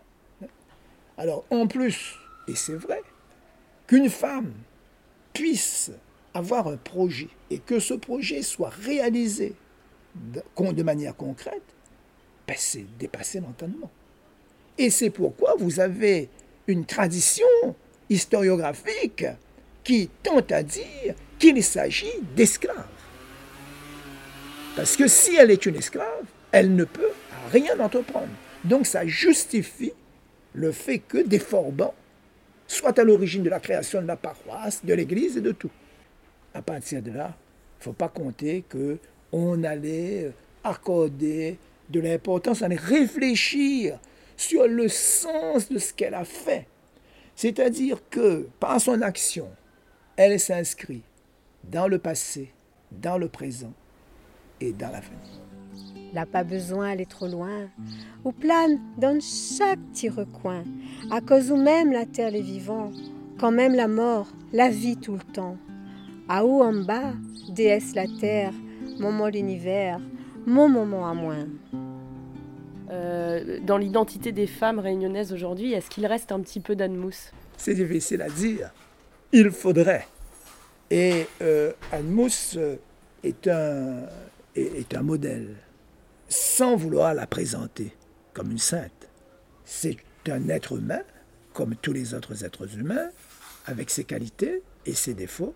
Alors 1.18 1.44
en 1.50 1.66
plus, 1.66 2.14
et 2.46 2.54
c'est 2.54 2.76
vrai, 2.76 3.02
qu'une 3.88 4.08
femme 4.08 4.52
puisse 5.32 5.90
avoir 6.32 6.68
un 6.68 6.76
projet 6.76 7.28
et 7.50 7.58
que 7.58 7.80
ce 7.80 7.94
projet 7.94 8.42
soit 8.42 8.70
réalisé 8.70 9.54
de 10.14 10.82
manière 10.82 11.16
concrète, 11.16 11.62
ben 12.46 12.56
c'est 12.56 12.86
dépasser 12.98 13.40
l'entendement. 13.40 13.90
Et 14.78 14.90
c'est 14.90 15.10
pourquoi 15.10 15.56
vous 15.58 15.80
avez 15.80 16.28
une 16.68 16.84
tradition 16.84 17.46
historiographique 18.08 19.26
qui 19.82 20.08
tente 20.22 20.52
à 20.52 20.62
dire 20.62 21.16
qu'il 21.38 21.62
s'agit 21.62 22.20
d'esclaves. 22.34 22.86
Parce 24.76 24.96
que 24.96 25.08
si 25.08 25.36
elle 25.36 25.50
est 25.50 25.66
une 25.66 25.76
esclave, 25.76 26.24
elle 26.52 26.74
ne 26.74 26.84
peut 26.84 27.12
rien 27.52 27.78
entreprendre. 27.80 28.28
Donc 28.64 28.86
ça 28.86 29.06
justifie 29.06 29.92
le 30.54 30.72
fait 30.72 30.98
que 30.98 31.18
des 31.18 31.38
Forbans 31.38 31.94
soient 32.66 32.98
à 32.98 33.04
l'origine 33.04 33.42
de 33.42 33.50
la 33.50 33.60
création 33.60 34.02
de 34.02 34.06
la 34.06 34.16
paroisse, 34.16 34.84
de 34.84 34.92
l'Église 34.92 35.36
et 35.36 35.40
de 35.40 35.52
tout. 35.52 35.70
À 36.54 36.62
partir 36.62 37.02
de 37.02 37.10
là, 37.12 37.34
il 37.34 37.80
ne 37.80 37.84
faut 37.84 37.92
pas 37.92 38.08
compter 38.08 38.64
que 38.68 38.98
on 39.32 39.62
allait 39.64 40.32
accorder 40.64 41.58
de 41.90 42.00
l'importance, 42.00 42.62
on 42.62 42.64
allait 42.64 42.76
réfléchir 42.76 43.98
sur 44.36 44.66
le 44.66 44.88
sens 44.88 45.70
de 45.70 45.78
ce 45.78 45.92
qu'elle 45.92 46.14
a 46.14 46.24
fait. 46.24 46.66
C'est-à-dire 47.34 48.00
que 48.10 48.48
par 48.58 48.80
son 48.80 49.02
action, 49.02 49.48
elle 50.16 50.40
s'inscrit 50.40 51.02
dans 51.70 51.88
le 51.88 51.98
passé, 51.98 52.52
dans 52.92 53.18
le 53.18 53.28
présent 53.28 53.72
et 54.60 54.72
dans 54.72 54.90
l'avenir. 54.90 55.18
N'a 56.12 56.26
pas 56.26 56.44
besoin 56.44 56.88
d'aller 56.90 57.06
trop 57.06 57.26
loin, 57.26 57.68
ou 58.24 58.32
plane 58.32 58.78
dans 58.96 59.20
chaque 59.20 59.80
petit 59.92 60.08
recoin, 60.08 60.62
à 61.10 61.20
cause 61.20 61.50
où 61.50 61.56
même 61.56 61.92
la 61.92 62.06
terre 62.06 62.30
les 62.30 62.42
vivants, 62.42 62.90
quand 63.38 63.50
même 63.50 63.74
la 63.74 63.88
mort, 63.88 64.28
la 64.52 64.68
vie 64.70 64.96
tout 64.96 65.12
le 65.12 65.32
temps. 65.32 65.56
À 66.28 66.44
haut 66.44 66.62
en 66.62 66.72
bas, 66.72 67.12
déesse 67.50 67.94
la 67.94 68.06
terre, 68.20 68.52
moment 68.98 69.28
l'univers, 69.28 70.00
mon 70.46 70.68
moment 70.68 71.08
à 71.08 71.14
moi. 71.14 71.36
Euh, 72.90 73.58
dans 73.62 73.76
l'identité 73.76 74.32
des 74.32 74.46
femmes 74.46 74.78
réunionnaises 74.78 75.32
aujourd'hui, 75.32 75.72
est-ce 75.72 75.90
qu'il 75.90 76.06
reste 76.06 76.32
un 76.32 76.40
petit 76.40 76.60
peu 76.60 76.76
d'Anne 76.76 76.96
Mousse? 76.96 77.32
C'est 77.56 77.74
difficile 77.74 78.22
à 78.22 78.28
dire. 78.28 78.70
Il 79.32 79.50
faudrait. 79.50 80.06
Et 80.90 81.26
euh, 81.42 81.72
Anne 81.92 82.08
Mousse 82.08 82.54
euh, 82.56 82.76
est 83.24 83.48
un, 83.48 84.04
est 84.54 84.94
un 84.94 85.02
modèle 85.02 85.56
sans 86.28 86.76
vouloir 86.76 87.14
la 87.14 87.26
présenter 87.26 87.92
comme 88.32 88.50
une 88.50 88.58
sainte. 88.58 89.08
C'est 89.64 89.96
un 90.28 90.48
être 90.48 90.76
humain, 90.78 91.02
comme 91.52 91.74
tous 91.76 91.92
les 91.92 92.14
autres 92.14 92.44
êtres 92.44 92.76
humains, 92.76 93.08
avec 93.66 93.90
ses 93.90 94.04
qualités 94.04 94.62
et 94.84 94.94
ses 94.94 95.14
défauts. 95.14 95.54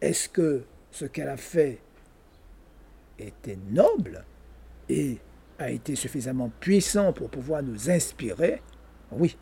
Est-ce 0.00 0.28
que 0.28 0.62
ce 0.92 1.04
qu'elle 1.04 1.28
a 1.28 1.36
fait 1.36 1.78
était 3.18 3.58
noble 3.70 4.24
et 4.88 5.18
a 5.58 5.70
été 5.70 5.96
suffisamment 5.96 6.50
puissant 6.60 7.12
pour 7.12 7.30
pouvoir 7.30 7.62
nous 7.62 7.90
inspirer? 7.90 8.62
Oui. 9.10 9.36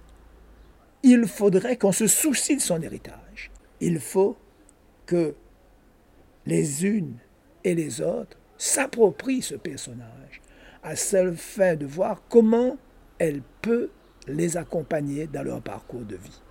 Il 1.03 1.27
faudrait 1.27 1.77
qu'on 1.77 1.93
se 1.93 2.07
soucie 2.07 2.57
de 2.57 2.63
son 2.63 2.81
héritage. 2.81 3.51
Il 3.81 4.01
faut 4.01 4.37
les 6.47 6.85
unes 6.85 7.17
et 7.65 7.75
les 7.75 8.01
autres 8.01 8.37
s'approprie 8.57 9.43
ce 9.43 9.55
personnage 9.55 10.41
à 10.83 10.97
seule 10.97 11.37
fin 11.37 11.77
de 11.77 11.87
voir 11.87 12.23
comment 12.29 12.77
elle 13.19 13.43
peut 13.63 13.91
les 14.29 14.57
accompagner 14.57 15.27
dans 15.27 15.43
leur 15.43 15.63
parcours 15.63 16.05
de 16.05 16.17
vie. 16.17 16.43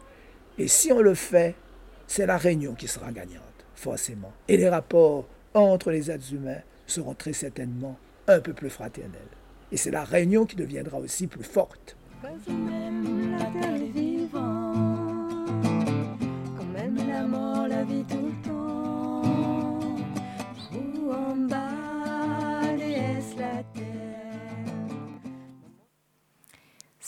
Et 0.57 0.67
si 0.67 0.91
on 0.91 1.01
le 1.01 1.13
fait, 1.13 1.55
c'est 2.07 2.25
la 2.25 2.37
réunion 2.37 2.73
qui 2.73 2.87
sera 2.87 3.11
gagnante, 3.11 3.65
forcément. 3.75 4.33
Et 4.47 4.57
les 4.57 4.69
rapports 4.69 5.27
entre 5.53 5.91
les 5.91 6.11
êtres 6.11 6.33
humains 6.33 6.61
seront 6.85 7.13
très 7.13 7.33
certainement 7.33 7.97
un 8.27 8.39
peu 8.39 8.53
plus 8.53 8.69
fraternels. 8.69 9.21
Et 9.71 9.77
c'est 9.77 9.91
la 9.91 10.03
réunion 10.03 10.45
qui 10.45 10.55
deviendra 10.55 10.97
aussi 10.99 11.27
plus 11.27 11.43
forte. 11.43 11.95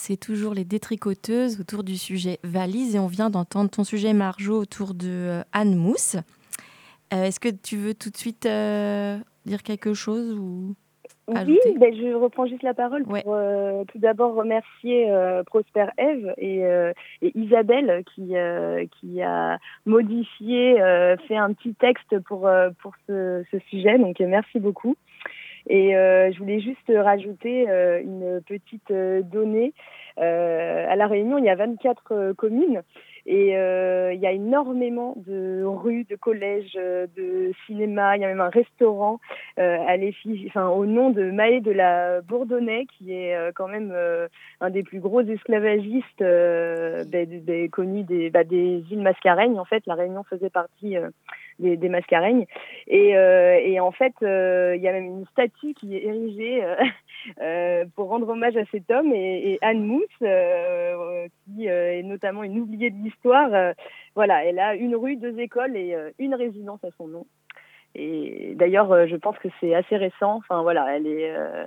C'est 0.08 0.18
toujours 0.18 0.54
les 0.54 0.65
détricoteuses 0.65 1.60
autour 1.60 1.84
du 1.84 1.98
sujet 1.98 2.38
valise 2.44 2.96
et 2.96 3.00
on 3.00 3.08
vient 3.08 3.32
d'entendre 3.32 3.72
ton 3.72 3.84
sujet 3.84 4.13
Marjo 4.13 4.54
autour 4.54 4.94
de 4.94 5.10
euh, 5.10 5.41
Anne 5.52 5.76
Mousse. 5.76 6.15
Euh, 7.12 7.24
est-ce 7.24 7.39
que 7.39 7.50
tu 7.50 7.78
veux 7.78 7.96
tout 7.96 8.12
de 8.12 8.18
suite 8.18 8.46
euh, 8.46 9.18
dire 9.48 9.63
quelque 9.63 9.96
chose 9.96 10.34
ou 10.34 10.76
oui, 11.28 11.60
ben, 11.80 11.91
je 11.91 12.13
reprends 12.13 12.46
juste 12.46 12.62
la 12.62 12.76
parole 12.76 13.04
pour 13.04 13.24
tout 13.24 13.98
d'abord 13.98 14.36
remercier 14.36 15.12
Prosper 15.48 15.88
Eve 15.98 16.32
et, 16.38 16.62
Isabelle 17.34 18.04
qui, 18.13 18.36
qui 19.00 19.22
a 19.24 19.58
modifié, 19.88 20.76
fait 21.28 21.36
un 21.36 21.52
petit 21.54 21.74
texte 21.74 22.20
pour, 22.20 22.48
pour 22.80 22.94
ce, 23.08 23.44
ce 23.50 23.58
sujet. 23.72 23.98
Donc 23.98 24.20
merci 24.20 24.60
beaucoup. 24.60 24.96
Et 25.67 25.95
euh, 25.95 26.32
je 26.32 26.39
voulais 26.39 26.60
juste 26.60 26.91
rajouter 26.95 27.69
euh, 27.69 28.01
une 28.01 28.41
petite 28.41 28.91
euh, 28.91 29.21
donnée. 29.21 29.73
à 30.17 30.95
La 30.95 31.08
Réunion, 31.08 31.38
il 31.38 31.45
y 31.45 31.49
a 31.49 31.56
24 31.56 32.34
communes. 32.34 32.82
Et 33.28 33.54
il 33.54 34.19
y 34.19 34.28
a 34.28 34.32
énormément 34.32 35.15
de 35.17 35.63
rues, 35.65 36.06
de 36.08 36.15
collèges, 36.15 36.75
de 36.75 37.51
cinéma. 37.65 38.15
Il 38.15 38.21
y 38.21 38.23
a 38.23 38.28
même 38.28 38.39
un 38.39 38.49
restaurant 38.49 39.19
à 39.58 39.95
enfin, 40.47 40.69
au 40.69 40.86
nom 40.86 41.10
de 41.10 41.32
Maé 41.32 41.60
de 41.60 41.71
la 41.71 42.21
Bourdonnais, 42.21 42.86
qui 42.86 43.13
est 43.13 43.36
quand 43.56 43.67
même 43.67 43.91
un 44.62 44.69
des 44.69 44.84
plus 44.84 44.99
gros 44.99 45.21
esclavagistes 45.21 46.19
ben, 46.19 47.28
ben, 47.41 47.69
connus 47.71 48.04
des, 48.04 48.30
bah, 48.30 48.43
des 48.43 48.84
îles 48.91 49.01
Mascareignes. 49.01 49.60
En 49.60 49.65
fait, 49.65 49.84
la 49.88 49.95
Réunion 49.95 50.23
faisait 50.23 50.51
partie 50.51 50.95
des, 51.60 51.78
des 51.78 51.89
mascareignes. 51.89 52.46
Et, 52.88 53.15
euh, 53.18 53.60
et 53.63 53.80
en 53.80 53.91
fait, 53.91 54.13
euh, 54.22 54.76
il 54.76 54.82
y 54.82 54.88
a 54.88 54.91
même 54.91 55.06
une 55.06 55.26
statue 55.28 55.74
qui 55.74 55.96
est 55.96 56.06
érigée 56.06 56.63
euh, 57.41 57.86
pour 57.96 58.10
rendre 58.10 58.30
hommage 58.30 58.58
à 58.58 58.65
cet 58.72 58.89
homme. 58.91 59.13
Et, 59.13 59.58
Anne 59.62 59.84
Mousse, 59.84 60.06
qui 60.20 61.65
est 61.65 62.04
notamment 62.04 62.44
une 62.44 62.60
oubliée 62.60 62.89
de 62.89 63.04
l'histoire, 63.04 63.74
voilà, 64.15 64.46
elle 64.46 64.60
a 64.60 64.76
une 64.76 64.96
rue, 64.96 65.15
deux 65.15 65.39
écoles 65.39 65.76
et 65.76 65.96
une 66.20 66.36
résidence 66.36 66.84
à 66.84 66.89
son 66.98 67.08
nom. 67.08 67.26
Et 67.98 68.54
d'ailleurs, 68.56 68.92
euh, 68.92 69.08
je 69.08 69.16
pense 69.16 69.38
que 69.40 69.48
c'est 69.60 69.74
assez 69.74 69.96
récent. 69.96 70.36
Enfin 70.36 70.62
voilà, 70.64 70.86
elle 70.96 71.08
est, 71.08 71.34
euh, 71.34 71.66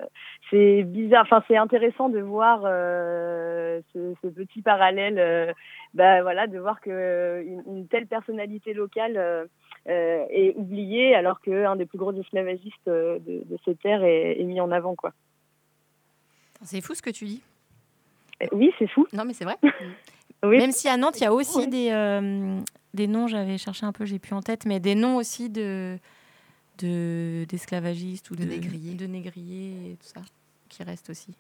c'est 0.51 0.83
bizarre. 0.83 1.23
Enfin, 1.23 1.43
c'est 1.49 1.57
intéressant 1.57 2.11
de 2.11 2.21
voir 2.21 2.63
euh, 2.65 3.81
ce, 3.95 4.13
ce 4.23 4.29
petit 4.29 4.61
parallèle. 4.61 5.19
euh, 5.19 5.53
bah 5.95 6.21
voilà, 6.21 6.47
de 6.47 6.59
voir 6.59 6.81
que 6.83 7.43
une, 7.47 7.63
une 7.67 7.89
telle 7.89 8.07
personnalité 8.07 8.75
locale 8.75 9.49
est 9.87 10.53
oubliée, 10.57 11.15
alors 11.15 11.41
qu'un 11.41 11.77
des 11.77 11.87
plus 11.87 11.97
gros 11.97 12.13
esclavagistes 12.13 12.87
de, 12.87 13.23
de 13.27 13.57
ces 13.65 13.75
terres 13.77 14.05
est, 14.05 14.39
est 14.39 14.45
mis 14.45 14.61
en 14.61 14.71
avant, 14.71 14.95
quoi. 14.95 15.13
C'est 16.63 16.83
fou 16.83 16.95
ce 16.95 17.01
que 17.01 17.09
tu 17.09 17.25
dis. 17.25 17.43
Oui, 18.53 18.71
c'est 18.79 18.87
fou. 18.89 19.07
Non, 19.15 19.25
mais 19.25 19.33
c'est 19.33 19.45
vrai. 19.45 19.57
Oui. 20.45 20.59
Même 20.59 20.71
si 20.71 20.89
à 20.89 20.97
Nantes, 20.97 21.19
il 21.19 21.25
y 21.25 21.27
a 21.27 21.33
aussi 21.33 21.67
des, 21.67 21.91
des 22.95 23.07
noms, 23.09 23.27
j'avais 23.27 23.59
cherché 23.59 23.85
un 23.85 23.91
peu, 23.93 24.05
j'ai 24.05 24.21
plus 24.21 24.35
en 24.35 24.41
tête, 24.41 24.67
mais 24.67 24.79
des 24.79 24.95
noms 24.95 25.17
aussi 25.17 25.51
de 25.51 25.99
de- 26.79 27.45
d'esclavagistes 27.49 28.31
ou 28.31 28.37
de, 28.37 28.45
De 28.45 28.49
négriers. 28.51 28.95
de 28.95 29.07
négriers 29.07 29.93
et 29.93 29.97
tout 29.97 30.07
ça, 30.15 30.21
qui 30.69 30.83
restent 30.83 31.11
aussi. 31.11 31.35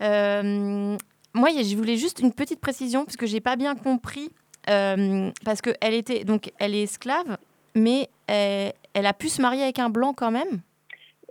Euh, 0.00 0.96
moi, 1.34 1.48
je 1.50 1.76
voulais 1.76 1.96
juste 1.96 2.20
une 2.20 2.32
petite 2.32 2.60
précision, 2.60 3.04
parce 3.04 3.16
que 3.16 3.26
j'ai 3.26 3.40
pas 3.40 3.56
bien 3.56 3.74
compris, 3.74 4.30
euh, 4.68 5.30
parce 5.44 5.60
qu'elle 5.60 5.94
était, 5.94 6.24
donc, 6.24 6.52
elle 6.58 6.74
est 6.74 6.82
esclave, 6.84 7.38
mais 7.74 8.08
elle, 8.26 8.72
elle 8.94 9.06
a 9.06 9.12
pu 9.14 9.28
se 9.28 9.40
marier 9.42 9.62
avec 9.62 9.78
un 9.78 9.90
blanc 9.90 10.12
quand 10.14 10.30
même? 10.30 10.60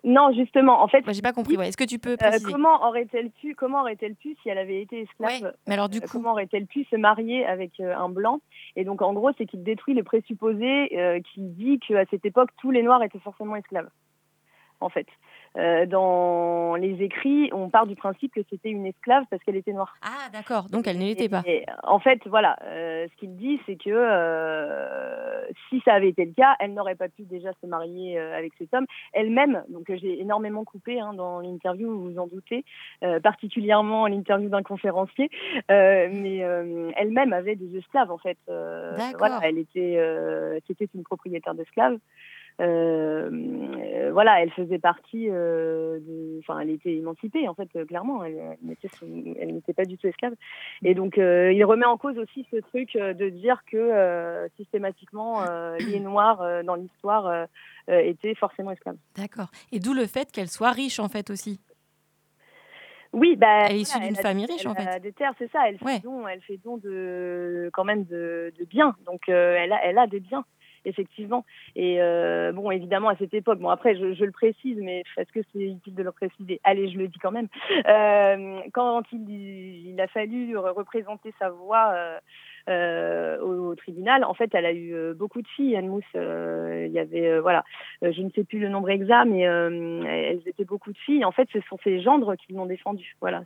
Non, 0.03 0.31
justement, 0.33 0.81
en 0.81 0.87
fait. 0.87 1.03
j'ai 1.11 1.21
pas 1.21 1.33
compris. 1.33 1.57
Ouais. 1.57 1.67
Est-ce 1.67 1.77
que 1.77 1.83
tu 1.83 1.99
peux 1.99 2.15
Euh, 2.21 2.37
comment 2.43 2.85
aurait-elle 2.87 3.31
pu, 3.31 3.55
comment 3.55 3.81
aurait-elle 3.81 4.15
pu, 4.15 4.35
si 4.41 4.49
elle 4.49 4.57
avait 4.57 4.81
été 4.81 5.01
esclave, 5.01 5.53
mais 5.67 5.73
alors 5.73 5.89
du 5.89 5.97
euh, 5.97 6.05
comment 6.09 6.31
aurait-elle 6.31 6.67
pu 6.67 6.83
se 6.85 6.95
marier 6.95 7.45
avec 7.45 7.79
euh, 7.79 7.95
un 7.95 8.09
blanc? 8.09 8.39
Et 8.75 8.83
donc 8.83 9.01
en 9.01 9.13
gros, 9.13 9.31
c'est 9.37 9.45
qu'il 9.45 9.63
détruit 9.63 9.95
le 9.95 10.03
présupposé 10.03 10.97
euh, 10.97 11.19
qui 11.21 11.41
dit 11.41 11.79
qu'à 11.79 12.05
cette 12.05 12.25
époque, 12.25 12.49
tous 12.57 12.71
les 12.71 12.83
noirs 12.83 13.01
étaient 13.03 13.19
forcément 13.19 13.55
esclaves. 13.55 13.89
En 14.79 14.89
fait, 14.89 15.07
Euh, 15.57 15.85
dans 15.85 16.75
les 16.75 17.01
écrits, 17.03 17.49
on 17.51 17.69
part 17.69 17.87
du 17.87 17.95
principe 17.95 18.33
que 18.33 18.41
c'était 18.49 18.69
une 18.69 18.85
esclave 18.85 19.23
parce 19.29 19.43
qu'elle 19.43 19.55
était 19.55 19.73
noire. 19.73 19.95
Ah 20.03 20.29
d'accord, 20.31 20.69
donc 20.69 20.87
elle 20.87 20.99
ne 20.99 21.05
l'était 21.05 21.29
pas. 21.29 21.41
Et, 21.45 21.65
en 21.83 21.99
fait, 21.99 22.21
voilà, 22.27 22.57
euh, 22.63 23.07
ce 23.11 23.15
qu'il 23.17 23.35
dit, 23.35 23.59
c'est 23.65 23.75
que 23.75 23.89
euh, 23.89 25.47
si 25.69 25.81
ça 25.81 25.93
avait 25.93 26.09
été 26.09 26.25
le 26.25 26.33
cas, 26.33 26.55
elle 26.59 26.73
n'aurait 26.73 26.95
pas 26.95 27.09
pu 27.09 27.23
déjà 27.23 27.51
se 27.61 27.67
marier 27.67 28.19
euh, 28.19 28.37
avec 28.37 28.53
cet 28.57 28.73
homme. 28.73 28.85
Elle-même, 29.13 29.63
donc 29.69 29.89
euh, 29.89 29.97
j'ai 29.99 30.21
énormément 30.21 30.63
coupé 30.63 30.99
hein, 30.99 31.13
dans 31.13 31.39
l'interview, 31.39 31.89
vous 31.89 32.11
vous 32.11 32.19
en 32.19 32.27
doutez, 32.27 32.63
euh, 33.03 33.19
particulièrement 33.19 34.05
l'interview 34.07 34.49
d'un 34.49 34.63
conférencier, 34.63 35.29
euh, 35.71 36.09
mais 36.11 36.43
euh, 36.43 36.91
elle-même 36.95 37.33
avait 37.33 37.55
des 37.55 37.77
esclaves 37.77 38.11
en 38.11 38.17
fait. 38.17 38.37
Euh, 38.49 38.95
D'accord. 38.95 39.17
voilà, 39.17 39.39
elle 39.43 39.57
était, 39.57 39.97
euh, 39.97 40.59
c'était 40.67 40.87
une 40.93 41.03
propriétaire 41.03 41.55
d'esclaves. 41.55 41.97
Euh, 42.59 43.29
euh, 43.31 44.09
voilà, 44.11 44.41
elle 44.41 44.49
faisait 44.51 44.79
partie, 44.79 45.27
euh, 45.29 45.99
de- 45.99 46.39
enfin, 46.39 46.59
elle 46.59 46.71
était 46.71 46.95
émancipée 46.95 47.47
en 47.47 47.53
fait, 47.53 47.69
euh, 47.75 47.85
clairement. 47.85 48.23
Elle, 48.23 48.57
elle 49.39 49.53
n'était 49.53 49.73
pas 49.73 49.85
du 49.85 49.97
tout 49.97 50.07
esclave. 50.07 50.33
Et 50.83 50.95
donc, 50.95 51.17
il 51.17 51.63
remet 51.65 51.85
en 51.85 51.97
cause 51.97 52.17
aussi 52.17 52.47
ce 52.51 52.57
truc 52.57 52.93
de 52.95 53.29
dire 53.29 53.61
que 53.71 54.47
systématiquement, 54.57 55.43
les 55.79 55.99
Noirs 55.99 56.63
dans 56.63 56.75
l'histoire 56.75 57.47
étaient 57.87 58.35
forcément 58.35 58.71
esclaves. 58.71 58.97
D'accord. 59.15 59.49
Et 59.71 59.79
d'où 59.79 59.93
le 59.93 60.05
fait 60.07 60.31
qu'elle 60.31 60.49
soit 60.49 60.71
riche 60.71 60.99
en 60.99 61.09
fait 61.09 61.29
aussi. 61.29 61.59
Oui, 63.13 63.35
bah, 63.37 63.67
Elle 63.69 63.77
est 63.77 63.81
issue 63.81 63.99
d'une 63.99 64.15
famille 64.15 64.45
riche, 64.45 64.61
elle 64.65 64.71
en 64.71 64.75
fait. 64.75 64.87
a 64.87 64.99
des 64.99 65.13
terres, 65.13 65.33
c'est 65.37 65.49
ça. 65.51 65.61
Elle 65.67 65.77
fait 65.77 66.03
don, 66.03 66.27
elle 66.27 66.41
fait 66.41 66.57
don 66.63 66.77
de 66.77 67.69
quand 67.73 67.85
même 67.85 68.03
de, 68.03 68.51
de 68.59 68.65
biens. 68.65 68.95
Donc 69.05 69.29
elle 69.29 69.71
a, 69.71 69.79
elle 69.85 69.97
a 69.97 70.07
des 70.07 70.19
biens, 70.19 70.43
effectivement. 70.87 71.45
Et 71.75 72.01
euh, 72.01 72.51
bon, 72.51 72.71
évidemment 72.71 73.09
à 73.09 73.15
cette 73.17 73.33
époque. 73.33 73.59
Bon 73.59 73.69
après, 73.69 73.95
je, 73.95 74.13
je 74.13 74.25
le 74.25 74.31
précise, 74.31 74.77
mais 74.81 75.03
est-ce 75.17 75.31
que 75.31 75.41
c'est 75.53 75.63
utile 75.63 75.95
de 75.95 76.03
le 76.03 76.11
préciser 76.11 76.59
Allez, 76.63 76.89
je 76.89 76.97
le 76.97 77.07
dis 77.07 77.19
quand 77.19 77.31
même. 77.31 77.47
Euh, 77.87 78.59
quand 78.73 79.03
il, 79.11 79.29
il 79.89 80.01
a 80.01 80.07
fallu 80.07 80.55
re- 80.57 80.73
représenter 80.73 81.33
sa 81.39 81.49
voix. 81.49 81.91
euh, 81.93 82.19
euh, 82.69 83.39
au, 83.39 83.69
au 83.71 83.75
tribunal. 83.75 84.25
En 84.25 84.33
fait, 84.33 84.53
elle 84.53 84.65
a 84.65 84.73
eu 84.73 84.93
euh, 84.93 85.13
beaucoup 85.13 85.41
de 85.41 85.47
filles, 85.47 85.77
Anne 85.77 85.87
Mousse. 85.87 86.03
Euh, 86.17 86.83
il 86.85 86.91
y 86.91 86.99
avait, 86.99 87.39
voilà, 87.39 87.63
je 88.01 88.21
ne 88.21 88.29
sais 88.31 88.43
plus 88.43 88.59
le 88.59 88.67
nombre 88.67 88.89
exact, 88.89 89.25
mais 89.25 89.43
elles 89.43 90.41
étaient 90.45 90.65
beaucoup 90.65 90.91
de 90.91 90.97
filles. 90.97 91.23
En 91.23 91.31
fait, 91.31 91.47
ce 91.53 91.61
sont 91.69 91.77
ces 91.81 92.01
gendres 92.01 92.35
qui 92.35 92.51
l'ont 92.51 92.65
défendue. 92.65 93.15
Voilà, 93.21 93.43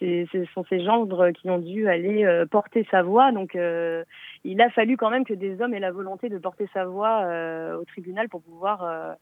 ce 0.00 0.44
sont 0.54 0.64
ces 0.68 0.82
gendres 0.82 1.30
qui 1.30 1.50
ont 1.50 1.58
dû 1.58 1.88
aller 1.88 2.24
euh, 2.24 2.46
porter 2.46 2.86
sa 2.90 3.02
voix. 3.02 3.32
Donc, 3.32 3.54
euh, 3.54 4.04
il 4.44 4.60
a 4.60 4.70
fallu 4.70 4.96
quand 4.96 5.10
même 5.10 5.24
que 5.24 5.34
des 5.34 5.60
hommes 5.60 5.74
aient 5.74 5.80
la 5.80 5.92
volonté 5.92 6.28
de 6.28 6.38
porter 6.38 6.68
sa 6.72 6.86
voix 6.86 7.22
euh, 7.24 7.76
au 7.76 7.84
tribunal 7.84 8.28
pour 8.28 8.42
pouvoir, 8.42 9.16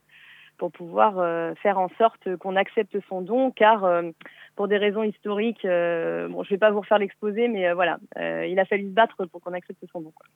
pour 0.56 0.70
pouvoir 0.70 1.56
faire 1.56 1.78
en 1.78 1.88
sorte 1.98 2.36
qu'on 2.36 2.56
accepte 2.56 2.96
son 3.08 3.22
don, 3.22 3.50
car 3.50 3.86
pour 4.56 4.68
des 4.68 4.78
raisons 4.78 5.02
historiques, 5.02 5.64
bon, 5.64 6.42
je 6.44 6.50
vais 6.50 6.58
pas 6.58 6.70
vous 6.70 6.80
refaire 6.80 6.98
l'exposé, 6.98 7.48
mais 7.48 7.72
voilà, 7.72 7.98
il 8.16 8.58
a 8.58 8.64
fallu 8.64 8.84
se 8.84 8.94
battre 8.94 9.26
pour 9.26 9.40
qu'on 9.40 9.54
accepte 9.54 9.84
son 9.92 10.00
don. 10.00 10.12
quoi. 10.12 10.26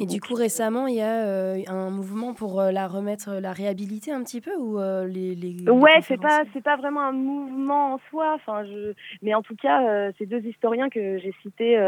Et 0.00 0.06
du 0.06 0.20
coup, 0.20 0.34
récemment, 0.34 0.88
il 0.88 0.96
y 0.96 1.00
a 1.00 1.24
euh, 1.24 1.58
un 1.68 1.88
mouvement 1.90 2.34
pour 2.34 2.60
euh, 2.60 2.72
la 2.72 2.88
remettre, 2.88 3.34
la 3.40 3.52
réhabiliter 3.52 4.10
un 4.10 4.24
petit 4.24 4.40
peu 4.40 4.50
ou 4.56 4.80
euh, 4.80 5.06
les, 5.06 5.36
Ouais, 5.68 6.00
c'est 6.02 6.20
pas 6.20 6.42
c'est 6.52 6.64
pas 6.64 6.74
vraiment 6.76 7.02
un 7.02 7.12
mouvement 7.12 7.94
en 7.94 8.00
soi. 8.10 8.32
Enfin, 8.34 8.64
je 8.64 8.92
mais 9.22 9.34
en 9.34 9.42
tout 9.42 9.54
cas, 9.54 9.86
euh, 9.86 10.10
ces 10.18 10.26
deux 10.26 10.40
historiens 10.40 10.88
que 10.88 11.18
j'ai 11.18 11.32
cités 11.42 11.78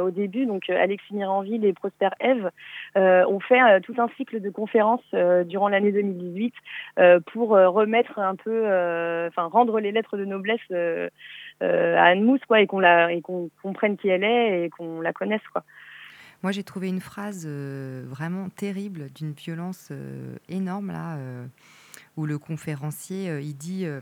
au 0.00 0.10
début, 0.10 0.46
donc 0.46 0.70
Alexis 0.70 1.14
Miranville 1.14 1.64
et 1.64 1.72
Prosper 1.72 2.10
Eve, 2.20 2.50
ont 2.94 3.40
fait 3.40 3.80
tout 3.80 3.94
un 3.98 4.08
cycle 4.16 4.40
de 4.40 4.50
conférences 4.50 5.04
durant 5.46 5.68
l'année 5.68 5.90
2018 5.90 6.54
euh, 6.98 7.18
pour 7.32 7.50
remettre 7.50 8.20
un 8.20 8.36
peu, 8.36 8.66
enfin 9.28 9.46
rendre 9.46 9.80
les 9.80 9.90
lettres 9.90 10.16
de 10.16 10.24
noblesse 10.24 10.60
à 11.60 12.04
Anne 12.04 12.22
Mousse, 12.22 12.44
quoi, 12.46 12.60
et 12.60 12.68
qu'on 12.68 12.78
la 12.78 13.12
et 13.12 13.20
qu'on 13.20 13.50
comprenne 13.62 13.96
qui 13.96 14.08
elle 14.08 14.22
est 14.22 14.64
et 14.64 14.70
qu'on 14.70 15.00
la 15.00 15.12
connaisse, 15.12 15.46
quoi. 15.52 15.64
Moi, 16.42 16.52
j'ai 16.52 16.62
trouvé 16.62 16.88
une 16.88 17.00
phrase 17.00 17.44
euh, 17.46 18.04
vraiment 18.08 18.48
terrible, 18.48 19.10
d'une 19.12 19.32
violence 19.32 19.88
euh, 19.90 20.36
énorme, 20.48 20.88
là, 20.88 21.16
euh, 21.16 21.46
où 22.16 22.26
le 22.26 22.38
conférencier, 22.38 23.28
euh, 23.28 23.40
il 23.40 23.56
dit 23.56 23.84
euh, 23.86 24.00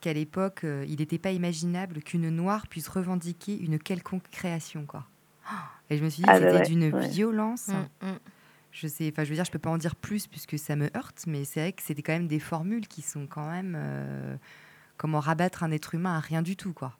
qu'à 0.00 0.12
l'époque, 0.12 0.64
euh, 0.64 0.84
il 0.86 0.98
n'était 0.98 1.18
pas 1.18 1.30
imaginable 1.32 2.02
qu'une 2.02 2.28
noire 2.28 2.66
puisse 2.66 2.88
revendiquer 2.88 3.58
une 3.58 3.78
quelconque 3.78 4.28
création, 4.30 4.84
quoi. 4.84 5.06
Et 5.90 5.96
je 5.96 6.04
me 6.04 6.10
suis 6.10 6.22
dit 6.22 6.28
Ah 6.30 6.38
que 6.38 6.44
bah 6.44 6.50
c'était 6.50 6.74
ouais, 6.74 6.88
d'une 6.88 6.94
ouais. 6.94 7.08
violence. 7.08 7.68
Mm, 7.68 8.06
mm. 8.06 8.18
Je 8.70 8.86
sais, 8.86 9.10
enfin, 9.12 9.24
je 9.24 9.28
veux 9.28 9.34
dire, 9.34 9.44
je 9.44 9.50
peux 9.50 9.58
pas 9.58 9.70
en 9.70 9.76
dire 9.78 9.96
plus 9.96 10.26
puisque 10.26 10.58
ça 10.58 10.76
me 10.76 10.88
heurte, 10.96 11.24
mais 11.26 11.44
c'est 11.44 11.60
vrai 11.60 11.72
que 11.72 11.82
c'était 11.82 12.02
quand 12.02 12.12
même 12.14 12.26
des 12.26 12.38
formules 12.38 12.88
qui 12.88 13.02
sont 13.02 13.26
quand 13.26 13.50
même 13.50 13.74
euh, 13.76 14.36
comment 14.96 15.20
rabattre 15.20 15.62
un 15.62 15.70
être 15.70 15.94
humain 15.94 16.16
à 16.16 16.20
rien 16.20 16.40
du 16.40 16.56
tout, 16.56 16.72
quoi. 16.72 16.96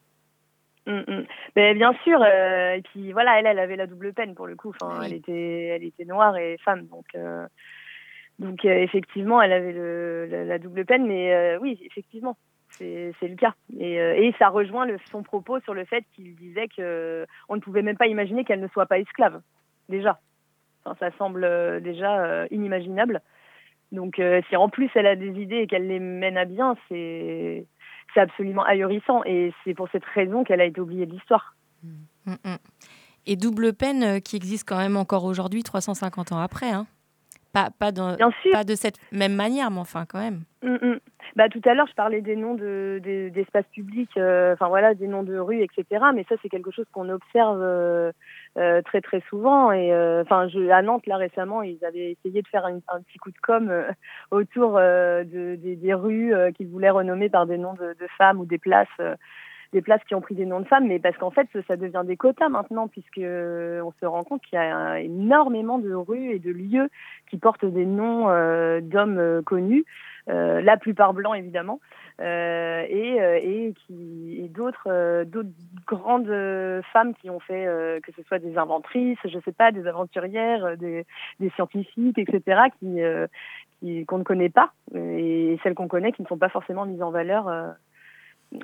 Mm, 0.87 1.05
mm. 1.07 1.27
Mais 1.55 1.75
bien 1.75 1.93
sûr, 2.03 2.21
euh, 2.23 2.75
et 2.75 2.83
puis 2.83 3.13
voilà, 3.13 3.39
elle, 3.39 3.47
elle 3.47 3.59
avait 3.59 3.77
la 3.77 3.87
double 3.87 4.13
peine 4.13 4.35
pour 4.35 4.47
le 4.47 4.57
coup. 4.57 4.71
Enfin, 4.71 4.99
Oui. 5.01 5.07
elle 5.07 5.13
était, 5.15 5.67
elle 5.77 5.85
était 5.85 6.05
noire 6.05 6.37
et 6.37 6.57
femme, 6.65 6.87
donc 6.87 7.07
euh, 7.15 7.47
donc 8.39 8.65
euh, 8.65 8.79
effectivement, 8.83 9.41
elle 9.41 9.53
avait 9.53 9.73
le, 9.73 10.27
la, 10.27 10.45
la 10.45 10.59
double 10.59 10.85
peine. 10.85 11.07
Mais 11.07 11.57
oui, 11.59 11.79
effectivement, 11.85 12.37
c'est 12.71 13.13
le 13.23 13.37
cas. 13.37 13.55
Et, 13.79 13.95
et 13.95 14.35
ça 14.39 14.49
rejoint 14.49 14.87
le, 14.87 14.99
son 15.11 15.23
propos 15.23 15.61
sur 15.61 15.75
le 15.75 15.85
fait 15.85 16.05
qu'il 16.15 16.35
disait 16.35 16.67
que 16.69 17.27
on 17.49 17.55
ne 17.55 17.61
pouvait 17.61 17.83
même 17.83 17.97
pas 17.97 18.09
imaginer 18.09 18.45
qu'elle 18.45 18.61
ne 18.61 18.69
soit 18.69 18.87
pas 18.87 18.99
esclave. 18.99 19.41
Déjà, 19.89 20.19
enfin, 20.85 20.97
ça 20.99 21.17
semble 21.17 21.81
déjà 21.83 22.47
inimaginable. 22.51 23.21
Donc, 23.93 24.21
si 24.49 24.57
en 24.57 24.69
plus 24.69 24.91
elle 24.97 25.07
a 25.07 25.15
des 25.15 25.41
idées 25.41 25.59
et 25.59 25.67
qu'elle 25.69 25.87
les 25.87 26.01
mène 26.01 26.39
à 26.39 26.47
bien, 26.47 26.77
c'est 26.89 27.67
c'est 28.15 28.21
absolument 28.21 28.65
ahurissant. 28.65 29.23
Et 29.25 29.53
c'est 29.65 29.75
pour 29.75 29.89
cette 29.91 30.05
raison 30.05 30.45
qu'elle 30.45 30.61
a 30.61 30.65
été 30.65 30.81
oubliée 30.81 31.07
de 31.07 31.13
l'histoire. 31.13 31.55
Mm, 31.83 32.33
mm. 32.33 32.57
Et 33.27 33.37
double 33.37 33.73
peine 33.73 34.03
euh, 34.03 34.19
qui 34.21 34.37
existe 34.37 34.69
quand 34.69 34.79
même 34.79 34.97
encore 34.97 35.25
aujourd'hui, 35.25 35.63
350 35.63 36.33
ans 36.33 36.39
après. 36.41 36.71
Hein. 36.71 36.87
Pas, 37.53 37.69
pas, 37.79 37.93
dans- 37.93 38.17
Bien 38.17 38.31
sûr. 38.43 38.51
pas 38.53 38.65
de 38.65 38.75
cette 38.75 38.97
même 39.13 39.35
manière, 39.35 39.71
mais 39.71 39.79
enfin 39.81 40.05
quand 40.07 40.19
même. 40.19 40.43
Mm, 40.63 40.75
mm. 40.95 40.99
Bah, 41.37 41.49
tout 41.49 41.61
à 41.65 41.75
l'heure, 41.75 41.87
je 41.89 41.95
parlais 41.95 42.21
des 42.21 42.37
noms 42.37 42.55
de, 42.55 43.01
des- 43.03 43.31
d'espaces 43.31 43.67
publics, 43.73 44.11
euh, 44.17 44.55
voilà, 44.61 44.95
des 44.95 45.07
noms 45.07 45.23
de 45.23 45.39
rues, 45.39 45.63
etc. 45.63 46.05
Mais 46.15 46.25
ça, 46.29 46.35
c'est 46.43 46.49
quelque 46.49 46.71
chose 46.71 46.87
qu'on 46.93 47.09
observe 47.09 47.61
euh, 47.63 48.13
euh, 48.59 48.83
très 48.83 49.01
très 49.01 49.23
souvent. 49.29 49.73
Et 49.73 49.93
euh, 49.93 50.23
enfin, 50.23 50.49
à 50.71 50.83
Nantes 50.83 51.07
là 51.07 51.17
récemment, 51.17 51.63
ils 51.63 51.83
avaient 51.85 52.13
essayé 52.13 52.43
de 52.43 52.49
faire 52.49 52.67
un, 52.67 52.81
petit 53.01 53.19
coup 53.19 53.31
de 53.31 53.39
com 53.43 53.71
euh, 53.71 53.91
autour 54.31 54.77
euh, 54.77 55.25
de, 55.25 55.57
des, 55.57 55.77
des 55.77 55.95
rues 55.95 56.35
euh, 56.35 56.51
qu'ils 56.53 56.69
voulaient 56.69 56.91
renommer 56.91 57.29
par 57.29 57.47
des 57.47 57.59
noms 57.59 57.75
de, 57.75 57.95
de 57.99 58.07
femmes 58.19 58.41
ou 58.41 58.45
des 58.45 58.59
places. 58.59 58.89
des 59.73 59.81
places 59.81 60.05
qui 60.05 60.15
ont 60.15 60.21
pris 60.21 60.35
des 60.35 60.45
noms 60.45 60.61
de 60.61 60.67
femmes, 60.67 60.87
mais 60.87 60.99
parce 60.99 61.17
qu'en 61.17 61.31
fait, 61.31 61.49
ça 61.67 61.77
devient 61.77 62.03
des 62.05 62.19
quotas 62.19 62.51
maintenant, 62.51 62.89
puisque 62.89 63.23
on 63.23 63.93
se 64.01 64.05
rend 64.05 64.23
compte 64.23 64.43
qu'il 64.43 64.59
y 64.59 64.63
a 64.63 65.01
énormément 65.01 65.79
de 65.79 65.95
rues 65.95 66.33
et 66.35 66.39
de 66.39 66.51
lieux 66.51 66.91
qui 67.31 67.39
portent 67.39 67.65
des 67.65 67.87
noms 67.87 68.27
d'hommes 68.83 69.43
connus. 69.47 69.87
La 70.27 70.77
plupart 70.77 71.15
blancs 71.15 71.37
évidemment, 71.37 71.81
euh, 72.21 72.85
et, 72.89 73.21
euh, 73.21 73.41
et, 73.43 73.75
qui, 73.87 74.37
et 74.39 74.49
d'autres, 74.49 74.87
euh, 74.87 75.25
d'autres 75.25 75.49
grandes 75.87 76.33
femmes 76.93 77.15
qui 77.15 77.31
ont 77.31 77.41
fait, 77.41 77.67
que 78.03 78.13
ce 78.17 78.23
soit 78.25 78.39
des 78.39 78.57
inventrices, 78.59 79.19
je 79.25 79.39
sais 79.45 79.53
pas, 79.53 79.73
des 79.73 79.87
aventurières, 79.87 80.77
des, 80.77 81.05
des 81.41 81.51
scientifiques, 81.51 82.19
etc., 82.19 82.61
qui, 82.79 84.05
qu'on 84.07 84.19
ne 84.19 84.23
connaît 84.25 84.51
pas, 84.51 84.73
et 84.95 85.59
celles 85.63 85.75
qu'on 85.75 85.89
connaît 85.89 86.13
qui 86.13 86.23
ne 86.23 86.27
sont 86.29 86.39
pas 86.39 86.49
forcément 86.49 86.87
mises 86.87 87.03
en 87.03 87.11
valeur 87.11 87.51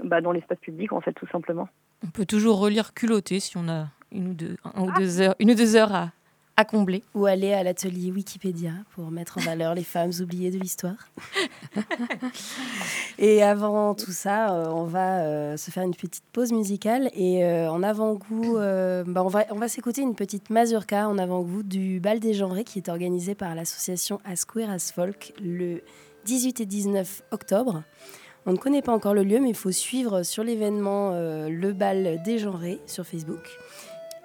bah, 0.05 0.21
dans 0.21 0.33
l'espace 0.33 0.59
public, 0.59 0.93
en 0.93 1.01
fait, 1.01 1.13
tout 1.13 1.27
simplement. 1.29 1.69
On 2.05 2.11
peut 2.11 2.27
toujours 2.27 2.61
relire 2.61 2.95
culotté 2.95 3.41
si 3.41 3.57
on 3.57 3.69
a 3.69 3.87
une 4.13 4.29
ou 4.29 4.35
deux, 4.35 4.57
un 4.65 4.83
ou 4.83 4.93
deux 4.93 5.21
heures, 5.21 5.35
une 5.41 5.51
ou 5.51 5.55
deux 5.55 5.75
heures 5.75 5.95
à, 5.95 6.11
à 6.59 6.65
combler. 6.65 7.05
Ou 7.15 7.27
aller 7.27 7.53
à 7.53 7.63
l'atelier 7.63 8.11
Wikipédia 8.11 8.73
pour 8.97 9.13
mettre 9.13 9.39
en 9.39 9.43
valeur 9.43 9.77
les 9.77 9.85
femmes 9.85 10.11
oubliées 10.21 10.51
de 10.51 10.59
l'histoire. 10.59 11.09
et 13.19 13.45
avant 13.45 13.95
tout 13.95 14.11
ça, 14.11 14.53
euh, 14.53 14.67
on 14.73 14.83
va 14.83 15.21
euh, 15.21 15.57
se 15.57 15.71
faire 15.71 15.85
une 15.85 15.95
petite 15.95 16.25
pause 16.33 16.51
musicale. 16.51 17.11
Et 17.15 17.45
euh, 17.45 17.71
en 17.71 17.85
avant-goût, 17.85 18.57
bah, 18.57 19.23
on 19.23 19.29
va, 19.29 19.45
on 19.51 19.55
va 19.55 19.69
s'écouter 19.69 20.03
une 20.03 20.17
petite 20.17 20.51
mazurka 20.51 21.09
en 21.09 21.17
avant-goût 21.17 21.63
du 21.63 22.01
bal 22.01 22.19
des 22.19 22.35
genrés 22.35 22.65
qui 22.65 22.81
est 22.81 22.89
organisé 22.89 23.37
par 23.37 23.55
l'association 23.55 24.21
As 24.25 24.45
Queer 24.45 24.69
As 24.69 24.91
Folk 24.93 25.35
le 25.41 25.83
18 26.25 26.61
et 26.61 26.67
19 26.67 27.23
octobre. 27.31 27.85
On 28.47 28.53
ne 28.53 28.57
connaît 28.57 28.83
pas 28.83 28.93
encore 28.93 29.15
le 29.15 29.23
lieu, 29.23 29.39
mais 29.39 29.51
il 29.51 29.57
faut 29.57 29.71
suivre 29.71 30.25
sur 30.25 30.43
l'événement 30.43 31.13
le 31.13 31.73
bal 31.73 32.21
dégenré 32.25 32.81
sur 32.87 33.07
Facebook. 33.07 33.59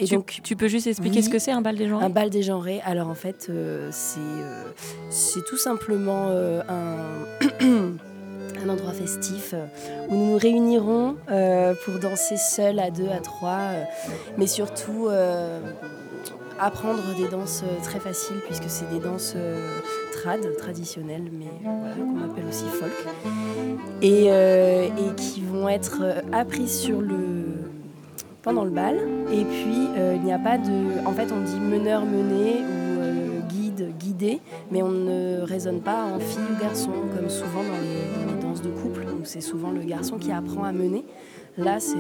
Et 0.03 0.05
tu, 0.05 0.15
donc, 0.15 0.39
tu 0.43 0.55
peux 0.57 0.67
juste 0.67 0.87
expliquer 0.87 1.21
ce 1.21 1.29
que 1.29 1.39
c'est 1.39 1.51
un 1.51 1.61
bal 1.61 1.77
dégenré 1.77 2.03
Un 2.03 2.09
bal 2.09 2.29
dégenré, 2.29 2.81
alors 2.85 3.07
en 3.07 3.15
fait, 3.15 3.47
euh, 3.49 3.89
euh, 4.17 4.63
c'est 5.09 5.45
tout 5.45 5.57
simplement 5.57 6.27
euh, 6.27 6.61
un, 6.67 7.65
un, 8.65 8.69
endroit 8.69 8.91
festif 8.91 9.55
où 10.09 10.15
nous 10.15 10.31
nous 10.31 10.37
réunirons 10.37 11.15
pour 11.85 11.99
danser 11.99 12.35
seuls, 12.35 12.79
à 12.79 12.91
deux, 12.91 13.07
à 13.07 13.19
trois, 13.19 13.59
mais 14.37 14.47
surtout 14.47 15.07
apprendre 16.59 17.01
des 17.17 17.27
danses 17.29 17.63
très 17.83 17.99
faciles 17.99 18.37
puisque 18.45 18.69
c'est 18.69 18.89
des 18.89 18.99
danses 18.99 19.35
trad, 20.13 20.41
traditionnelles, 20.57 21.29
mais 21.31 21.47
voilà, 21.63 21.95
qu'on 21.95 22.31
appelle 22.31 22.45
aussi 22.49 22.65
folk, 22.65 22.91
et, 24.01 24.25
et 24.25 25.15
qui 25.15 25.41
vont 25.41 25.69
être 25.69 26.03
apprises 26.33 26.77
sur 26.77 27.01
le 27.01 27.32
pendant 28.43 28.65
le 28.65 28.69
bal. 28.69 28.97
Et 29.31 29.43
puis, 29.45 29.87
euh, 29.97 30.15
il 30.15 30.21
n'y 30.21 30.33
a 30.33 30.37
pas 30.37 30.57
de... 30.57 31.07
En 31.07 31.13
fait, 31.13 31.31
on 31.31 31.41
dit 31.41 31.59
meneur, 31.59 32.05
mené 32.05 32.57
ou 32.61 33.01
euh, 33.01 33.39
guide, 33.49 33.93
guidé, 33.97 34.39
mais 34.69 34.83
on 34.83 34.91
ne 34.91 35.41
raisonne 35.41 35.81
pas 35.81 36.03
en 36.03 36.19
fille 36.19 36.43
ou 36.51 36.61
garçon, 36.61 36.91
comme 37.15 37.29
souvent 37.29 37.63
dans 37.63 37.79
les, 37.81 38.41
danses 38.41 38.61
de 38.61 38.69
couple, 38.69 39.05
où 39.19 39.23
c'est 39.23 39.41
souvent 39.41 39.71
le 39.71 39.81
garçon 39.81 40.17
qui 40.17 40.31
apprend 40.31 40.65
à 40.65 40.73
mener. 40.73 41.05
Là, 41.57 41.79
c'est... 41.79 41.95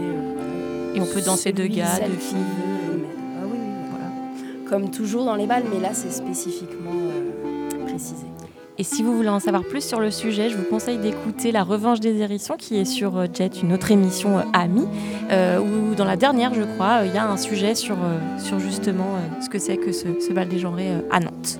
Et 0.95 1.01
on 1.01 1.05
peut 1.05 1.21
danser 1.21 1.53
de 1.53 1.65
gars, 1.65 1.99
de 1.99 2.11
filles 2.11 2.37
ah 2.37 3.45
oui, 3.45 3.57
oui, 3.59 3.87
voilà. 3.89 4.69
Comme 4.69 4.91
toujours 4.91 5.25
dans 5.25 5.35
les 5.35 5.47
balles, 5.47 5.63
mais 5.73 5.79
là, 5.79 5.89
c'est 5.93 6.11
spécifiquement 6.11 6.91
euh, 6.91 7.85
précisé. 7.87 8.32
Et 8.79 8.83
si 8.83 9.03
vous 9.03 9.15
voulez 9.15 9.29
en 9.29 9.39
savoir 9.39 9.63
plus 9.63 9.83
sur 9.83 9.99
le 9.99 10.09
sujet, 10.09 10.49
je 10.49 10.57
vous 10.57 10.63
conseille 10.63 10.97
d'écouter 10.97 11.51
La 11.51 11.63
Revanche 11.63 11.99
des 11.99 12.21
Hérissons 12.21 12.55
qui 12.57 12.77
est 12.77 12.85
sur 12.85 13.17
euh, 13.17 13.27
Jet, 13.31 13.61
une 13.61 13.71
autre 13.71 13.91
émission 13.91 14.39
euh, 14.39 14.43
amie, 14.51 14.87
euh, 15.31 15.59
où 15.59 15.93
dans 15.93 16.05
la 16.05 16.17
dernière, 16.17 16.55
je 16.55 16.63
crois, 16.63 17.01
il 17.05 17.13
y 17.13 17.17
a 17.19 17.29
un 17.29 17.37
sujet 17.37 17.75
sur, 17.75 17.97
justement 18.57 19.17
ce 19.41 19.49
que 19.49 19.59
c'est 19.59 19.77
que 19.77 19.91
ce, 19.91 20.19
ce 20.19 20.33
bal 20.33 20.47
des 20.47 20.57
genrés 20.57 20.91
à 21.11 21.19
Nantes. 21.19 21.59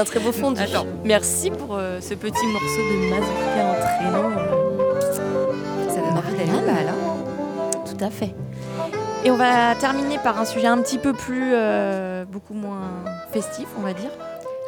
Un 0.00 0.04
très 0.04 0.18
beau 0.18 0.32
fond. 0.32 0.54
Attends, 0.56 0.86
merci 1.04 1.50
pour 1.50 1.76
euh, 1.76 2.00
ce 2.00 2.14
petit 2.14 2.46
morceau 2.46 2.78
de 2.78 3.10
mazurka 3.10 3.64
entraînant. 3.66 4.30
Ça 5.90 5.96
donne 5.96 6.16
envie 6.16 6.36
d'aller 6.38 6.66
mal, 6.66 6.88
hein 6.88 7.70
Tout 7.84 8.02
à 8.02 8.10
fait. 8.10 8.34
Et 9.24 9.30
on 9.30 9.36
va 9.36 9.74
terminer 9.74 10.18
par 10.18 10.40
un 10.40 10.46
sujet 10.46 10.68
un 10.68 10.80
petit 10.80 10.96
peu 10.96 11.12
plus, 11.12 11.50
euh, 11.52 12.24
beaucoup 12.24 12.54
moins 12.54 13.04
festif, 13.30 13.66
on 13.78 13.82
va 13.82 13.92
dire, 13.92 14.10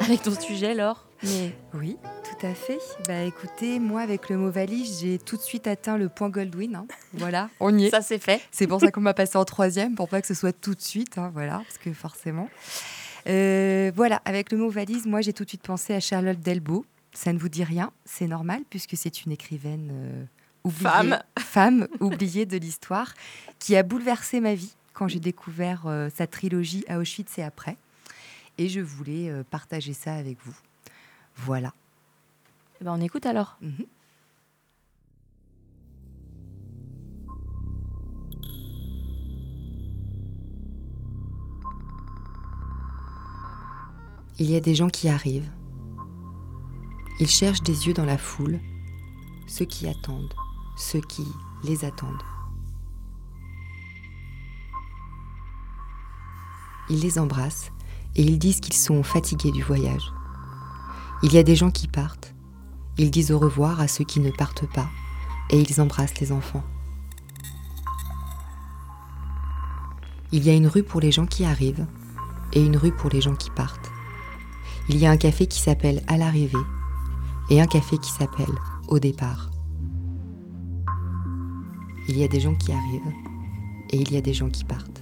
avec 0.01 0.21
ton 0.21 0.39
sujet, 0.39 0.75
Laure. 0.75 1.07
Mais... 1.23 1.55
Oui, 1.73 1.97
tout 2.23 2.45
à 2.45 2.53
fait. 2.53 2.79
Bah 3.07 3.21
écoutez, 3.21 3.79
moi 3.79 4.01
avec 4.01 4.29
le 4.29 4.37
mot 4.37 4.51
valise, 4.51 4.99
j'ai 5.01 5.17
tout 5.17 5.37
de 5.37 5.41
suite 5.41 5.65
atteint 5.65 5.97
le 5.97 6.09
point 6.09 6.29
Goldwyn. 6.29 6.75
Hein. 6.75 6.85
Voilà, 7.13 7.49
on 7.59 7.75
y 7.75 7.85
est. 7.85 7.89
Ça 7.89 8.03
c'est 8.03 8.19
fait. 8.19 8.41
C'est 8.51 8.67
pour 8.67 8.81
ça 8.81 8.91
qu'on 8.91 9.01
m'a 9.01 9.15
passé 9.15 9.37
en 9.37 9.45
troisième, 9.45 9.95
pour 9.95 10.09
pas 10.09 10.21
que 10.21 10.27
ce 10.27 10.35
soit 10.35 10.53
tout 10.53 10.75
de 10.75 10.81
suite. 10.81 11.17
Hein, 11.17 11.31
voilà, 11.33 11.63
parce 11.65 11.79
que 11.79 11.91
forcément. 11.91 12.49
Euh, 13.27 13.91
voilà, 13.95 14.21
avec 14.25 14.51
le 14.51 14.57
mot 14.57 14.69
valise, 14.69 15.05
moi 15.05 15.21
j'ai 15.21 15.33
tout 15.33 15.43
de 15.43 15.49
suite 15.49 15.63
pensé 15.63 15.93
à 15.93 15.99
Charlotte 15.99 16.39
Delbo. 16.39 16.85
Ça 17.13 17.31
ne 17.31 17.37
vous 17.37 17.49
dit 17.49 17.63
rien, 17.63 17.91
c'est 18.05 18.27
normal 18.27 18.61
puisque 18.69 18.97
c'est 18.97 19.23
une 19.25 19.31
écrivaine 19.31 19.89
euh, 19.91 20.25
oubliée, 20.63 20.89
Femme. 20.89 21.23
femme 21.39 21.87
oubliée 21.99 22.45
de 22.45 22.57
l'histoire, 22.57 23.13
qui 23.59 23.75
a 23.75 23.83
bouleversé 23.83 24.39
ma 24.39 24.55
vie 24.55 24.73
quand 24.93 25.07
j'ai 25.07 25.19
découvert 25.19 25.83
euh, 25.85 26.09
sa 26.15 26.27
trilogie 26.27 26.85
à 26.87 26.99
Auschwitz 26.99 27.37
et 27.37 27.43
après. 27.43 27.77
Et 28.57 28.69
je 28.69 28.79
voulais 28.79 29.29
euh, 29.29 29.43
partager 29.43 29.93
ça 29.93 30.13
avec 30.13 30.37
vous. 30.43 30.55
Voilà. 31.35 31.73
Eh 32.79 32.83
ben, 32.83 32.93
on 32.93 33.01
écoute 33.01 33.25
alors. 33.25 33.57
Mhm. 33.61 33.85
Il 44.39 44.49
y 44.49 44.55
a 44.55 44.59
des 44.59 44.73
gens 44.73 44.89
qui 44.89 45.09
arrivent. 45.09 45.51
Ils 47.19 47.29
cherchent 47.29 47.61
des 47.61 47.85
yeux 47.85 47.93
dans 47.93 48.05
la 48.05 48.17
foule, 48.17 48.59
ceux 49.45 49.65
qui 49.65 49.87
attendent, 49.87 50.33
ceux 50.75 51.01
qui 51.01 51.27
les 51.63 51.85
attendent. 51.85 52.23
Ils 56.89 56.99
les 56.99 57.19
embrassent 57.19 57.71
et 58.15 58.23
ils 58.23 58.39
disent 58.39 58.59
qu'ils 58.59 58.73
sont 58.73 59.03
fatigués 59.03 59.51
du 59.51 59.61
voyage. 59.61 60.11
Il 61.21 61.31
y 61.31 61.37
a 61.37 61.43
des 61.43 61.55
gens 61.55 61.69
qui 61.71 61.87
partent. 61.87 62.33
Ils 62.97 63.11
disent 63.11 63.31
au 63.31 63.37
revoir 63.37 63.79
à 63.79 63.87
ceux 63.87 64.03
qui 64.03 64.19
ne 64.19 64.31
partent 64.31 64.71
pas 64.73 64.89
et 65.51 65.61
ils 65.61 65.79
embrassent 65.79 66.19
les 66.19 66.31
enfants. 66.31 66.63
Il 70.31 70.43
y 70.43 70.49
a 70.49 70.53
une 70.53 70.67
rue 70.67 70.83
pour 70.83 71.01
les 71.01 71.11
gens 71.11 71.27
qui 71.27 71.45
arrivent 71.45 71.85
et 72.53 72.65
une 72.65 72.77
rue 72.77 72.91
pour 72.91 73.11
les 73.11 73.21
gens 73.21 73.35
qui 73.35 73.51
partent. 73.51 73.92
Il 74.89 74.97
y 74.97 75.05
a 75.05 75.11
un 75.11 75.17
café 75.17 75.47
qui 75.47 75.61
s'appelle 75.61 76.01
À 76.07 76.17
l'arrivée 76.17 76.57
et 77.49 77.61
un 77.61 77.67
café 77.67 77.97
qui 77.97 78.11
s'appelle 78.11 78.53
Au 78.89 78.99
départ. 78.99 79.49
Il 82.09 82.17
y 82.17 82.23
a 82.23 82.27
des 82.27 82.41
gens 82.41 82.55
qui 82.55 82.73
arrivent 82.73 83.13
et 83.91 83.97
il 84.01 84.11
y 84.11 84.17
a 84.17 84.21
des 84.21 84.33
gens 84.33 84.49
qui 84.49 84.65
partent. 84.65 85.01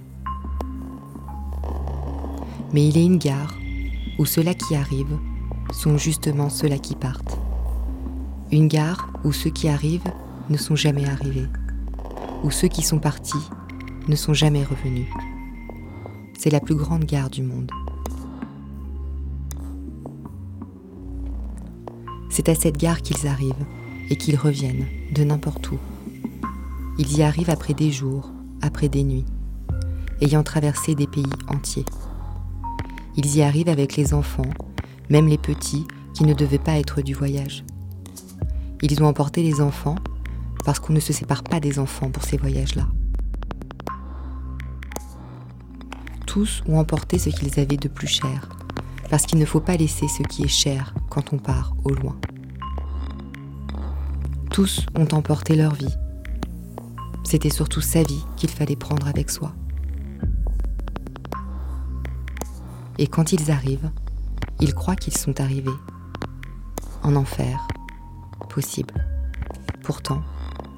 Mais 2.72 2.86
il 2.86 2.96
y 2.96 3.00
a 3.00 3.04
une 3.04 3.18
gare 3.18 3.54
où 4.18 4.24
ceux-là 4.24 4.54
qui 4.54 4.76
arrivent 4.76 5.18
sont 5.72 5.98
justement 5.98 6.48
ceux-là 6.48 6.78
qui 6.78 6.94
partent. 6.94 7.38
Une 8.52 8.68
gare 8.68 9.10
où 9.24 9.32
ceux 9.32 9.50
qui 9.50 9.68
arrivent 9.68 10.12
ne 10.48 10.56
sont 10.56 10.76
jamais 10.76 11.08
arrivés, 11.08 11.48
où 12.44 12.52
ceux 12.52 12.68
qui 12.68 12.82
sont 12.82 13.00
partis 13.00 13.48
ne 14.06 14.14
sont 14.14 14.34
jamais 14.34 14.62
revenus. 14.62 15.08
C'est 16.38 16.50
la 16.50 16.60
plus 16.60 16.76
grande 16.76 17.04
gare 17.04 17.30
du 17.30 17.42
monde. 17.42 17.70
C'est 22.34 22.48
à 22.48 22.54
cette 22.54 22.78
gare 22.78 23.02
qu'ils 23.02 23.26
arrivent 23.26 23.66
et 24.08 24.16
qu'ils 24.16 24.36
reviennent 24.36 24.86
de 25.14 25.22
n'importe 25.22 25.70
où. 25.70 25.78
Ils 26.98 27.18
y 27.18 27.22
arrivent 27.22 27.50
après 27.50 27.74
des 27.74 27.90
jours, 27.90 28.30
après 28.62 28.88
des 28.88 29.04
nuits, 29.04 29.26
ayant 30.22 30.42
traversé 30.42 30.94
des 30.94 31.06
pays 31.06 31.28
entiers. 31.48 31.84
Ils 33.18 33.36
y 33.36 33.42
arrivent 33.42 33.68
avec 33.68 33.96
les 33.96 34.14
enfants, 34.14 34.48
même 35.10 35.28
les 35.28 35.36
petits 35.36 35.86
qui 36.14 36.24
ne 36.24 36.32
devaient 36.32 36.58
pas 36.58 36.78
être 36.78 37.02
du 37.02 37.12
voyage. 37.12 37.64
Ils 38.80 39.02
ont 39.02 39.06
emporté 39.06 39.42
les 39.42 39.60
enfants 39.60 39.96
parce 40.64 40.78
qu'on 40.78 40.94
ne 40.94 41.00
se 41.00 41.12
sépare 41.12 41.42
pas 41.42 41.60
des 41.60 41.78
enfants 41.78 42.10
pour 42.10 42.24
ces 42.24 42.38
voyages-là. 42.38 42.86
Tous 46.26 46.62
ont 46.66 46.78
emporté 46.78 47.18
ce 47.18 47.28
qu'ils 47.28 47.60
avaient 47.60 47.76
de 47.76 47.88
plus 47.88 48.06
cher, 48.06 48.48
parce 49.12 49.26
qu'il 49.26 49.38
ne 49.38 49.44
faut 49.44 49.60
pas 49.60 49.76
laisser 49.76 50.08
ce 50.08 50.22
qui 50.22 50.42
est 50.42 50.48
cher 50.48 50.94
quand 51.10 51.34
on 51.34 51.38
part 51.38 51.74
au 51.84 51.90
loin. 51.90 52.16
Tous 54.50 54.86
ont 54.96 55.06
emporté 55.12 55.54
leur 55.54 55.74
vie. 55.74 55.94
C'était 57.22 57.50
surtout 57.50 57.82
sa 57.82 58.02
vie 58.02 58.24
qu'il 58.38 58.48
fallait 58.48 58.74
prendre 58.74 59.06
avec 59.06 59.28
soi. 59.28 59.52
Et 62.96 63.06
quand 63.06 63.34
ils 63.34 63.50
arrivent, 63.50 63.90
ils 64.60 64.72
croient 64.72 64.96
qu'ils 64.96 65.18
sont 65.18 65.42
arrivés. 65.42 65.78
En 67.02 67.14
enfer, 67.14 67.68
possible. 68.48 68.94
Pourtant, 69.82 70.22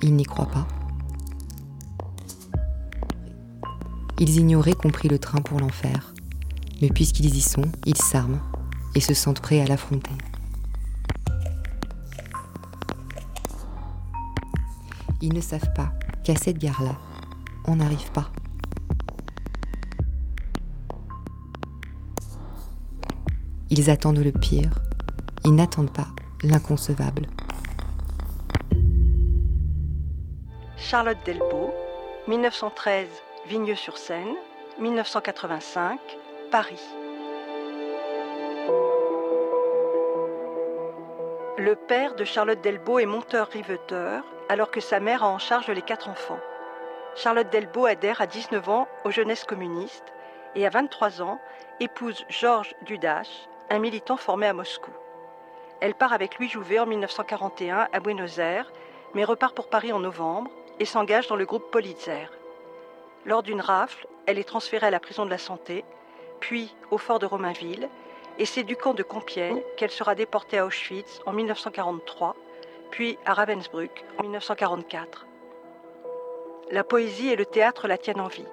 ils 0.03 0.17
n'y 0.17 0.25
croient 0.25 0.51
pas. 0.51 0.67
Ils 4.19 4.39
ignoraient 4.39 4.75
qu'on 4.75 4.91
prit 4.91 5.09
le 5.09 5.21
train 5.21 5.41
pour 5.41 5.61
l'enfer. 5.61 6.14
Mais 6.85 6.91
puisqu'ils 6.91 7.35
y 7.35 7.41
sont, 7.41 7.65
ils 7.87 7.97
s'arment 7.97 8.43
et 8.95 9.01
se 9.01 9.15
sentent 9.15 9.41
prêts 9.41 9.59
à 9.63 9.65
l'affronter. 9.65 10.13
Ils 15.23 15.33
ne 15.33 15.41
savent 15.41 15.73
pas 15.73 15.95
qu'à 16.25 16.37
cette 16.37 16.59
gare-là, 16.59 16.99
on 17.67 17.77
n'arrive 17.77 18.13
pas. 18.13 18.31
Ils 23.71 23.89
attendent 23.89 24.19
le 24.19 24.33
pire. 24.33 24.79
Ils 25.47 25.55
n'attendent 25.55 25.91
pas 25.91 26.09
l'inconcevable. 26.43 27.29
Charlotte 30.77 31.17
Delbo, 31.25 31.73
1913, 32.29 33.09
Vigneux-sur-Seine, 33.49 34.35
1985, 34.79 35.99
Paris. 36.51 36.83
Le 41.57 41.75
père 41.77 42.15
de 42.15 42.25
Charlotte 42.25 42.61
Delbo 42.61 42.99
est 42.99 43.07
monteur-riveteur, 43.07 44.25
alors 44.49 44.71
que 44.71 44.81
sa 44.81 45.01
mère 45.01 45.23
a 45.23 45.29
en 45.29 45.39
charge 45.39 45.69
les 45.69 45.83
quatre 45.83 46.09
enfants. 46.09 46.41
Charlotte 47.15 47.49
Delbo 47.51 47.87
adhère 47.87 48.21
à 48.21 48.27
19 48.27 48.69
ans 48.69 48.89
aux 49.05 49.11
jeunesses 49.11 49.45
communistes 49.45 50.13
et 50.55 50.67
à 50.67 50.71
23 50.71 51.23
ans 51.23 51.41
épouse 51.81 52.25
Georges 52.29 52.75
Dudache, 52.83 53.49
un 53.71 53.79
militant 53.79 54.17
formé 54.17 54.47
à 54.47 54.53
Moscou. 54.53 54.91
Elle 55.81 55.95
part 55.95 56.13
avec 56.13 56.39
Louis 56.39 56.49
Jouvet 56.49 56.79
en 56.79 56.87
1941 56.87 57.89
à 57.93 58.01
Buenos 58.01 58.39
Aires, 58.39 58.73
mais 59.15 59.25
repart 59.25 59.55
pour 59.55 59.69
Paris 59.69 59.93
en 59.93 60.01
novembre 60.01 60.51
et 60.81 60.85
s'engage 60.85 61.29
dans 61.29 61.37
le 61.37 61.47
groupe 61.47 61.71
Politzer. 61.71 62.31
Lors 63.25 63.43
d'une 63.43 63.61
rafle, 63.61 64.07
elle 64.27 64.39
est 64.39 64.49
transférée 64.49 64.87
à 64.87 64.91
la 64.91 65.01
prison 65.01 65.25
de 65.25 65.31
la 65.31 65.39
Santé, 65.39 65.85
puis 66.49 66.75
au 66.91 66.99
fort 66.99 67.19
de 67.19 67.25
Romainville, 67.25 67.89
et 68.39 68.45
c'est 68.45 68.65
du 68.65 68.77
camp 68.77 68.93
de 68.93 69.03
Compiègne 69.03 69.63
qu'elle 69.79 69.91
sera 69.91 70.15
déportée 70.15 70.59
à 70.59 70.67
Auschwitz 70.67 71.21
en 71.25 71.33
1943, 71.33 72.37
puis 72.91 73.17
à 73.25 73.33
Ravensbrück 73.33 74.05
en 74.19 74.25
1944. 74.25 75.27
La 76.71 76.85
poésie 76.85 77.31
et 77.31 77.37
le 77.37 77.47
théâtre 77.47 77.89
la 77.89 77.97
tiennent 77.97 78.21
en 78.21 78.29
vie. 78.29 78.45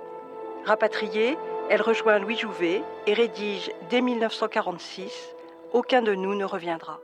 Rapatriée, 0.64 1.38
elle 1.70 1.82
rejoint 1.82 2.18
Louis 2.20 2.38
Jouvet 2.38 2.82
et 3.08 3.14
rédige 3.14 3.72
dès 3.90 4.00
1946 4.00 5.36
Aucun 5.74 6.02
de 6.02 6.16
nous 6.16 6.36
ne 6.36 6.46
reviendra. 6.46 7.00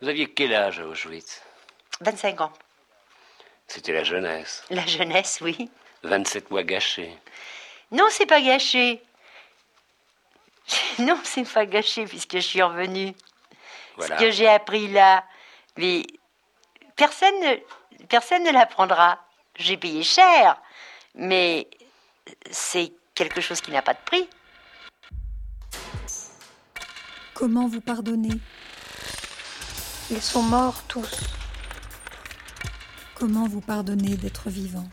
Vous 0.00 0.08
aviez 0.08 0.28
quel 0.28 0.54
âge 0.54 0.80
à 0.80 0.86
Auschwitz? 0.86 1.42
25 2.00 2.40
ans. 2.40 2.52
C'était 3.66 3.92
la 3.92 4.04
jeunesse. 4.04 4.64
La 4.70 4.86
jeunesse, 4.86 5.40
oui. 5.42 5.70
27 6.04 6.50
mois 6.50 6.62
gâchés. 6.62 7.14
Non, 7.90 8.06
c'est 8.10 8.26
pas 8.26 8.40
gâché. 8.40 9.02
Non, 10.98 11.18
c'est 11.24 11.50
pas 11.50 11.66
gâché 11.66 12.04
puisque 12.04 12.34
je 12.34 12.40
suis 12.40 12.62
revenue. 12.62 13.14
Voilà. 13.96 14.16
Ce 14.16 14.22
que 14.22 14.30
j'ai 14.30 14.48
appris 14.48 14.88
là, 14.88 15.24
mais 15.76 16.04
personne 16.96 17.38
ne, 17.40 18.06
personne 18.08 18.44
ne 18.44 18.50
l'apprendra. 18.50 19.18
J'ai 19.56 19.76
payé 19.76 20.02
cher, 20.02 20.60
mais 21.14 21.68
c'est 22.50 22.92
quelque 23.14 23.40
chose 23.40 23.60
qui 23.60 23.70
n'a 23.70 23.82
pas 23.82 23.94
de 23.94 23.98
prix. 24.04 24.28
Comment 27.32 27.68
vous 27.68 27.80
pardonnez? 27.80 28.38
Ils 30.10 30.22
sont 30.22 30.42
morts 30.42 30.82
tous. 30.88 31.20
Comment 33.14 33.48
vous 33.48 33.60
pardonnez 33.60 34.16
d'être 34.16 34.50
vivant? 34.50 34.86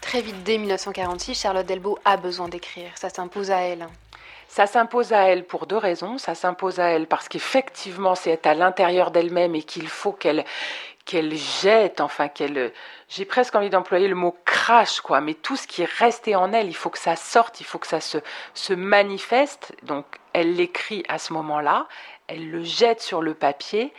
Très 0.00 0.22
vite, 0.22 0.42
dès 0.44 0.58
1946, 0.58 1.34
Charlotte 1.34 1.66
Delbo 1.66 1.98
a 2.04 2.16
besoin 2.16 2.48
d'écrire. 2.48 2.90
Ça 2.94 3.10
s'impose 3.10 3.50
à 3.50 3.58
elle. 3.58 3.88
Ça 4.56 4.66
s'impose 4.66 5.12
à 5.12 5.28
elle 5.28 5.44
pour 5.44 5.66
deux 5.66 5.76
raisons. 5.76 6.16
Ça 6.16 6.34
s'impose 6.34 6.80
à 6.80 6.86
elle 6.86 7.06
parce 7.06 7.28
qu'effectivement, 7.28 8.14
c'est 8.14 8.46
à 8.46 8.54
l'intérieur 8.54 9.10
d'elle-même 9.10 9.54
et 9.54 9.62
qu'il 9.62 9.86
faut 9.86 10.12
qu'elle 10.12 10.46
qu'elle 11.04 11.36
jette, 11.36 12.00
enfin 12.00 12.28
qu'elle, 12.28 12.72
j'ai 13.10 13.26
presque 13.26 13.54
envie 13.54 13.68
d'employer 13.68 14.08
le 14.08 14.14
mot 14.14 14.34
crash, 14.46 15.02
quoi. 15.02 15.20
Mais 15.20 15.34
tout 15.34 15.56
ce 15.56 15.66
qui 15.66 15.82
est 15.82 15.98
resté 15.98 16.36
en 16.36 16.54
elle, 16.54 16.68
il 16.68 16.74
faut 16.74 16.88
que 16.88 16.98
ça 16.98 17.16
sorte, 17.16 17.60
il 17.60 17.64
faut 17.64 17.78
que 17.78 17.86
ça 17.86 18.00
se, 18.00 18.16
se 18.54 18.72
manifeste. 18.72 19.76
Donc, 19.82 20.06
elle 20.32 20.54
l'écrit 20.54 21.04
à 21.06 21.18
ce 21.18 21.34
moment-là, 21.34 21.86
elle 22.26 22.50
le 22.50 22.64
jette 22.64 23.02
sur 23.02 23.20
le 23.20 23.34
papier 23.34 23.92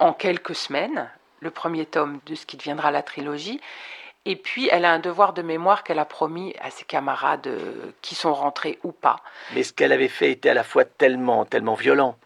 en 0.00 0.12
quelques 0.12 0.56
semaines, 0.56 1.08
le 1.38 1.52
premier 1.52 1.86
tome 1.86 2.18
de 2.26 2.34
ce 2.34 2.44
qui 2.44 2.56
deviendra 2.56 2.90
la 2.90 3.04
trilogie. 3.04 3.60
Et 4.24 4.36
puis, 4.36 4.68
elle 4.70 4.84
a 4.84 4.92
un 4.92 5.00
devoir 5.00 5.32
de 5.32 5.42
mémoire 5.42 5.82
qu'elle 5.82 5.98
a 5.98 6.04
promis 6.04 6.54
à 6.60 6.70
ses 6.70 6.84
camarades 6.84 7.48
euh, 7.48 7.92
qui 8.02 8.14
sont 8.14 8.32
rentrés 8.32 8.78
ou 8.84 8.92
pas. 8.92 9.16
Mais 9.54 9.64
ce 9.64 9.72
qu'elle 9.72 9.92
avait 9.92 10.08
fait 10.08 10.30
était 10.30 10.50
à 10.50 10.54
la 10.54 10.62
fois 10.62 10.84
tellement, 10.84 11.44
tellement 11.44 11.74
violent, 11.74 12.16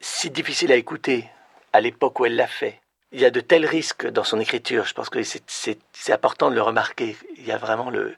si 0.00 0.30
difficile 0.30 0.70
à 0.70 0.76
écouter, 0.76 1.28
à 1.72 1.80
l'époque 1.80 2.20
où 2.20 2.26
elle 2.26 2.36
l'a 2.36 2.46
fait. 2.46 2.80
Il 3.12 3.20
y 3.20 3.24
a 3.24 3.30
de 3.30 3.40
tels 3.40 3.66
risques 3.66 4.06
dans 4.06 4.22
son 4.22 4.38
écriture, 4.38 4.84
je 4.84 4.94
pense 4.94 5.10
que 5.10 5.20
c'est 5.24 6.12
important 6.12 6.50
de 6.50 6.54
le 6.54 6.62
remarquer. 6.62 7.16
Il 7.36 7.44
y 7.44 7.50
a 7.50 7.58
vraiment 7.58 7.90
le, 7.90 8.14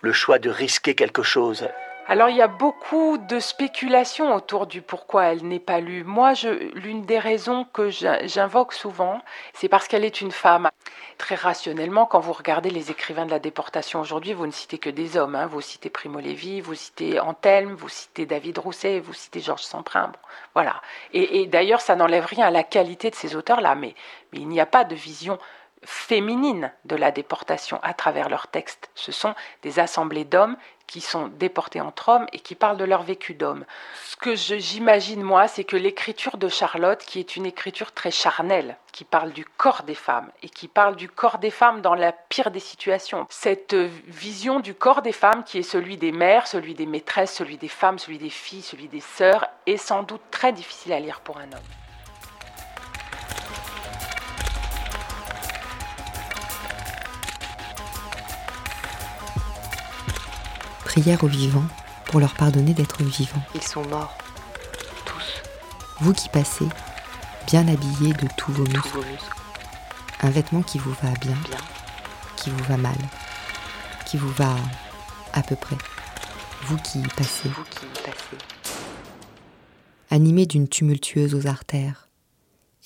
le 0.00 0.12
choix 0.12 0.38
de 0.38 0.48
risquer 0.48 0.94
quelque 0.94 1.22
chose. 1.22 1.68
Alors 2.08 2.28
il 2.28 2.36
y 2.36 2.42
a 2.42 2.48
beaucoup 2.48 3.18
de 3.18 3.40
spéculations 3.40 4.32
autour 4.32 4.68
du 4.68 4.80
pourquoi 4.80 5.24
elle 5.24 5.46
n'est 5.46 5.58
pas 5.58 5.80
lue. 5.80 6.04
Moi, 6.04 6.34
l'une 6.74 7.04
des 7.04 7.18
raisons 7.18 7.64
que 7.64 7.90
j'invoque 7.90 8.72
souvent, 8.72 9.20
c'est 9.54 9.68
parce 9.68 9.88
qu'elle 9.88 10.04
est 10.04 10.20
une 10.20 10.30
femme. 10.30 10.70
Très 11.18 11.34
rationnellement, 11.34 12.04
quand 12.04 12.20
vous 12.20 12.34
regardez 12.34 12.68
les 12.68 12.90
écrivains 12.90 13.24
de 13.24 13.30
la 13.30 13.38
déportation 13.38 14.00
aujourd'hui, 14.00 14.34
vous 14.34 14.46
ne 14.46 14.52
citez 14.52 14.76
que 14.76 14.90
des 14.90 15.16
hommes. 15.16 15.34
Hein. 15.34 15.46
Vous 15.46 15.62
citez 15.62 15.88
Primo 15.88 16.20
Levi, 16.20 16.60
vous 16.60 16.74
citez 16.74 17.18
Antelme, 17.20 17.72
vous 17.72 17.88
citez 17.88 18.26
David 18.26 18.58
Rousset, 18.58 19.00
vous 19.00 19.14
citez 19.14 19.40
Georges 19.40 19.62
Semprin. 19.62 20.12
voilà. 20.52 20.82
Et, 21.14 21.46
d'ailleurs, 21.46 21.80
ça 21.80 21.96
n'enlève 21.96 22.26
rien 22.26 22.46
à 22.46 22.50
la 22.50 22.62
qualité 22.62 23.08
de 23.10 23.14
ces 23.14 23.34
auteurs-là, 23.34 23.74
mais 23.74 23.94
il 24.34 24.46
n'y 24.46 24.60
a 24.60 24.66
pas 24.66 24.84
de 24.84 24.94
vision 24.94 25.38
féminine 25.84 26.72
de 26.84 26.96
la 26.96 27.10
déportation 27.10 27.78
à 27.82 27.94
travers 27.94 28.28
leurs 28.28 28.48
textes. 28.48 28.90
Ce 28.94 29.12
sont 29.12 29.34
des 29.62 29.78
assemblées 29.78 30.24
d'hommes 30.24 30.56
qui 30.86 31.00
sont 31.00 31.28
déportés 31.28 31.80
entre 31.80 32.10
hommes 32.10 32.26
et 32.32 32.38
qui 32.38 32.54
parlent 32.54 32.76
de 32.76 32.84
leur 32.84 33.02
vécu 33.02 33.34
d'homme. 33.34 33.64
Ce 34.04 34.16
que 34.16 34.34
j'imagine, 34.34 35.22
moi, 35.22 35.48
c'est 35.48 35.64
que 35.64 35.76
l'écriture 35.76 36.36
de 36.36 36.48
Charlotte, 36.48 37.04
qui 37.04 37.18
est 37.18 37.36
une 37.36 37.46
écriture 37.46 37.92
très 37.92 38.10
charnelle, 38.10 38.76
qui 38.92 39.04
parle 39.04 39.32
du 39.32 39.44
corps 39.44 39.82
des 39.82 39.94
femmes 39.94 40.30
et 40.42 40.48
qui 40.48 40.68
parle 40.68 40.96
du 40.96 41.08
corps 41.08 41.38
des 41.38 41.50
femmes 41.50 41.82
dans 41.82 41.94
la 41.94 42.12
pire 42.12 42.50
des 42.50 42.60
situations, 42.60 43.26
cette 43.30 43.74
vision 43.74 44.60
du 44.60 44.74
corps 44.74 45.02
des 45.02 45.12
femmes 45.12 45.44
qui 45.44 45.58
est 45.58 45.62
celui 45.62 45.96
des 45.96 46.12
mères, 46.12 46.46
celui 46.46 46.74
des 46.74 46.86
maîtresses, 46.86 47.34
celui 47.34 47.58
des 47.58 47.68
femmes, 47.68 47.98
celui 47.98 48.18
des 48.18 48.30
filles, 48.30 48.62
celui 48.62 48.88
des 48.88 49.00
sœurs, 49.00 49.46
est 49.66 49.76
sans 49.76 50.02
doute 50.02 50.22
très 50.30 50.52
difficile 50.52 50.92
à 50.92 51.00
lire 51.00 51.20
pour 51.20 51.38
un 51.38 51.52
homme. 51.52 51.85
Prière 60.96 61.24
aux 61.24 61.28
vivants 61.28 61.66
pour 62.06 62.20
leur 62.20 62.32
pardonner 62.32 62.72
d'être 62.72 63.02
vivants. 63.02 63.42
Ils 63.54 63.62
sont 63.62 63.86
morts, 63.88 64.16
tous. 65.04 65.42
Vous 66.00 66.14
qui 66.14 66.30
passez, 66.30 66.64
bien 67.46 67.68
habillés 67.68 68.14
de 68.14 68.26
tous 68.38 68.50
vos 68.50 68.64
muscles. 68.64 69.04
Un 70.22 70.30
vêtement 70.30 70.62
qui 70.62 70.78
vous 70.78 70.94
va 71.02 71.10
bien, 71.20 71.36
bien, 71.50 71.58
qui 72.36 72.48
vous 72.48 72.64
va 72.64 72.78
mal, 72.78 72.96
qui 74.06 74.16
vous 74.16 74.30
va 74.30 74.56
à 75.34 75.42
peu 75.42 75.54
près. 75.54 75.76
Vous 76.62 76.78
qui 76.78 77.02
passez. 77.14 77.50
Vous 77.50 77.64
qui 77.64 77.84
passez. 78.02 78.38
Animé 80.08 80.46
d'une 80.46 80.66
tumultueuse 80.66 81.34
aux 81.34 81.46
artères 81.46 82.08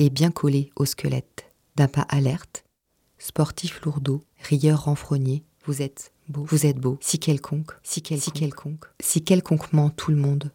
et 0.00 0.11
bien 0.11 0.32
collé 0.32 0.72
au 0.74 0.84
squelette, 0.84 1.44
d'un 1.76 1.86
pas 1.86 2.06
alerte, 2.08 2.64
sportif 3.18 3.82
lourdeau, 3.82 4.20
rieur 4.48 4.86
renfrogné, 4.86 5.44
vous 5.64 5.80
êtes 5.80 6.11
vous 6.33 6.66
êtes 6.66 6.78
beau, 6.78 6.99
si 7.01 7.18
quelconque, 7.18 7.72
si 7.83 8.03
quelconque, 8.03 8.24
si 8.24 8.31
quelconque, 8.33 8.85
si 9.01 9.22
quelconquement 9.22 9.91
tout 9.91 10.11
le 10.11 10.16
monde, 10.16 10.51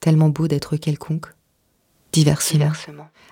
tellement 0.00 0.28
beau 0.28 0.48
d'être 0.48 0.76
quelconque, 0.76 1.26
diversement, 2.12 2.72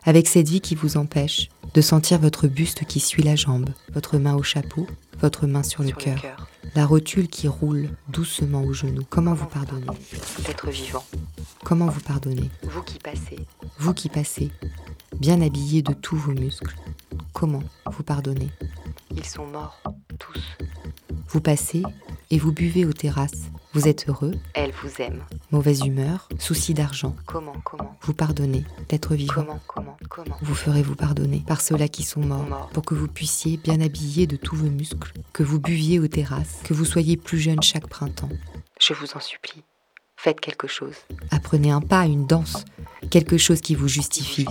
avec 0.05 0.27
cette 0.27 0.49
vie 0.49 0.61
qui 0.61 0.75
vous 0.75 0.97
empêche 0.97 1.49
de 1.73 1.81
sentir 1.81 2.19
votre 2.19 2.49
buste 2.49 2.85
qui 2.85 3.01
suit 3.01 3.23
la 3.23 3.37
jambe, 3.37 3.71
votre 3.93 4.19
main 4.19 4.35
au 4.35 4.43
chapeau, 4.43 4.87
votre 5.21 5.47
main 5.47 5.63
sur, 5.63 5.83
le 5.83 5.93
cœur, 5.93 6.49
la 6.75 6.85
rotule 6.85 7.29
qui 7.29 7.49
roule 7.49 7.89
doucement 8.09 8.63
au 8.63 8.73
genou. 8.73 9.03
Comment 9.09 9.35
vous 9.35 9.47
pardonnez? 9.47 9.87
D'être 10.45 10.71
vivant. 10.71 11.05
Comment 11.65 11.87
vous 11.87 12.01
pardonnez? 12.01 12.51
Vous 12.63 12.83
qui 12.83 12.99
passez. 12.99 13.39
Vous 13.79 13.95
qui 13.95 14.09
passez, 14.09 14.51
bien 15.19 15.41
habillé 15.41 15.83
de 15.83 15.95
tous 15.95 16.17
vos 16.17 16.33
muscles. 16.33 16.77
Comment 17.33 17.63
vous 17.91 18.03
pardonnez? 18.03 18.51
Ils 19.17 19.25
sont 19.25 19.47
morts, 19.47 19.81
tous. 20.19 20.43
Vous 21.35 21.41
passez 21.41 21.82
et 22.30 22.39
vous 22.39 22.53
buvez 22.53 22.85
aux 22.85 22.93
terrasses. 22.93 23.51
Vous 23.72 23.89
êtes 23.89 24.09
heureux. 24.09 24.37
Elle 24.55 24.70
vous 24.70 25.03
aime. 25.03 25.24
Mauvaise 25.51 25.85
humeur, 25.85 26.28
souci 26.39 26.74
d'argent. 26.74 27.16
Comment, 27.26 27.57
comment 27.64 27.99
Vous 28.03 28.14
pardonnez 28.14 28.62
d'être 28.89 29.16
vivant. 29.16 29.35
Comment, 29.35 29.61
comment, 29.66 29.97
comment 30.09 30.37
Vous 30.43 30.55
ferez 30.55 30.82
vous 30.82 30.95
pardonner 30.95 31.43
par 31.45 31.61
ceux-là 31.61 31.89
qui 31.89 32.05
sont 32.05 32.20
morts, 32.20 32.70
pour 32.72 32.85
que 32.85 32.95
vous 32.95 33.09
puissiez, 33.09 33.57
bien 33.57 33.80
habillés 33.80 34.28
de 34.28 34.37
tous 34.37 34.55
vos 34.55 34.70
muscles, 34.70 35.12
que 35.32 35.43
vous 35.43 35.59
buviez 35.59 35.99
aux 35.99 36.07
terrasses, 36.07 36.61
que 36.62 36.72
vous 36.72 36.85
soyez 36.85 37.16
plus 37.16 37.41
jeune 37.41 37.64
chaque 37.64 37.89
printemps. 37.89 38.30
Je 38.80 38.95
vous 38.95 39.16
en 39.16 39.20
supplie. 39.20 39.64
Faites 40.16 40.41
quelque 40.41 40.68
chose. 40.68 40.95
Apprenez 41.32 41.72
un 41.72 41.80
pas, 41.80 42.07
une 42.07 42.28
danse, 42.28 42.64
quelque 43.11 43.39
chose 43.39 43.61
qui 43.61 43.74
vous 43.74 43.89
justifie, 43.89 44.47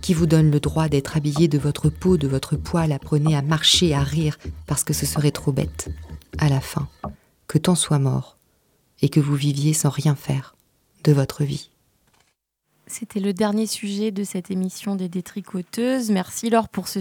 qui 0.00 0.14
vous 0.14 0.26
donne 0.26 0.50
le 0.50 0.60
droit 0.60 0.88
d'être 0.88 1.18
habillé 1.18 1.46
de 1.46 1.58
votre 1.58 1.90
peau, 1.90 2.16
de 2.16 2.26
votre 2.26 2.56
poil. 2.56 2.90
Apprenez 2.90 3.36
à 3.36 3.42
marcher, 3.42 3.92
à 3.92 4.02
rire, 4.02 4.38
parce 4.66 4.82
que 4.82 4.94
ce 4.94 5.04
serait 5.04 5.30
trop 5.30 5.52
bête 5.52 5.90
à 6.38 6.48
la 6.48 6.60
fin, 6.60 6.88
que 7.46 7.58
tant 7.58 7.74
soit 7.74 7.98
mort, 7.98 8.36
et 9.00 9.08
que 9.08 9.20
vous 9.20 9.34
viviez 9.34 9.72
sans 9.74 9.90
rien 9.90 10.14
faire 10.14 10.54
de 11.04 11.12
votre 11.12 11.44
vie. 11.44 11.70
C'était 12.86 13.20
le 13.20 13.32
dernier 13.32 13.66
sujet 13.66 14.10
de 14.10 14.24
cette 14.24 14.50
émission 14.50 14.96
des 14.96 15.08
détricoteuses. 15.08 16.10
Merci 16.10 16.50
Laure 16.50 16.68
pour 16.68 16.88
ce, 16.88 17.00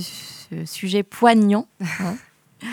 sujet 0.65 1.03
poignant. 1.03 1.67
Hein. 1.99 2.15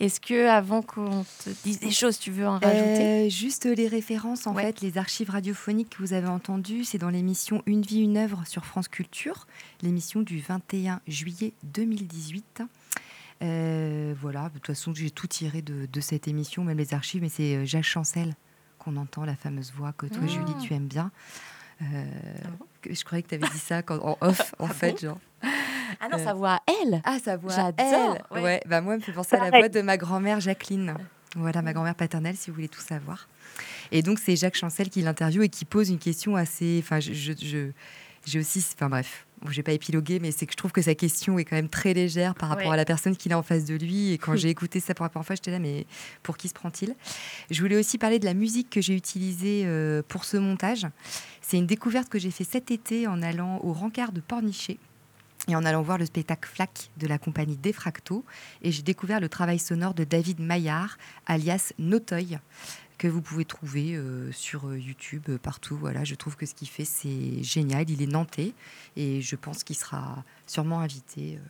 Est-ce 0.00 0.20
que 0.20 0.48
avant 0.48 0.82
qu'on 0.82 1.24
te 1.44 1.50
dise 1.62 1.78
des 1.78 1.92
choses, 1.92 2.18
tu 2.18 2.32
veux 2.32 2.46
en 2.46 2.58
rajouter? 2.58 3.26
Euh, 3.26 3.28
Juste 3.28 3.66
les 3.66 3.86
références, 3.86 4.48
en 4.48 4.54
fait, 4.54 4.80
les 4.80 4.98
archives 4.98 5.30
radiophoniques 5.30 5.90
que 5.90 5.98
vous 6.02 6.12
avez 6.12 6.26
entendues, 6.26 6.84
c'est 6.84 6.98
dans 6.98 7.08
l'émission 7.08 7.62
Une 7.66 7.82
vie, 7.82 8.00
une 8.00 8.16
œuvre 8.16 8.42
sur 8.44 8.64
France 8.64 8.88
Culture, 8.88 9.46
l'émission 9.80 10.22
du 10.22 10.40
21 10.40 11.00
juillet 11.06 11.52
2018. 11.62 12.62
Euh, 13.42 14.14
voilà, 14.20 14.48
de 14.48 14.54
toute 14.54 14.66
façon, 14.66 14.94
j'ai 14.94 15.10
tout 15.10 15.26
tiré 15.26 15.62
de, 15.62 16.00
cette 16.00 16.28
émission, 16.28 16.64
même 16.64 16.78
les 16.78 16.94
archives, 16.94 17.22
mais 17.22 17.28
c'est 17.28 17.56
euh, 17.56 17.64
Jacques 17.64 17.84
Chancel 17.84 18.34
qu'on 18.78 18.96
entend, 18.96 19.24
la 19.24 19.36
fameuse 19.36 19.72
voix 19.72 19.92
que 19.92 20.06
toi, 20.06 20.22
ah. 20.22 20.26
Julie, 20.26 20.54
tu 20.60 20.74
aimes 20.74 20.88
bien. 20.88 21.10
Euh, 21.82 22.04
ah 22.44 22.64
je 22.88 23.04
croyais 23.04 23.22
que 23.22 23.28
tu 23.28 23.34
avais 23.36 23.48
dit 23.48 23.58
ça 23.58 23.82
en 23.88 24.16
off, 24.20 24.54
en 24.58 24.66
ah 24.70 24.74
fait. 24.74 25.00
genre. 25.00 25.18
Ah 26.00 26.08
non, 26.10 26.18
sa 26.18 26.32
voix 26.34 26.60
elle 26.66 27.00
Ah, 27.04 27.18
sa 27.22 27.36
voix 27.36 27.72
elle 27.76 28.22
ouais. 28.30 28.42
ouais. 28.42 28.60
bah 28.66 28.80
moi, 28.80 28.94
elle 28.94 29.00
me 29.00 29.04
fait 29.04 29.12
penser 29.12 29.36
à 29.36 29.50
la 29.50 29.58
voix 29.58 29.68
de 29.68 29.80
ma 29.82 29.96
grand-mère 29.96 30.40
Jacqueline. 30.40 30.94
Voilà, 31.34 31.62
ma 31.62 31.72
grand-mère 31.72 31.94
paternelle, 31.94 32.36
si 32.36 32.50
vous 32.50 32.54
voulez 32.54 32.68
tout 32.68 32.80
savoir. 32.80 33.28
Et 33.90 34.02
donc, 34.02 34.18
c'est 34.18 34.36
Jacques 34.36 34.56
Chancel 34.56 34.90
qui 34.90 35.02
l'interviewe 35.02 35.42
et 35.44 35.48
qui 35.48 35.64
pose 35.64 35.90
une 35.90 35.98
question 35.98 36.36
assez. 36.36 36.80
Enfin, 36.82 37.00
je, 37.00 37.12
je, 37.12 37.70
j'ai 38.26 38.38
aussi. 38.38 38.64
Enfin, 38.74 38.88
bref, 38.88 39.26
je 39.50 39.56
n'ai 39.56 39.62
pas 39.62 39.72
épilogué, 39.72 40.18
mais 40.20 40.30
c'est 40.30 40.46
que 40.46 40.52
je 40.52 40.56
trouve 40.56 40.72
que 40.72 40.82
sa 40.82 40.94
question 40.94 41.38
est 41.38 41.44
quand 41.44 41.56
même 41.56 41.68
très 41.68 41.94
légère 41.94 42.34
par 42.34 42.48
rapport 42.48 42.72
à 42.72 42.76
la 42.76 42.84
personne 42.84 43.16
qu'il 43.16 43.32
a 43.32 43.38
en 43.38 43.42
face 43.42 43.64
de 43.64 43.74
lui. 43.74 44.12
Et 44.12 44.18
quand 44.18 44.36
j'ai 44.36 44.48
écouté 44.48 44.80
ça 44.80 44.94
pour 44.94 45.04
la 45.04 45.08
première 45.08 45.26
fois, 45.26 45.36
j'étais 45.36 45.50
là, 45.50 45.58
mais 45.58 45.86
pour 46.22 46.36
qui 46.36 46.48
se 46.48 46.54
prend-il? 46.54 46.94
Je 47.50 47.60
voulais 47.60 47.76
aussi 47.76 47.98
parler 47.98 48.18
de 48.18 48.24
la 48.24 48.34
musique 48.34 48.70
que 48.70 48.80
j'ai 48.80 48.94
utilisée 48.94 49.62
euh, 49.64 50.02
pour 50.06 50.24
ce 50.24 50.36
montage. 50.36 50.86
C'est 51.40 51.58
une 51.58 51.66
découverte 51.66 52.08
que 52.08 52.18
j'ai 52.18 52.30
fait 52.30 52.44
cet 52.44 52.70
été 52.70 53.06
en 53.06 53.22
allant 53.22 53.60
au 53.62 53.72
Rancard 53.72 54.12
de 54.12 54.20
Pornichet 54.20 54.78
et 55.48 55.56
en 55.56 55.64
allant 55.64 55.82
voir 55.82 55.98
le 55.98 56.06
spectacle 56.06 56.48
Flac 56.48 56.90
de 56.98 57.06
la 57.06 57.18
compagnie 57.18 57.56
Defracto. 57.56 58.24
Et 58.62 58.70
j'ai 58.70 58.82
découvert 58.82 59.20
le 59.20 59.28
travail 59.28 59.58
sonore 59.58 59.94
de 59.94 60.04
David 60.04 60.40
Maillard, 60.40 60.96
alias 61.26 61.72
Notoy 61.78 62.38
que 63.02 63.08
vous 63.08 63.20
pouvez 63.20 63.44
trouver 63.44 63.94
euh, 63.96 64.30
sur 64.30 64.68
euh, 64.68 64.78
YouTube 64.78 65.24
euh, 65.28 65.36
partout. 65.36 65.76
Voilà, 65.76 66.04
je 66.04 66.14
trouve 66.14 66.36
que 66.36 66.46
ce 66.46 66.54
qu'il 66.54 66.68
fait 66.68 66.84
c'est 66.84 67.42
génial. 67.42 67.90
Il 67.90 68.00
est 68.00 68.06
nantais 68.06 68.52
et 68.96 69.20
je 69.20 69.34
pense 69.34 69.64
qu'il 69.64 69.74
sera 69.74 70.22
sûrement 70.46 70.78
invité. 70.78 71.40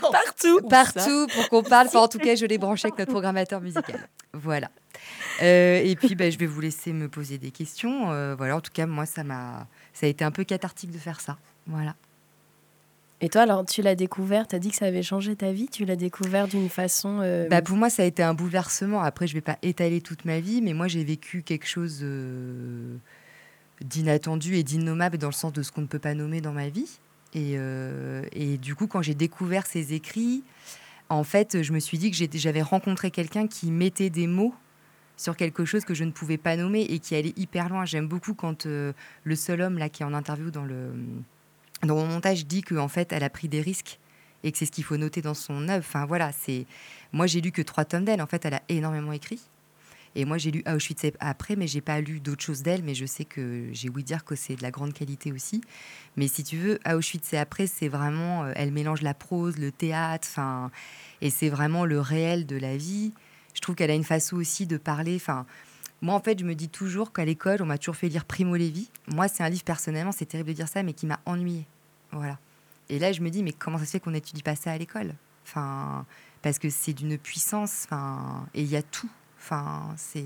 Partout, 0.00 0.60
partout 0.68 1.26
pour 1.34 1.48
qu'on 1.48 1.62
parle. 1.62 1.88
en 1.94 2.08
tout 2.08 2.18
cas, 2.18 2.36
je 2.36 2.46
l'ai 2.46 2.58
branché 2.58 2.86
avec 2.86 2.98
notre 2.98 3.10
programmateur 3.18 3.60
musical. 3.60 4.08
Voilà. 4.34 4.70
et 5.40 5.96
puis, 5.98 6.14
ben, 6.14 6.30
je 6.30 6.38
vais 6.38 6.46
vous 6.46 6.60
laisser 6.60 6.92
me 6.92 7.08
poser 7.08 7.38
des 7.38 7.50
questions. 7.50 8.34
voilà. 8.36 8.56
En 8.56 8.60
tout 8.60 8.70
cas, 8.72 8.86
moi, 8.86 9.06
ça 9.06 9.24
m'a, 9.24 9.66
ça 9.94 10.04
a 10.04 10.08
été 10.10 10.24
un 10.24 10.30
peu 10.30 10.44
cathartique 10.44 10.90
de 10.90 10.98
faire 10.98 11.20
ça. 11.20 11.38
Voilà. 11.66 11.96
Et 13.20 13.28
toi, 13.28 13.42
alors, 13.42 13.64
tu 13.64 13.82
l'as 13.82 13.96
découvert, 13.96 14.46
tu 14.46 14.54
as 14.54 14.58
dit 14.60 14.70
que 14.70 14.76
ça 14.76 14.86
avait 14.86 15.02
changé 15.02 15.34
ta 15.34 15.50
vie, 15.50 15.68
tu 15.68 15.84
l'as 15.84 15.96
découvert 15.96 16.46
d'une 16.46 16.68
façon... 16.68 17.18
Euh, 17.20 17.48
bah, 17.48 17.62
pour 17.62 17.76
moi, 17.76 17.90
ça 17.90 18.04
a 18.04 18.06
été 18.06 18.22
un 18.22 18.32
bouleversement. 18.32 19.02
Après, 19.02 19.26
je 19.26 19.32
ne 19.32 19.38
vais 19.38 19.42
pas 19.42 19.58
étaler 19.62 20.00
toute 20.00 20.24
ma 20.24 20.38
vie, 20.38 20.62
mais 20.62 20.72
moi, 20.72 20.86
j'ai 20.86 21.02
vécu 21.02 21.42
quelque 21.42 21.66
chose 21.66 22.00
euh, 22.02 22.96
d'inattendu 23.80 24.54
et 24.54 24.62
d'innommable 24.62 25.18
dans 25.18 25.26
le 25.26 25.32
sens 25.32 25.52
de 25.52 25.62
ce 25.62 25.72
qu'on 25.72 25.80
ne 25.80 25.86
peut 25.86 25.98
pas 25.98 26.14
nommer 26.14 26.40
dans 26.40 26.52
ma 26.52 26.68
vie. 26.68 27.00
Et, 27.34 27.54
euh, 27.56 28.22
et 28.32 28.56
du 28.56 28.76
coup, 28.76 28.86
quand 28.86 29.02
j'ai 29.02 29.14
découvert 29.14 29.66
ces 29.66 29.94
écrits, 29.94 30.44
en 31.08 31.24
fait, 31.24 31.62
je 31.62 31.72
me 31.72 31.80
suis 31.80 31.98
dit 31.98 32.12
que 32.12 32.38
j'avais 32.38 32.62
rencontré 32.62 33.10
quelqu'un 33.10 33.48
qui 33.48 33.72
mettait 33.72 34.10
des 34.10 34.28
mots 34.28 34.54
sur 35.16 35.34
quelque 35.34 35.64
chose 35.64 35.84
que 35.84 35.94
je 35.94 36.04
ne 36.04 36.12
pouvais 36.12 36.38
pas 36.38 36.56
nommer 36.56 36.82
et 36.82 37.00
qui 37.00 37.16
allait 37.16 37.34
hyper 37.36 37.68
loin. 37.68 37.84
J'aime 37.84 38.06
beaucoup 38.06 38.34
quand 38.34 38.66
le 38.66 39.34
seul 39.34 39.60
homme 39.60 39.76
là 39.76 39.88
qui 39.88 40.04
est 40.04 40.06
en 40.06 40.14
interview 40.14 40.52
dans 40.52 40.64
le 40.64 40.92
dans 41.82 41.96
mon 41.96 42.06
montage 42.06 42.46
dit 42.46 42.62
qu'en 42.62 42.88
fait, 42.88 43.12
elle 43.12 43.24
a 43.24 43.30
pris 43.30 43.48
des 43.48 43.60
risques 43.60 43.98
et 44.44 44.52
que 44.52 44.58
c'est 44.58 44.66
ce 44.66 44.72
qu'il 44.72 44.84
faut 44.84 44.96
noter 44.96 45.22
dans 45.22 45.34
son 45.34 45.68
œuvre. 45.68 45.84
Enfin 45.86 46.06
voilà, 46.06 46.32
c'est 46.32 46.66
moi 47.12 47.26
j'ai 47.26 47.40
lu 47.40 47.52
que 47.52 47.62
trois 47.62 47.84
tomes 47.84 48.04
d'elle. 48.04 48.22
En 48.22 48.26
fait, 48.26 48.44
elle 48.44 48.54
a 48.54 48.62
énormément 48.68 49.12
écrit 49.12 49.40
Et 50.14 50.24
moi, 50.24 50.38
j'ai 50.38 50.50
lu 50.50 50.62
Auschwitz 50.66 51.12
après, 51.20 51.56
mais 51.56 51.66
j'ai 51.66 51.80
pas 51.80 52.00
lu 52.00 52.20
d'autres 52.20 52.42
choses 52.42 52.62
d'elle. 52.62 52.82
Mais 52.82 52.94
je 52.94 53.06
sais 53.06 53.24
que 53.24 53.68
j'ai 53.72 53.88
ouï 53.88 54.02
dire 54.02 54.24
que 54.24 54.34
c'est 54.34 54.56
de 54.56 54.62
la 54.62 54.70
grande 54.70 54.92
qualité 54.92 55.32
aussi. 55.32 55.60
Mais 56.16 56.28
si 56.28 56.44
tu 56.44 56.56
veux, 56.56 56.78
Auschwitz 56.86 57.32
et 57.32 57.38
après, 57.38 57.66
c'est 57.66 57.88
vraiment, 57.88 58.44
euh, 58.44 58.52
elle 58.56 58.72
mélange 58.72 59.02
la 59.02 59.14
prose, 59.14 59.58
le 59.58 59.72
théâtre, 59.72 60.26
enfin, 60.30 60.70
et 61.20 61.30
c'est 61.30 61.48
vraiment 61.48 61.84
le 61.84 62.00
réel 62.00 62.46
de 62.46 62.56
la 62.56 62.76
vie. 62.76 63.12
Je 63.54 63.60
trouve 63.60 63.74
qu'elle 63.74 63.90
a 63.90 63.94
une 63.94 64.04
façon 64.04 64.36
aussi 64.36 64.66
de 64.66 64.76
parler, 64.76 65.16
enfin. 65.16 65.46
Moi, 66.00 66.14
en 66.14 66.20
fait, 66.20 66.38
je 66.38 66.44
me 66.44 66.54
dis 66.54 66.68
toujours 66.68 67.12
qu'à 67.12 67.24
l'école, 67.24 67.60
on 67.62 67.66
m'a 67.66 67.78
toujours 67.78 67.96
fait 67.96 68.08
lire 68.08 68.24
Primo 68.24 68.54
Levi. 68.56 68.88
Moi, 69.08 69.26
c'est 69.28 69.42
un 69.42 69.48
livre, 69.48 69.64
personnellement, 69.64 70.12
c'est 70.12 70.26
terrible 70.26 70.50
de 70.50 70.54
dire 70.54 70.68
ça, 70.68 70.82
mais 70.82 70.92
qui 70.92 71.06
m'a 71.06 71.18
ennuyé. 71.26 71.66
Voilà. 72.12 72.38
Et 72.88 72.98
là, 72.98 73.12
je 73.12 73.20
me 73.20 73.30
dis, 73.30 73.42
mais 73.42 73.52
comment 73.52 73.78
ça 73.78 73.84
se 73.84 73.90
fait 73.92 74.00
qu'on 74.00 74.12
n'étudie 74.12 74.42
pas 74.42 74.54
ça 74.56 74.70
à 74.72 74.78
l'école? 74.78 75.14
Enfin, 75.44 76.06
parce 76.42 76.58
que 76.58 76.70
c'est 76.70 76.92
d'une 76.92 77.18
puissance, 77.18 77.82
enfin, 77.86 78.46
et 78.54 78.62
il 78.62 78.68
y 78.68 78.76
a 78.76 78.82
tout. 78.82 79.10
Enfin, 79.40 79.94
c'est 79.96 80.24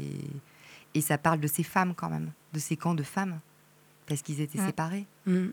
et 0.94 1.00
ça 1.00 1.16
parle 1.16 1.40
de 1.40 1.46
ces 1.46 1.62
femmes 1.62 1.94
quand 1.94 2.10
même, 2.10 2.32
de 2.52 2.58
ces 2.58 2.76
camps 2.76 2.94
de 2.94 3.02
femmes, 3.02 3.40
parce 4.06 4.20
qu'ils 4.20 4.40
étaient 4.42 4.60
Mm. 4.60 4.66
séparés. 4.66 5.06
Mm. 5.26 5.46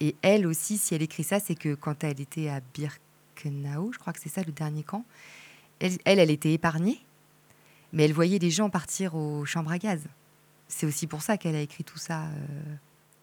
Et 0.00 0.16
elle 0.22 0.46
aussi, 0.46 0.78
si 0.78 0.94
elle 0.94 1.02
écrit 1.02 1.24
ça, 1.24 1.40
c'est 1.40 1.54
que 1.56 1.74
quand 1.74 2.04
elle 2.04 2.20
était 2.20 2.48
à 2.48 2.60
Birkenau, 2.72 3.92
je 3.92 3.98
crois 3.98 4.12
que 4.14 4.20
c'est 4.20 4.28
ça 4.30 4.42
le 4.42 4.52
dernier 4.52 4.82
camp, 4.82 5.04
elle, 5.80 5.98
elle, 6.06 6.18
elle 6.20 6.30
était 6.30 6.52
épargnée, 6.52 7.00
mais 7.92 8.04
elle 8.04 8.12
voyait 8.12 8.38
les 8.38 8.50
gens 8.50 8.70
partir 8.70 9.14
aux 9.14 9.44
chambres 9.44 9.72
à 9.72 9.78
gaz. 9.78 10.00
C'est 10.68 10.86
aussi 10.86 11.06
pour 11.06 11.22
ça 11.22 11.36
qu'elle 11.38 11.56
a 11.56 11.60
écrit 11.60 11.84
tout 11.84 11.98
ça. 11.98 12.22
euh. 12.22 12.74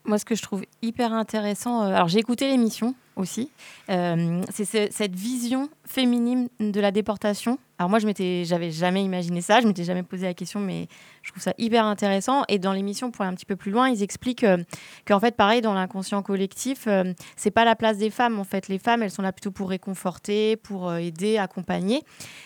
Moi, 0.05 0.17
ce 0.19 0.25
que 0.25 0.35
je 0.35 0.41
trouve 0.41 0.63
hyper 0.81 1.13
intéressant, 1.13 1.83
euh, 1.83 1.95
alors 1.95 2.07
j'ai 2.07 2.19
écouté 2.19 2.47
l'émission 2.47 2.95
aussi, 3.15 3.49
euh, 3.89 4.41
c'est 4.53 4.65
ce- 4.65 4.87
cette 4.91 5.15
vision 5.15 5.69
féminine 5.85 6.49
de 6.59 6.79
la 6.81 6.91
déportation. 6.91 7.57
Alors 7.77 7.89
moi, 7.89 7.99
je 7.99 8.05
m'étais, 8.05 8.43
j'avais 8.45 8.71
jamais 8.71 9.03
imaginé 9.03 9.41
ça, 9.41 9.59
je 9.59 9.67
m'étais 9.67 9.83
jamais 9.83 10.01
posé 10.03 10.25
la 10.25 10.33
question, 10.33 10.61
mais 10.61 10.87
je 11.23 11.31
trouve 11.31 11.43
ça 11.43 11.53
hyper 11.57 11.83
intéressant. 11.83 12.43
Et 12.47 12.57
dans 12.57 12.71
l'émission, 12.71 13.11
pour 13.11 13.23
aller 13.23 13.31
un 13.31 13.35
petit 13.35 13.45
peu 13.45 13.57
plus 13.57 13.69
loin, 13.71 13.89
ils 13.89 14.01
expliquent 14.01 14.45
euh, 14.45 14.63
qu'en 15.05 15.19
fait, 15.19 15.35
pareil, 15.35 15.59
dans 15.59 15.73
l'inconscient 15.73 16.21
collectif, 16.21 16.85
euh, 16.87 17.03
c'est 17.35 17.51
pas 17.51 17.65
la 17.65 17.75
place 17.75 17.97
des 17.97 18.09
femmes. 18.09 18.39
En 18.39 18.45
fait, 18.45 18.69
les 18.69 18.79
femmes, 18.79 19.03
elles 19.03 19.11
sont 19.11 19.21
là 19.21 19.33
plutôt 19.33 19.51
pour 19.51 19.69
réconforter, 19.69 20.55
pour 20.55 20.87
euh, 20.87 20.97
aider, 20.97 21.37
accompagner, 21.37 22.01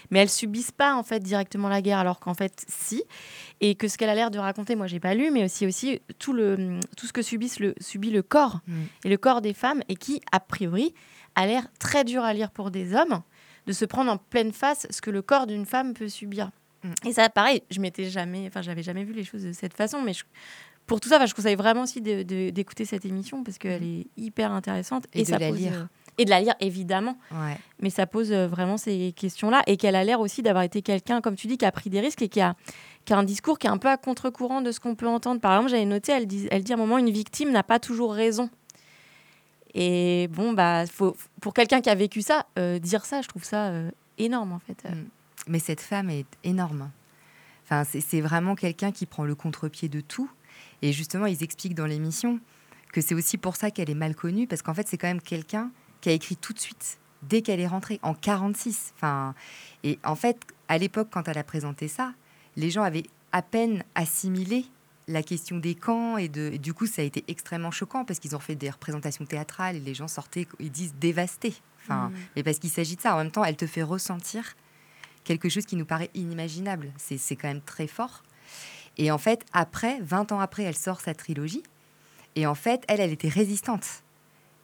mais 0.09 0.17
elles 0.20 0.30
subissent 0.32 0.72
pas 0.72 0.95
en 0.95 1.03
fait 1.03 1.20
directement 1.20 1.70
la 1.70 1.84
guerre, 1.84 1.99
alors 1.99 2.20
qu'en 2.20 2.34
fait, 2.34 2.65
si. 2.67 3.03
Et 3.61 3.76
que 3.76 3.88
ce 3.88 3.99
qu'elle 3.99 4.09
a 4.09 4.15
l'air 4.15 4.32
de 4.32 4.39
raconter, 4.39 4.76
moi, 4.76 4.88
j'ai 4.88 4.99
pas 4.99 5.13
lu, 5.13 5.30
mais 5.32 5.43
aussi 5.43 5.67
aussi 5.67 6.01
tout 6.17 6.34
le 6.34 6.80
tout 6.97 7.05
ce 7.05 7.13
que 7.13 7.22
le 7.59 7.76
subit 7.80 8.09
le 8.09 8.24
corps 8.24 8.61
Mm. 8.67 8.74
et 9.05 9.09
le 9.09 9.17
corps 9.17 9.41
des 9.41 9.53
femmes, 9.53 9.84
et 9.89 9.95
qui 9.95 10.22
a 10.32 10.39
priori 10.60 10.93
a 11.36 11.45
l'air 11.47 11.68
très 11.80 12.03
dur 12.03 12.24
à 12.24 12.34
lire 12.34 12.51
pour 12.51 12.70
des 12.72 12.93
hommes, 12.93 13.22
de 13.66 13.72
se 13.74 13.86
prendre 13.86 14.12
en 14.12 14.18
pleine 14.18 14.51
face 14.51 14.88
ce 14.89 15.01
que 15.01 15.10
le 15.12 15.22
corps 15.22 15.47
d'une 15.47 15.66
femme 15.66 15.93
peut 15.93 16.10
subir. 16.10 16.51
Mm. 16.84 17.07
Et 17.07 17.14
ça, 17.14 17.30
pareil, 17.30 17.62
je 17.72 17.80
m'étais 17.80 18.10
jamais, 18.10 18.45
enfin, 18.47 18.62
j'avais 18.62 18.84
jamais 18.84 19.03
vu 19.05 19.14
les 19.14 19.24
choses 19.24 19.43
de 19.43 19.53
cette 19.53 19.74
façon, 19.74 20.01
mais 20.01 20.14
je- 20.14 20.24
pour 20.86 20.99
tout 20.99 21.07
ça, 21.10 21.24
je 21.26 21.34
conseille 21.34 21.55
vraiment 21.55 21.84
aussi 21.84 22.01
d'écouter 22.01 22.84
cette 22.84 23.05
émission 23.05 23.43
parce 23.43 23.57
qu'elle 23.57 23.84
est 23.84 24.07
hyper 24.18 24.51
intéressante 24.51 25.05
Et 25.14 25.22
de 25.22 25.28
ça 25.28 25.38
la 25.38 25.49
pose, 25.49 25.60
lire. 25.60 25.74
euh, 25.74 25.84
et 26.18 26.26
de 26.26 26.30
la 26.32 26.41
lire 26.41 26.55
évidemment. 26.60 27.16
Ouais. 27.32 27.57
Mais 27.80 27.89
ça 27.91 28.07
pose 28.07 28.32
euh, 28.32 28.47
vraiment 28.47 28.76
ces 28.78 29.14
questions-là 29.16 29.62
et 29.68 29.78
qu'elle 29.78 29.95
a 29.95 30.03
l'air 30.03 30.20
aussi 30.20 30.41
d'avoir 30.41 30.64
été 30.64 30.82
quelqu'un, 30.82 31.22
comme 31.22 31.36
tu 31.36 31.45
dis, 31.47 31.57
qui 31.60 31.66
a 31.66 31.72
pris 31.72 31.89
des 31.91 31.99
risques 32.01 32.24
et 32.24 32.28
qui 32.28 32.41
a, 32.41 32.55
qui 33.05 33.14
a 33.14 33.18
un 33.18 33.24
discours 33.24 33.60
qui 33.60 33.68
est 33.68 33.70
un 33.70 33.78
peu 33.78 33.88
à 33.88 33.97
contre-courant 33.97 34.62
de 34.62 34.72
ce 34.72 34.80
qu'on 34.80 34.95
peut 34.95 35.07
entendre. 35.07 35.39
Par 35.39 35.53
exemple, 35.53 35.70
j'avais 35.70 35.86
noté, 35.86 36.12
elle 36.12 36.26
dit, 36.28 36.47
elle 36.51 36.64
dit 36.64 36.72
à 36.74 36.76
un 36.76 36.80
moment, 36.80 36.97
une 36.97 37.12
victime 37.12 37.51
n'a 37.51 37.64
pas 37.64 37.80
toujours 37.80 38.14
raison. 38.14 38.49
Et 39.74 40.28
bon, 40.32 40.53
bah, 40.53 40.86
faut, 40.88 41.15
pour 41.41 41.53
quelqu'un 41.53 41.82
qui 41.82 41.89
a 41.89 41.95
vécu 41.95 42.22
ça, 42.22 42.47
euh, 42.57 42.80
dire 42.80 43.05
ça, 43.05 43.22
je 43.22 43.28
trouve 43.28 43.43
ça 43.43 43.67
euh, 43.67 43.91
énorme 44.17 44.51
en 44.51 44.59
fait. 44.59 44.84
Mm. 44.89 45.05
Mais 45.47 45.59
cette 45.59 45.82
femme 45.82 46.09
est 46.09 46.28
énorme. 46.43 46.91
Enfin, 47.63 47.84
c'est 47.84 48.22
vraiment 48.22 48.55
quelqu'un 48.55 48.91
qui 48.91 49.05
prend 49.05 49.24
le 49.24 49.36
contre-pied 49.36 49.89
de 49.89 50.01
tout. 50.01 50.30
Et 50.82 50.91
justement, 50.91 51.28
ils 51.28 51.43
expliquent 51.43 51.76
dans 51.76 51.86
l'émission 51.86 52.39
que 52.91 52.99
c'est 52.99 53.13
aussi 53.13 53.38
pour 53.38 53.55
ça 53.55 53.70
qu'elle 53.70 53.91
est 53.91 53.95
mal 53.95 54.15
connue, 54.15 54.47
parce 54.47 54.63
qu'en 54.63 54.74
fait, 54.74 54.88
c'est 54.88 54.97
quand 54.97 55.07
même 55.07 55.22
quelqu'un 55.22 55.72
qui 56.01 56.09
a 56.09 56.13
écrit 56.13 56.36
tout 56.36 56.53
de 56.53 56.59
suite, 56.59 56.97
dès 57.22 57.43
qu'elle 57.43 57.59
est 57.59 57.67
rentrée, 57.67 57.99
en 58.01 58.15
46. 58.15 58.93
Enfin, 58.95 59.36
et 59.84 59.99
en 60.03 60.15
fait, 60.15 60.39
à 60.67 60.80
l'époque, 60.80 61.09
quand 61.11 61.28
elle 61.28 61.38
a 61.38 61.43
présenté 61.43 61.88
ça, 61.88 62.13
les 62.55 62.72
gens 62.72 62.82
avaient 62.82 63.03
à 63.32 63.43
peine 63.43 63.84
assimilé 63.93 64.65
la 65.10 65.24
question 65.24 65.57
des 65.57 65.76
camps 65.76 66.18
et, 66.18 66.30
de, 66.30 66.51
et 66.53 66.57
du 66.60 66.74
coup 66.74 66.86
ça 66.86 67.01
a 67.01 67.05
été 67.05 67.24
extrêmement 67.28 67.72
choquant 67.72 68.05
parce 68.05 68.20
qu'ils 68.20 68.36
ont 68.36 68.39
fait 68.39 68.55
des 68.55 68.70
représentations 68.70 69.26
théâtrales 69.26 69.76
et 69.76 69.80
les 69.80 69.93
gens 69.95 70.07
sortaient 70.07 70.47
ils 70.60 70.72
disent 70.72 70.93
dévastés. 70.99 71.55
Enfin 71.84 72.10
Mm. 72.10 72.14
mais 72.36 72.43
parce 72.43 72.60
qu'il 72.60 72.70
s'agit 72.70 72.95
de 72.95 73.01
ça. 73.01 73.16
En 73.16 73.18
même 73.18 73.32
temps 73.32 73.43
elle 73.43 73.55
te 73.57 73.66
fait 73.66 73.84
ressentir 73.84 74.55
quelque 75.24 75.49
chose 75.49 75.66
qui 75.66 75.76
nous 75.76 75.86
paraît 75.86 76.12
inimaginable. 76.14 76.91
C'est 76.97 77.18
c'est 77.18 77.36
quand 77.36 77.47
même 77.47 77.62
très 77.62 77.88
fort. 77.88 78.24
Et 78.97 79.10
en 79.12 79.18
fait 79.18 79.43
après 79.53 79.99
20 80.01 80.32
ans 80.32 80.39
après 80.39 80.64
elle 80.64 80.76
sort 80.78 81.01
sa 81.01 81.14
trilogie. 81.16 81.64
Et 82.36 82.45
en 82.45 82.55
fait 82.55 82.84
elle 82.88 82.99
elle 83.01 83.12
était 83.12 83.30
résistante. 83.30 84.03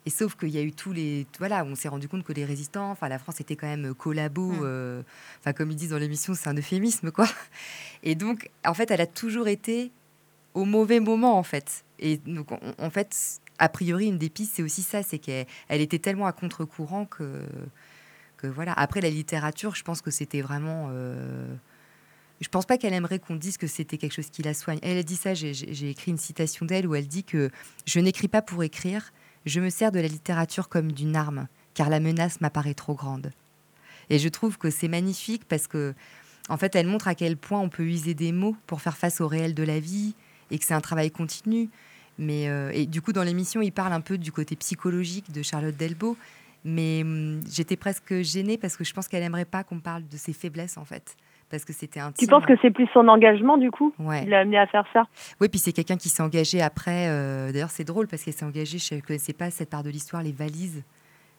Et 0.06 0.12
sauf 0.12 0.36
qu'il 0.36 0.50
y 0.50 0.60
a 0.60 0.62
eu 0.62 0.72
tous 0.72 0.94
les 0.94 1.26
voilà 1.40 1.66
on 1.66 1.74
s'est 1.74 1.88
rendu 1.90 2.08
compte 2.08 2.24
que 2.24 2.34
les 2.34 2.46
résistants 2.46 2.92
enfin 2.92 3.10
la 3.10 3.18
France 3.18 3.40
était 3.42 3.56
quand 3.56 3.66
même 3.68 3.96
collabo 3.96 4.52
Mm. 4.52 4.60
euh, 4.62 5.02
enfin 5.40 5.54
comme 5.54 5.72
ils 5.72 5.76
disent 5.76 5.90
dans 5.90 5.98
l'émission 5.98 6.36
c'est 6.36 6.50
un 6.50 6.56
euphémisme 6.56 7.10
quoi. 7.12 7.28
Et 8.04 8.14
donc 8.14 8.50
en 8.64 8.76
fait 8.76 8.92
elle 8.92 9.02
a 9.02 9.08
toujours 9.08 9.48
été 9.48 9.92
au 10.56 10.66
mauvais 10.66 11.00
moment 11.00 11.38
en 11.38 11.44
fait. 11.44 11.86
Et 12.00 12.18
donc 12.18 12.48
en, 12.52 12.90
fait, 12.90 13.40
a 13.60 13.70
priori, 13.70 14.08
une 14.08 14.18
des 14.18 14.30
pistes, 14.30 14.54
c'est 14.56 14.64
aussi 14.64 14.82
ça, 14.82 15.04
c'est 15.04 15.20
qu'elle 15.20 15.46
elle 15.68 15.82
était 15.82 16.00
tellement 16.00 16.26
à 16.26 16.32
contre-courant 16.32 17.06
que, 17.06 17.44
que 18.38 18.48
voilà. 18.48 18.74
Après 18.74 19.02
la 19.02 19.10
littérature, 19.10 19.76
je 19.76 19.84
pense 19.84 20.02
que 20.02 20.10
c'était 20.10 20.42
vraiment. 20.42 20.88
euh, 20.92 21.54
je 22.42 22.50
pense 22.50 22.66
pas 22.66 22.78
qu'elle 22.78 22.94
aimerait 22.94 23.20
qu'on 23.20 23.36
dise 23.36 23.58
que 23.58 23.68
c'était 23.68 23.98
quelque 23.98 24.14
chose 24.14 24.30
qui 24.30 24.44
la 24.44 24.54
soigne. 24.54 24.80
Elle 24.82 24.98
a 24.98 25.04
dit 25.04 25.16
ça. 25.16 25.34
J'ai 25.34 25.90
écrit 25.90 26.12
une 26.12 26.18
citation 26.18 26.66
d'elle 26.66 26.88
où 26.88 26.96
elle 26.96 27.08
dit 27.08 27.24
que 27.24 27.50
je 27.86 28.00
n'écris 28.00 28.28
pas 28.28 28.42
pour 28.42 28.64
écrire. 28.64 29.14
Je 29.46 29.62
me 29.62 29.70
sers 29.70 29.92
de 29.92 30.00
la 30.00 30.08
littérature 30.08 30.70
comme 30.70 30.92
d'une 30.92 31.16
arme, 31.16 31.48
car 31.76 31.90
la 31.90 32.00
menace 32.00 32.42
m'apparaît 32.42 32.74
trop 32.74 32.96
grande. 32.96 33.32
Et 34.10 34.20
je 34.20 34.28
trouve 34.28 34.58
que 34.58 34.70
c'est 34.70 34.88
magnifique 34.88 35.46
parce 35.48 35.68
que, 35.68 35.94
en 36.50 36.58
fait, 36.58 36.76
elle 36.76 36.88
montre 36.88 37.08
à 37.08 37.16
quel 37.16 37.38
point 37.38 37.60
on 37.60 37.70
peut 37.70 37.84
user 37.84 38.14
des 38.14 38.32
mots 38.32 38.56
pour 38.68 38.82
faire 38.82 38.98
face 38.98 39.22
au 39.22 39.28
réel 39.28 39.54
de 39.54 39.64
la 39.64 39.80
vie 39.80 40.16
et 40.52 40.58
que 40.60 40.66
c'est 40.66 40.74
un 40.74 40.82
travail 40.82 41.12
continu. 41.12 41.70
Mais 42.18 42.48
euh, 42.50 42.72
et 42.74 42.86
du 42.86 43.02
coup, 43.02 43.12
dans 43.14 43.24
l'émission, 43.24 43.62
il 43.62 43.72
parle 43.72 43.94
un 43.94 44.02
peu 44.02 44.18
du 44.18 44.32
côté 44.32 44.56
psychologique 44.56 45.32
de 45.32 45.42
Charlotte 45.44 45.76
Delbo. 45.76 46.18
Mais 46.64 47.02
hum, 47.04 47.42
j'étais 47.52 47.76
presque 47.76 48.22
gênée 48.22 48.58
parce 48.58 48.76
que 48.76 48.84
je 48.84 48.94
pense 48.94 49.08
qu'elle 49.08 49.22
aimerait 49.24 49.46
pas 49.46 49.64
qu'on 49.64 49.80
parle 49.80 50.08
de 50.08 50.18
ses 50.18 50.34
faiblesses 50.34 50.78
en 50.78 50.86
fait, 50.86 51.16
parce 51.50 51.64
que 51.64 51.74
c'était 51.74 52.00
un. 52.00 52.12
Tu 52.14 52.26
penses 52.26 52.46
que 52.46 52.54
c'est 52.62 52.72
plus 52.72 52.88
son 52.94 53.08
engagement 53.08 53.58
du 53.58 53.70
coup 53.70 53.94
Ouais. 54.00 54.24
qui 54.24 54.30
l'a 54.30 54.40
amené 54.40 54.58
à 54.58 54.66
faire 54.66 54.86
ça? 54.92 55.04
Oui, 55.40 55.48
puis 55.50 55.60
c'est 55.60 55.74
quelqu'un 55.74 55.98
qui 55.98 56.10
s'est 56.10 56.24
engagé 56.24 56.62
après. 56.64 57.08
euh, 57.10 57.52
D'ailleurs, 57.52 57.70
c'est 57.70 57.84
drôle 57.84 58.08
parce 58.08 58.24
qu'elle 58.24 58.34
s'est 58.34 58.46
engagée, 58.46 58.80
je 58.80 58.96
ne 58.96 59.00
connaissais 59.02 59.34
pas 59.34 59.52
cette 59.52 59.70
part 59.70 59.84
de 59.84 59.90
l'histoire, 59.92 60.24
les 60.24 60.32
valises. 60.32 60.82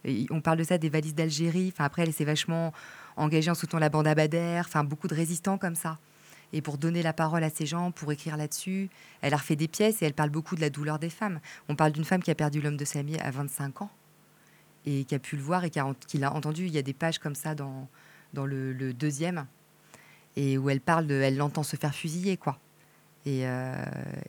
Et 0.05 0.27
on 0.31 0.41
parle 0.41 0.59
de 0.59 0.63
ça, 0.63 0.79
des 0.79 0.89
valises 0.91 1.17
d'Algérie. 1.17 1.73
Enfin, 1.75 1.85
après, 1.85 2.03
elle 2.03 2.13
s'est 2.13 2.25
vachement 2.25 2.73
engagée 3.17 3.51
en 3.51 3.55
soutenant 3.55 3.81
la 3.81 3.89
bande 3.89 4.07
Abadère. 4.07 4.67
Enfin, 4.69 4.85
beaucoup 4.85 5.09
de 5.09 5.15
résistants 5.15 5.59
comme 5.59 5.75
ça. 5.75 5.99
Et 6.53 6.63
pour 6.63 6.79
donner 6.79 7.03
la 7.03 7.13
parole 7.13 7.43
à 7.45 7.51
ces 7.51 7.67
gens, 7.67 7.91
pour 7.91 8.13
écrire 8.13 8.37
là-dessus, 8.37 8.89
elle 9.21 9.35
a 9.35 9.37
refait 9.37 9.57
des 9.57 9.69
pièces 9.69 10.03
et 10.03 10.07
elle 10.07 10.15
parle 10.15 10.31
beaucoup 10.31 10.55
de 10.55 10.61
la 10.61 10.71
douleur 10.71 10.99
des 10.99 11.11
femmes. 11.11 11.41
On 11.69 11.75
parle 11.75 11.93
d'une 11.93 12.05
femme 12.05 12.23
qui 12.23 12.31
a 12.31 12.35
perdu 12.35 12.61
l'homme 12.61 12.77
de 12.77 12.85
sa 12.85 13.03
vie 13.03 13.19
à 13.19 13.31
25 13.31 13.83
ans 13.83 13.91
et 14.87 15.05
qui 15.05 15.15
a 15.15 15.19
pu 15.19 15.37
le 15.37 15.43
voir 15.43 15.65
et 15.65 15.71
qui 15.71 16.19
l'a 16.19 16.33
entendu. 16.33 16.67
Il 16.67 16.73
y 16.73 16.79
a 16.79 16.83
des 16.83 16.95
pages 16.95 17.19
comme 17.19 17.35
ça 17.35 17.55
dans, 17.55 17.89
dans 18.33 18.47
le, 18.47 18.73
le 18.73 18.95
deuxième 18.95 19.47
et 20.37 20.59
où 20.59 20.71
elle 20.71 20.81
parle 20.81 21.07
de, 21.07 21.15
elle 21.15 21.37
l'entend 21.37 21.63
se 21.63 21.77
faire 21.77 21.95
fusiller, 21.95 22.37
quoi. 22.37 22.59
Et, 23.25 23.47
euh, 23.47 23.75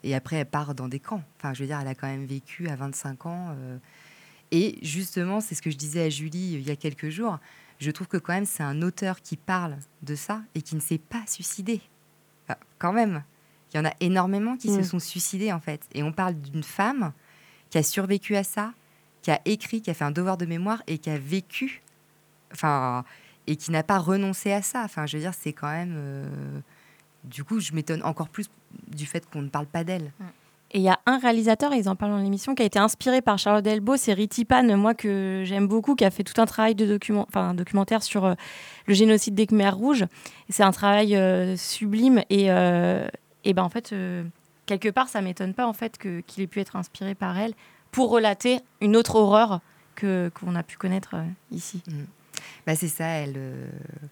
et 0.03 0.15
après, 0.15 0.37
elle 0.37 0.47
part 0.47 0.73
dans 0.73 0.87
des 0.87 0.99
camps. 0.99 1.21
Enfin, 1.37 1.53
je 1.53 1.61
veux 1.61 1.67
dire, 1.67 1.79
elle 1.79 1.87
a 1.87 1.93
quand 1.93 2.07
même 2.07 2.25
vécu 2.25 2.67
à 2.67 2.75
25 2.75 3.25
ans. 3.27 3.49
euh, 3.51 3.77
et 4.51 4.79
justement, 4.81 5.41
c'est 5.41 5.55
ce 5.55 5.61
que 5.61 5.69
je 5.69 5.77
disais 5.77 6.03
à 6.03 6.09
Julie 6.09 6.55
euh, 6.55 6.59
il 6.59 6.67
y 6.67 6.71
a 6.71 6.75
quelques 6.75 7.09
jours. 7.09 7.37
Je 7.79 7.91
trouve 7.91 8.07
que 8.07 8.17
quand 8.17 8.33
même, 8.33 8.45
c'est 8.45 8.63
un 8.63 8.81
auteur 8.81 9.21
qui 9.21 9.37
parle 9.37 9.77
de 10.01 10.15
ça 10.15 10.41
et 10.55 10.61
qui 10.61 10.75
ne 10.75 10.79
s'est 10.79 10.97
pas 10.97 11.23
suicidé. 11.27 11.81
Quand 12.79 12.93
même, 12.93 13.23
il 13.73 13.77
y 13.77 13.79
en 13.79 13.85
a 13.85 13.93
énormément 13.99 14.55
qui 14.57 14.69
se 14.69 14.79
Mm. 14.79 14.83
sont 14.83 14.99
suicidés, 14.99 15.51
en 15.51 15.59
fait. 15.59 15.81
Et 15.93 16.03
on 16.03 16.11
parle 16.11 16.35
d'une 16.35 16.63
femme 16.63 17.11
qui 17.69 17.77
a 17.77 17.83
survécu 17.83 18.35
à 18.35 18.43
ça, 18.43 18.73
qui 19.21 19.31
a 19.31 19.41
écrit, 19.45 19.81
qui 19.81 19.89
a 19.89 19.93
fait 19.93 20.05
un 20.05 20.11
devoir 20.11 20.37
de 20.37 20.45
mémoire 20.45 20.81
et 20.87 20.97
qui 20.99 21.09
a 21.09 21.17
vécu, 21.17 21.81
enfin, 22.53 23.03
et 23.45 23.55
qui 23.55 23.71
n'a 23.71 23.83
pas 23.83 23.97
renoncé 23.97 24.51
à 24.51 24.61
ça. 24.61 24.83
Enfin, 24.83 25.05
je 25.05 25.17
veux 25.17 25.21
dire, 25.23 25.33
c'est 25.33 25.53
quand 25.53 25.69
même. 25.71 25.93
euh, 25.97 26.59
du 27.23 27.43
coup, 27.43 27.59
je 27.59 27.73
m'étonne 27.73 28.03
encore 28.03 28.29
plus 28.29 28.49
du 28.87 29.05
fait 29.05 29.27
qu'on 29.29 29.41
ne 29.41 29.49
parle 29.49 29.65
pas 29.65 29.83
d'elle. 29.83 30.11
Et 30.71 30.79
il 30.79 30.83
y 30.83 30.89
a 30.89 30.99
un 31.05 31.17
réalisateur, 31.17 31.73
ils 31.73 31.87
en 31.87 31.95
parlent 31.95 32.11
dans 32.11 32.17
l'émission, 32.17 32.53
qui 32.53 32.61
a 32.61 32.65
été 32.65 32.77
inspiré 32.77 33.21
par 33.21 33.37
Charlotte 33.39 33.63
Delbo, 33.63 33.95
c'est 33.95 34.13
Riti 34.13 34.43
Pan, 34.43 34.63
moi 34.75 34.93
que 34.93 35.43
j'aime 35.45 35.65
beaucoup, 35.67 35.95
qui 35.95 36.03
a 36.03 36.11
fait 36.11 36.23
tout 36.23 36.39
un 36.41 36.45
travail 36.45 36.75
de 36.75 36.85
documentaire 36.85 38.03
sur 38.03 38.25
euh, 38.25 38.33
le 38.85 38.93
génocide 38.93 39.33
des 39.33 39.47
Khmers 39.47 39.77
rouges. 39.77 40.05
C'est 40.49 40.63
un 40.63 40.71
travail 40.71 41.15
euh, 41.15 41.55
sublime 41.55 42.21
et, 42.29 42.51
euh, 42.51 43.07
et 43.45 43.53
ben 43.53 43.63
en 43.63 43.69
fait, 43.69 43.95
quelque 44.65 44.89
part, 44.89 45.07
ça 45.07 45.21
m'étonne 45.21 45.53
pas 45.53 45.65
en 45.67 45.73
fait 45.73 45.97
que- 45.97 46.19
qu'il 46.21 46.43
ait 46.43 46.47
pu 46.47 46.59
être 46.59 46.75
inspiré 46.75 47.15
par 47.15 47.37
elle 47.37 47.53
pour 47.91 48.09
relater 48.09 48.59
une 48.81 48.97
autre 48.97 49.15
horreur 49.15 49.61
que 49.95 50.29
qu'on 50.39 50.53
a 50.55 50.63
pu 50.63 50.75
connaître 50.77 51.15
ici. 51.51 51.81
Bah, 52.67 52.75
c'est 52.75 52.89
ça, 52.89 53.05
elle, 53.07 53.39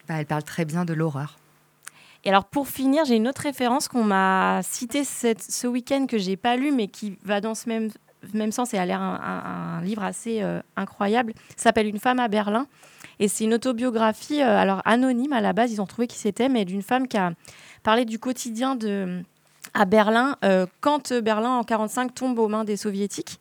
elle 0.07 0.25
parle 0.25 0.43
très 0.43 0.63
bien 0.63 0.85
de 0.85 0.93
l'horreur. 0.93 1.37
Et 2.25 2.29
alors 2.29 2.45
pour 2.45 2.67
finir, 2.67 3.05
j'ai 3.05 3.15
une 3.15 3.27
autre 3.27 3.41
référence 3.41 3.87
qu'on 3.87 4.03
m'a 4.03 4.61
citée 4.63 5.03
ce 5.05 5.67
week-end 5.67 6.07
que 6.07 6.17
j'ai 6.17 6.35
pas 6.35 6.55
lu, 6.57 6.71
mais 6.71 6.87
qui 6.87 7.17
va 7.23 7.39
dans 7.39 7.53
ce 7.53 7.69
même, 7.69 7.89
même 8.33 8.51
sens 8.51 8.73
et 8.73 8.79
a 8.79 8.85
l'air 8.85 8.99
un, 8.99 9.79
livre 9.83 10.03
assez 10.03 10.41
euh, 10.41 10.59
incroyable. 10.75 11.33
S'appelle 11.55 11.85
Une 11.85 11.99
femme 11.99 12.19
à 12.19 12.27
Berlin. 12.27 12.65
Et 13.19 13.27
c'est 13.27 13.43
une 13.43 13.53
autobiographie, 13.53 14.41
euh, 14.41 14.57
alors 14.57 14.81
anonyme 14.85 15.33
à 15.33 15.39
la 15.39 15.53
base, 15.53 15.71
ils 15.71 15.81
ont 15.81 15.85
trouvé 15.85 16.07
qui 16.07 16.17
c'était, 16.17 16.49
mais 16.49 16.65
d'une 16.65 16.81
femme 16.81 17.07
qui 17.07 17.15
a 17.15 17.31
parlé 17.83 18.03
du 18.03 18.19
quotidien 18.19 18.75
de, 18.75 19.21
à 19.73 19.85
Berlin 19.85 20.35
euh, 20.43 20.65
quand 20.81 21.13
Berlin 21.13 21.51
en 21.51 21.63
45 21.63 22.13
tombe 22.13 22.39
aux 22.39 22.47
mains 22.47 22.65
des 22.65 22.75
soviétiques. 22.75 23.39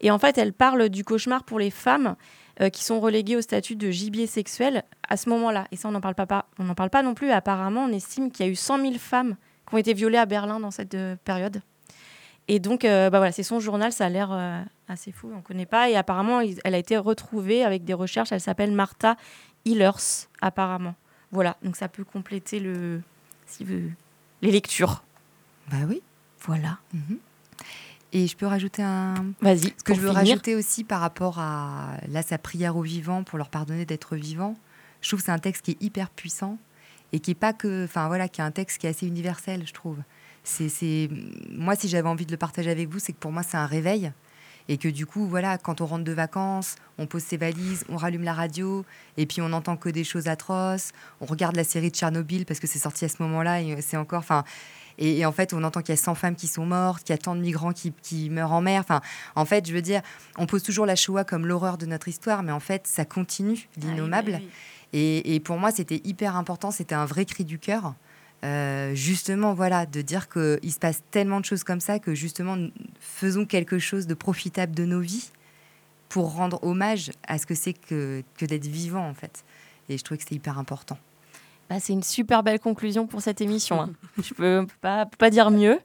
Et 0.00 0.10
en 0.10 0.18
fait, 0.18 0.38
elle 0.38 0.52
parle 0.52 0.88
du 0.88 1.04
cauchemar 1.04 1.44
pour 1.44 1.58
les 1.58 1.70
femmes 1.70 2.16
euh, 2.60 2.68
qui 2.70 2.84
sont 2.84 3.00
reléguées 3.00 3.36
au 3.36 3.40
statut 3.40 3.76
de 3.76 3.90
gibier 3.90 4.26
sexuel 4.26 4.84
à 5.08 5.16
ce 5.16 5.28
moment-là. 5.30 5.66
Et 5.72 5.76
ça, 5.76 5.88
on 5.88 5.92
n'en 5.92 6.00
parle 6.00 6.14
pas, 6.14 6.26
pas- 6.26 6.46
on 6.58 6.64
n'en 6.64 6.74
parle 6.74 6.90
pas 6.90 7.02
non 7.02 7.14
plus. 7.14 7.30
Apparemment, 7.30 7.84
on 7.84 7.92
estime 7.92 8.30
qu'il 8.30 8.46
y 8.46 8.48
a 8.48 8.52
eu 8.52 8.54
100 8.56 8.80
000 8.80 8.94
femmes 8.98 9.36
qui 9.68 9.74
ont 9.74 9.78
été 9.78 9.94
violées 9.94 10.18
à 10.18 10.26
Berlin 10.26 10.60
dans 10.60 10.70
cette 10.70 10.94
euh, 10.94 11.16
période. 11.24 11.60
Et 12.46 12.58
donc, 12.60 12.84
euh, 12.84 13.08
bah 13.08 13.18
voilà, 13.18 13.32
c'est 13.32 13.42
son 13.42 13.58
journal, 13.58 13.90
ça 13.90 14.04
a 14.04 14.08
l'air 14.10 14.30
euh, 14.30 14.62
assez 14.86 15.12
fou, 15.12 15.30
on 15.32 15.36
ne 15.38 15.42
connaît 15.42 15.64
pas. 15.66 15.88
Et 15.88 15.96
apparemment, 15.96 16.40
il- 16.40 16.60
elle 16.64 16.74
a 16.74 16.78
été 16.78 16.96
retrouvée 16.98 17.64
avec 17.64 17.84
des 17.84 17.94
recherches. 17.94 18.32
Elle 18.32 18.40
s'appelle 18.40 18.72
Martha 18.72 19.16
Hillers, 19.64 20.26
apparemment. 20.42 20.94
Voilà, 21.32 21.56
donc 21.62 21.74
ça 21.76 21.88
peut 21.88 22.04
compléter 22.04 22.60
le, 22.60 23.00
si 23.46 23.64
vous, 23.64 23.90
les 24.42 24.50
lectures. 24.50 25.02
Bah 25.70 25.78
oui. 25.88 26.02
Voilà. 26.40 26.78
Mhm. 26.92 27.18
Et 28.14 28.28
je 28.28 28.36
peux 28.36 28.46
rajouter 28.46 28.82
un. 28.82 29.14
Vas-y. 29.40 29.74
Ce 29.76 29.84
que 29.84 29.92
je 29.92 30.00
veux 30.00 30.08
finir. 30.10 30.14
rajouter 30.14 30.54
aussi 30.54 30.84
par 30.84 31.00
rapport 31.00 31.40
à 31.40 31.96
là 32.08 32.22
sa 32.22 32.38
prière 32.38 32.76
aux 32.76 32.82
vivants 32.82 33.24
pour 33.24 33.38
leur 33.38 33.50
pardonner 33.50 33.84
d'être 33.84 34.14
vivants. 34.14 34.54
Je 35.02 35.08
trouve 35.08 35.18
que 35.18 35.26
c'est 35.26 35.32
un 35.32 35.40
texte 35.40 35.64
qui 35.64 35.72
est 35.72 35.82
hyper 35.82 36.08
puissant 36.10 36.56
et 37.12 37.18
qui 37.18 37.32
est 37.32 37.36
pas 37.36 37.52
que, 37.52 37.84
enfin 37.84 38.06
voilà, 38.06 38.28
qui 38.28 38.40
est 38.40 38.44
un 38.44 38.52
texte 38.52 38.78
qui 38.78 38.86
est 38.86 38.90
assez 38.90 39.06
universel, 39.06 39.66
je 39.66 39.72
trouve. 39.72 39.98
C'est, 40.44 40.68
c'est, 40.68 41.10
moi 41.50 41.74
si 41.74 41.88
j'avais 41.88 42.08
envie 42.08 42.24
de 42.24 42.30
le 42.30 42.36
partager 42.36 42.70
avec 42.70 42.88
vous, 42.88 43.00
c'est 43.00 43.12
que 43.12 43.18
pour 43.18 43.32
moi 43.32 43.42
c'est 43.42 43.56
un 43.56 43.66
réveil 43.66 44.12
et 44.68 44.78
que 44.78 44.88
du 44.88 45.06
coup 45.06 45.26
voilà, 45.26 45.58
quand 45.58 45.80
on 45.80 45.86
rentre 45.86 46.04
de 46.04 46.12
vacances, 46.12 46.76
on 46.98 47.06
pose 47.06 47.22
ses 47.22 47.36
valises, 47.36 47.84
on 47.88 47.96
rallume 47.96 48.22
la 48.22 48.32
radio 48.32 48.84
et 49.16 49.26
puis 49.26 49.42
on 49.42 49.48
n'entend 49.48 49.76
que 49.76 49.88
des 49.88 50.04
choses 50.04 50.28
atroces. 50.28 50.92
On 51.20 51.26
regarde 51.26 51.56
la 51.56 51.64
série 51.64 51.90
de 51.90 51.96
Tchernobyl 51.96 52.46
parce 52.46 52.60
que 52.60 52.68
c'est 52.68 52.78
sorti 52.78 53.04
à 53.04 53.08
ce 53.08 53.22
moment-là 53.24 53.60
et 53.60 53.80
c'est 53.82 53.96
encore, 53.96 54.20
enfin. 54.20 54.44
Et, 54.98 55.18
et 55.18 55.26
en 55.26 55.32
fait, 55.32 55.52
on 55.52 55.64
entend 55.64 55.80
qu'il 55.80 55.94
y 55.94 55.98
a 55.98 56.00
100 56.00 56.14
femmes 56.14 56.36
qui 56.36 56.46
sont 56.46 56.66
mortes, 56.66 57.04
qu'il 57.04 57.12
y 57.12 57.18
a 57.18 57.18
tant 57.18 57.34
de 57.34 57.40
migrants 57.40 57.72
qui, 57.72 57.92
qui 58.02 58.30
meurent 58.30 58.52
en 58.52 58.60
mer. 58.60 58.80
Enfin, 58.80 59.00
en 59.34 59.44
fait, 59.44 59.66
je 59.66 59.72
veux 59.72 59.82
dire, 59.82 60.02
on 60.38 60.46
pose 60.46 60.62
toujours 60.62 60.86
la 60.86 60.96
Shoah 60.96 61.24
comme 61.24 61.46
l'horreur 61.46 61.78
de 61.78 61.86
notre 61.86 62.08
histoire, 62.08 62.42
mais 62.42 62.52
en 62.52 62.60
fait, 62.60 62.86
ça 62.86 63.04
continue, 63.04 63.68
l'innommable. 63.80 64.40
Et, 64.92 65.34
et 65.34 65.40
pour 65.40 65.58
moi, 65.58 65.70
c'était 65.70 66.00
hyper 66.04 66.36
important, 66.36 66.70
c'était 66.70 66.94
un 66.94 67.06
vrai 67.06 67.24
cri 67.24 67.44
du 67.44 67.58
cœur. 67.58 67.94
Euh, 68.44 68.94
justement, 68.94 69.54
voilà, 69.54 69.86
de 69.86 70.02
dire 70.02 70.28
qu'il 70.28 70.72
se 70.72 70.78
passe 70.78 71.02
tellement 71.10 71.40
de 71.40 71.46
choses 71.46 71.64
comme 71.64 71.80
ça 71.80 71.98
que 71.98 72.14
justement, 72.14 72.58
faisons 73.00 73.46
quelque 73.46 73.78
chose 73.78 74.06
de 74.06 74.14
profitable 74.14 74.74
de 74.74 74.84
nos 74.84 75.00
vies 75.00 75.30
pour 76.10 76.34
rendre 76.34 76.62
hommage 76.62 77.10
à 77.26 77.38
ce 77.38 77.46
que 77.46 77.54
c'est 77.54 77.72
que, 77.72 78.22
que 78.36 78.44
d'être 78.44 78.66
vivant, 78.66 79.08
en 79.08 79.14
fait. 79.14 79.44
Et 79.88 79.96
je 79.96 80.04
trouve 80.04 80.18
que 80.18 80.24
c'est 80.28 80.34
hyper 80.34 80.58
important. 80.58 80.98
Bah, 81.68 81.80
c'est 81.80 81.92
une 81.92 82.02
super 82.02 82.42
belle 82.42 82.60
conclusion 82.60 83.06
pour 83.06 83.22
cette 83.22 83.40
émission. 83.40 83.80
hein. 83.80 83.90
Je 84.22 84.34
peux 84.34 84.66
pas, 84.80 85.06
peux 85.06 85.16
pas 85.16 85.30
dire 85.30 85.50
mieux. 85.50 85.80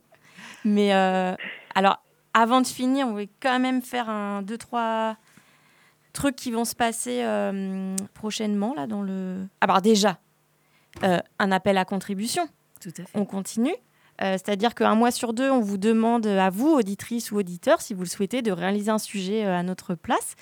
Mais 0.65 0.93
euh, 0.93 1.33
alors, 1.73 2.03
avant 2.33 2.61
de 2.61 2.67
finir, 2.67 3.07
on 3.07 3.13
va 3.13 3.21
quand 3.39 3.59
même 3.59 3.81
faire 3.81 4.09
un, 4.09 4.41
deux, 4.41 4.57
trois 4.57 5.15
trucs 6.13 6.35
qui 6.35 6.51
vont 6.51 6.65
se 6.65 6.75
passer 6.75 7.21
euh, 7.23 7.95
prochainement 8.13 8.73
là 8.75 8.87
dans 8.87 9.01
le. 9.01 9.47
Ah 9.61 9.67
bah 9.67 9.79
déjà, 9.79 10.19
euh, 11.03 11.19
un 11.39 11.51
appel 11.51 11.77
à 11.77 11.85
contribution. 11.85 12.47
Tout 12.81 12.89
à 12.97 13.03
fait. 13.03 13.09
On 13.13 13.25
continue. 13.25 13.75
Euh, 14.21 14.33
C'est-à-dire 14.33 14.75
qu'un 14.75 14.95
mois 14.95 15.11
sur 15.11 15.33
deux, 15.33 15.49
on 15.49 15.61
vous 15.61 15.77
demande 15.77 16.27
à 16.27 16.49
vous, 16.49 16.69
auditrices 16.69 17.31
ou 17.31 17.37
auditeurs, 17.37 17.81
si 17.81 17.93
vous 17.93 18.03
le 18.03 18.09
souhaitez, 18.09 18.41
de 18.41 18.51
réaliser 18.51 18.91
un 18.91 18.97
sujet 18.97 19.45
euh, 19.45 19.57
à 19.57 19.63
notre 19.63 19.95
place. 19.95 20.35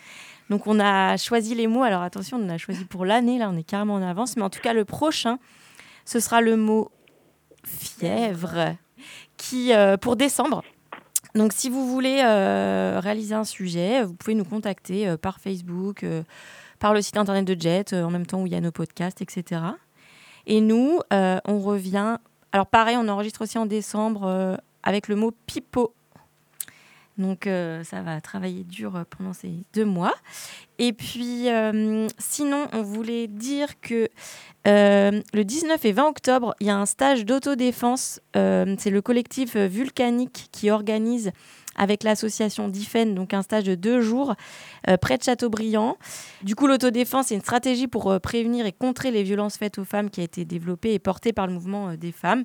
Donc 0.49 0.65
on 0.65 0.79
a 0.79 1.17
choisi 1.17 1.53
les 1.55 1.67
mots. 1.67 1.83
Alors 1.83 2.01
attention, 2.01 2.39
on 2.41 2.49
a 2.49 2.57
choisi 2.57 2.85
pour 2.85 3.05
l'année. 3.05 3.37
Là, 3.37 3.49
on 3.49 3.57
est 3.57 3.63
carrément 3.63 3.95
en 3.95 4.01
avance. 4.01 4.35
Mais 4.37 4.43
en 4.43 4.49
tout 4.49 4.61
cas, 4.61 4.73
le 4.73 4.85
prochain, 4.85 5.37
ce 6.05 6.19
sera 6.19 6.41
le 6.41 6.55
mot 6.55 6.89
fièvre, 7.65 8.75
qui 9.35 9.73
euh, 9.73 9.97
pour 9.97 10.15
décembre. 10.15 10.63
Donc 11.35 11.53
si 11.53 11.69
vous 11.69 11.87
voulez 11.87 12.23
réaliser 12.23 13.35
un 13.35 13.43
sujet, 13.43 14.03
vous 14.03 14.13
pouvez 14.13 14.33
nous 14.33 14.45
contacter 14.45 15.15
par 15.17 15.39
Facebook, 15.39 16.03
par 16.79 16.95
le 16.95 17.01
site 17.01 17.17
internet 17.17 17.45
de 17.45 17.61
Jet, 17.61 17.93
en 17.93 18.09
même 18.09 18.25
temps 18.25 18.41
où 18.41 18.47
il 18.47 18.53
y 18.53 18.55
a 18.55 18.61
nos 18.61 18.71
podcasts, 18.71 19.21
etc. 19.21 19.61
Et 20.47 20.61
nous, 20.61 20.99
on 21.11 21.59
revient. 21.59 22.17
Alors 22.51 22.67
pareil, 22.67 22.97
on 22.97 23.07
enregistre 23.07 23.41
aussi 23.41 23.57
en 23.57 23.65
décembre 23.65 24.25
euh, 24.25 24.55
avec 24.83 25.07
le 25.07 25.15
mot 25.15 25.31
pipeau. 25.45 25.93
Donc 27.17 27.47
euh, 27.47 27.83
ça 27.83 28.01
va 28.01 28.21
travailler 28.21 28.63
dur 28.63 28.95
euh, 28.95 29.03
pendant 29.09 29.33
ces 29.33 29.51
deux 29.73 29.85
mois. 29.85 30.13
Et 30.77 30.93
puis 30.93 31.47
sinon, 32.19 32.67
on 32.71 32.83
voulait 32.83 33.27
dire 33.27 33.79
que 33.81 34.07
le 34.65 35.43
19 35.43 35.83
et 35.85 35.91
20 35.91 36.07
octobre, 36.07 36.55
il 36.59 36.67
y 36.67 36.69
a 36.69 36.77
un 36.77 36.85
stage 36.85 37.25
d'autodéfense. 37.25 38.21
C'est 38.33 38.91
le 38.91 39.01
collectif 39.01 39.55
Vulcanique 39.57 40.49
qui 40.51 40.69
organise 40.69 41.31
avec 41.77 42.03
l'association 42.03 42.67
DIFEN, 42.67 43.13
donc 43.13 43.33
un 43.33 43.41
stage 43.41 43.63
de 43.63 43.75
deux 43.75 44.01
jours 44.01 44.35
euh, 44.89 44.97
près 44.97 45.17
de 45.17 45.23
Châteaubriand. 45.23 45.97
Du 46.43 46.55
coup, 46.55 46.67
l'autodéfense, 46.67 47.27
c'est 47.27 47.35
une 47.35 47.41
stratégie 47.41 47.87
pour 47.87 48.11
euh, 48.11 48.19
prévenir 48.19 48.65
et 48.65 48.71
contrer 48.71 49.11
les 49.11 49.23
violences 49.23 49.57
faites 49.57 49.77
aux 49.77 49.85
femmes 49.85 50.09
qui 50.09 50.21
a 50.21 50.23
été 50.23 50.45
développée 50.45 50.93
et 50.93 50.99
portée 50.99 51.33
par 51.33 51.47
le 51.47 51.53
mouvement 51.53 51.89
euh, 51.89 51.95
des 51.95 52.11
femmes. 52.11 52.43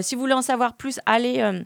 Si 0.00 0.14
vous 0.14 0.22
voulez 0.22 0.32
en 0.32 0.42
savoir 0.42 0.74
plus, 0.74 1.00
allez 1.04 1.62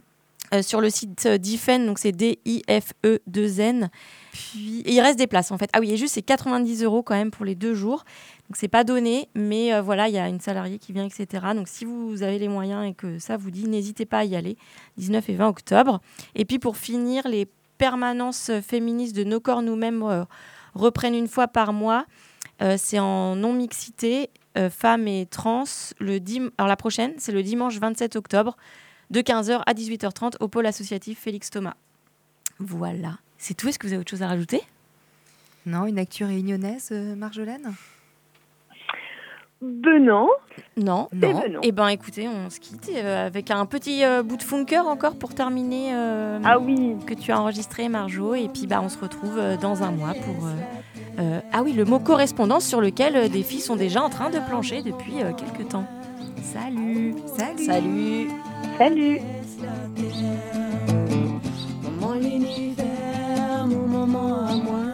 euh, 0.55 0.63
sur 0.63 0.81
le 0.81 0.91
site 0.91 1.27
euh, 1.27 1.39
d'IFEN, 1.39 1.87
donc 1.87 1.99
c'est 1.99 2.13
D-I-F-E-2-N. 2.13 3.91
Puis, 4.33 4.83
il 4.87 5.01
reste 5.01 5.19
des 5.19 5.27
places 5.27 5.51
en 5.51 5.59
fait. 5.59 5.69
Ah 5.73 5.81
oui, 5.81 5.93
et 5.93 5.97
juste 5.97 6.15
c'est 6.15 6.23
90 6.23 6.85
euros 6.85 7.03
quand 7.03 7.15
même 7.15 7.31
pour 7.31 7.45
les 7.45 7.55
deux 7.55 7.75
jours. 7.75 8.05
Donc 8.49 8.57
c'est 8.57 8.69
pas 8.69 8.85
donné, 8.85 9.29
mais 9.35 9.75
euh, 9.75 9.83
voilà, 9.83 10.09
il 10.09 10.15
y 10.15 10.19
a 10.19 10.29
une 10.29 10.41
salariée 10.41 10.79
qui 10.79 10.93
vient, 10.93 11.05
etc. 11.05 11.47
Donc 11.55 11.67
si 11.67 11.85
vous 11.85 12.23
avez 12.23 12.39
les 12.39 12.49
moyens 12.49 12.87
et 12.87 12.95
que 12.95 13.19
ça 13.19 13.37
vous 13.37 13.51
dit, 13.51 13.67
n'hésitez 13.69 14.07
pas 14.07 14.19
à 14.19 14.25
y 14.25 14.37
aller. 14.37 14.57
19 14.99 15.29
et 15.29 15.35
20 15.35 15.49
octobre. 15.49 16.01
Et 16.37 16.45
puis 16.45 16.61
pour 16.61 16.77
finir, 16.77 17.27
les 17.27 17.49
permanences 17.79 18.53
féministes 18.67 19.17
de 19.17 19.25
Nos 19.25 19.41
corps 19.41 19.63
nous-mêmes 19.63 20.27
reprennent 20.75 21.15
une 21.15 21.29
fois 21.29 21.49
par 21.49 21.73
mois. 21.73 22.07
C'est 22.79 22.99
en 22.99 23.37
non-mixité, 23.37 24.31
femmes 24.71 25.09
et 25.09 25.27
trans. 25.27 25.65
Le 25.99 26.21
dim... 26.21 26.49
Alors 26.57 26.69
la 26.69 26.77
prochaine, 26.77 27.13
c'est 27.19 27.33
le 27.33 27.43
dimanche 27.43 27.79
27 27.79 28.17
octobre, 28.17 28.57
de 29.11 29.21
15h 29.21 29.63
à 29.67 29.73
18h30 29.75 30.35
au 30.41 30.49
pôle 30.49 30.67
associatif 30.67 31.19
Félix 31.21 31.51
Thomas. 31.51 31.75
Voilà. 32.59 33.19
C'est 33.39 33.55
tout. 33.55 33.69
Est-ce 33.69 33.79
que 33.79 33.87
vous 33.87 33.93
avez 33.93 34.01
autre 34.01 34.11
chose 34.11 34.23
à 34.23 34.29
rajouter? 34.29 34.63
Non, 35.67 35.87
une 35.87 35.99
actu 35.99 36.25
réunionnaise, 36.25 36.89
euh, 36.93 37.15
Marjolaine? 37.17 37.73
Benant. 39.63 40.29
Non. 40.77 41.09
Eh 41.13 41.17
ben 41.17 41.33
non. 41.51 41.61
Eh 41.63 41.73
ben 41.73 41.89
écoutez, 41.89 42.29
on 42.29 42.51
se 42.51 42.61
quitte 42.61 42.91
euh, 42.95 43.27
avec 43.27 43.51
un 43.51 43.65
petit 43.65 44.05
euh, 44.05 44.23
bout 44.23 44.37
de 44.37 44.43
funker 44.43 44.87
encore 44.87 45.17
pour 45.17 45.35
terminer. 45.35 45.95
euh, 45.95 46.39
Ah 46.45 46.59
oui. 46.59 46.95
Que 47.07 47.15
tu 47.15 47.33
as 47.33 47.41
enregistré, 47.41 47.89
Marjo. 47.89 48.35
Et 48.35 48.49
puis 48.49 48.67
bah 48.67 48.81
on 48.83 48.89
se 48.91 48.99
retrouve 48.99 49.41
dans 49.61 49.83
un 49.83 49.91
mois 49.93 50.13
pour. 50.13 50.47
euh, 50.47 50.53
euh, 51.19 51.41
ah 51.53 51.63
oui, 51.63 51.73
le 51.73 51.87
mot 51.87 51.99
correspondance 51.99 52.67
sur 52.67 52.83
lequel 52.83 53.17
euh, 53.17 53.29
des 53.29 53.43
filles 53.43 53.61
sont 53.63 53.77
déjà 53.77 54.03
en 54.03 54.11
train 54.11 54.29
de 54.29 54.39
plancher 54.41 54.83
depuis 54.83 55.23
euh, 55.23 55.33
quelques 55.33 55.69
temps. 55.71 55.87
Salut. 56.43 57.15
Salut. 57.39 57.65
Salut. 57.65 58.29
Salut. 58.79 59.21
Mon 61.99 62.21
à. 62.21 62.85
Moi 64.65 64.86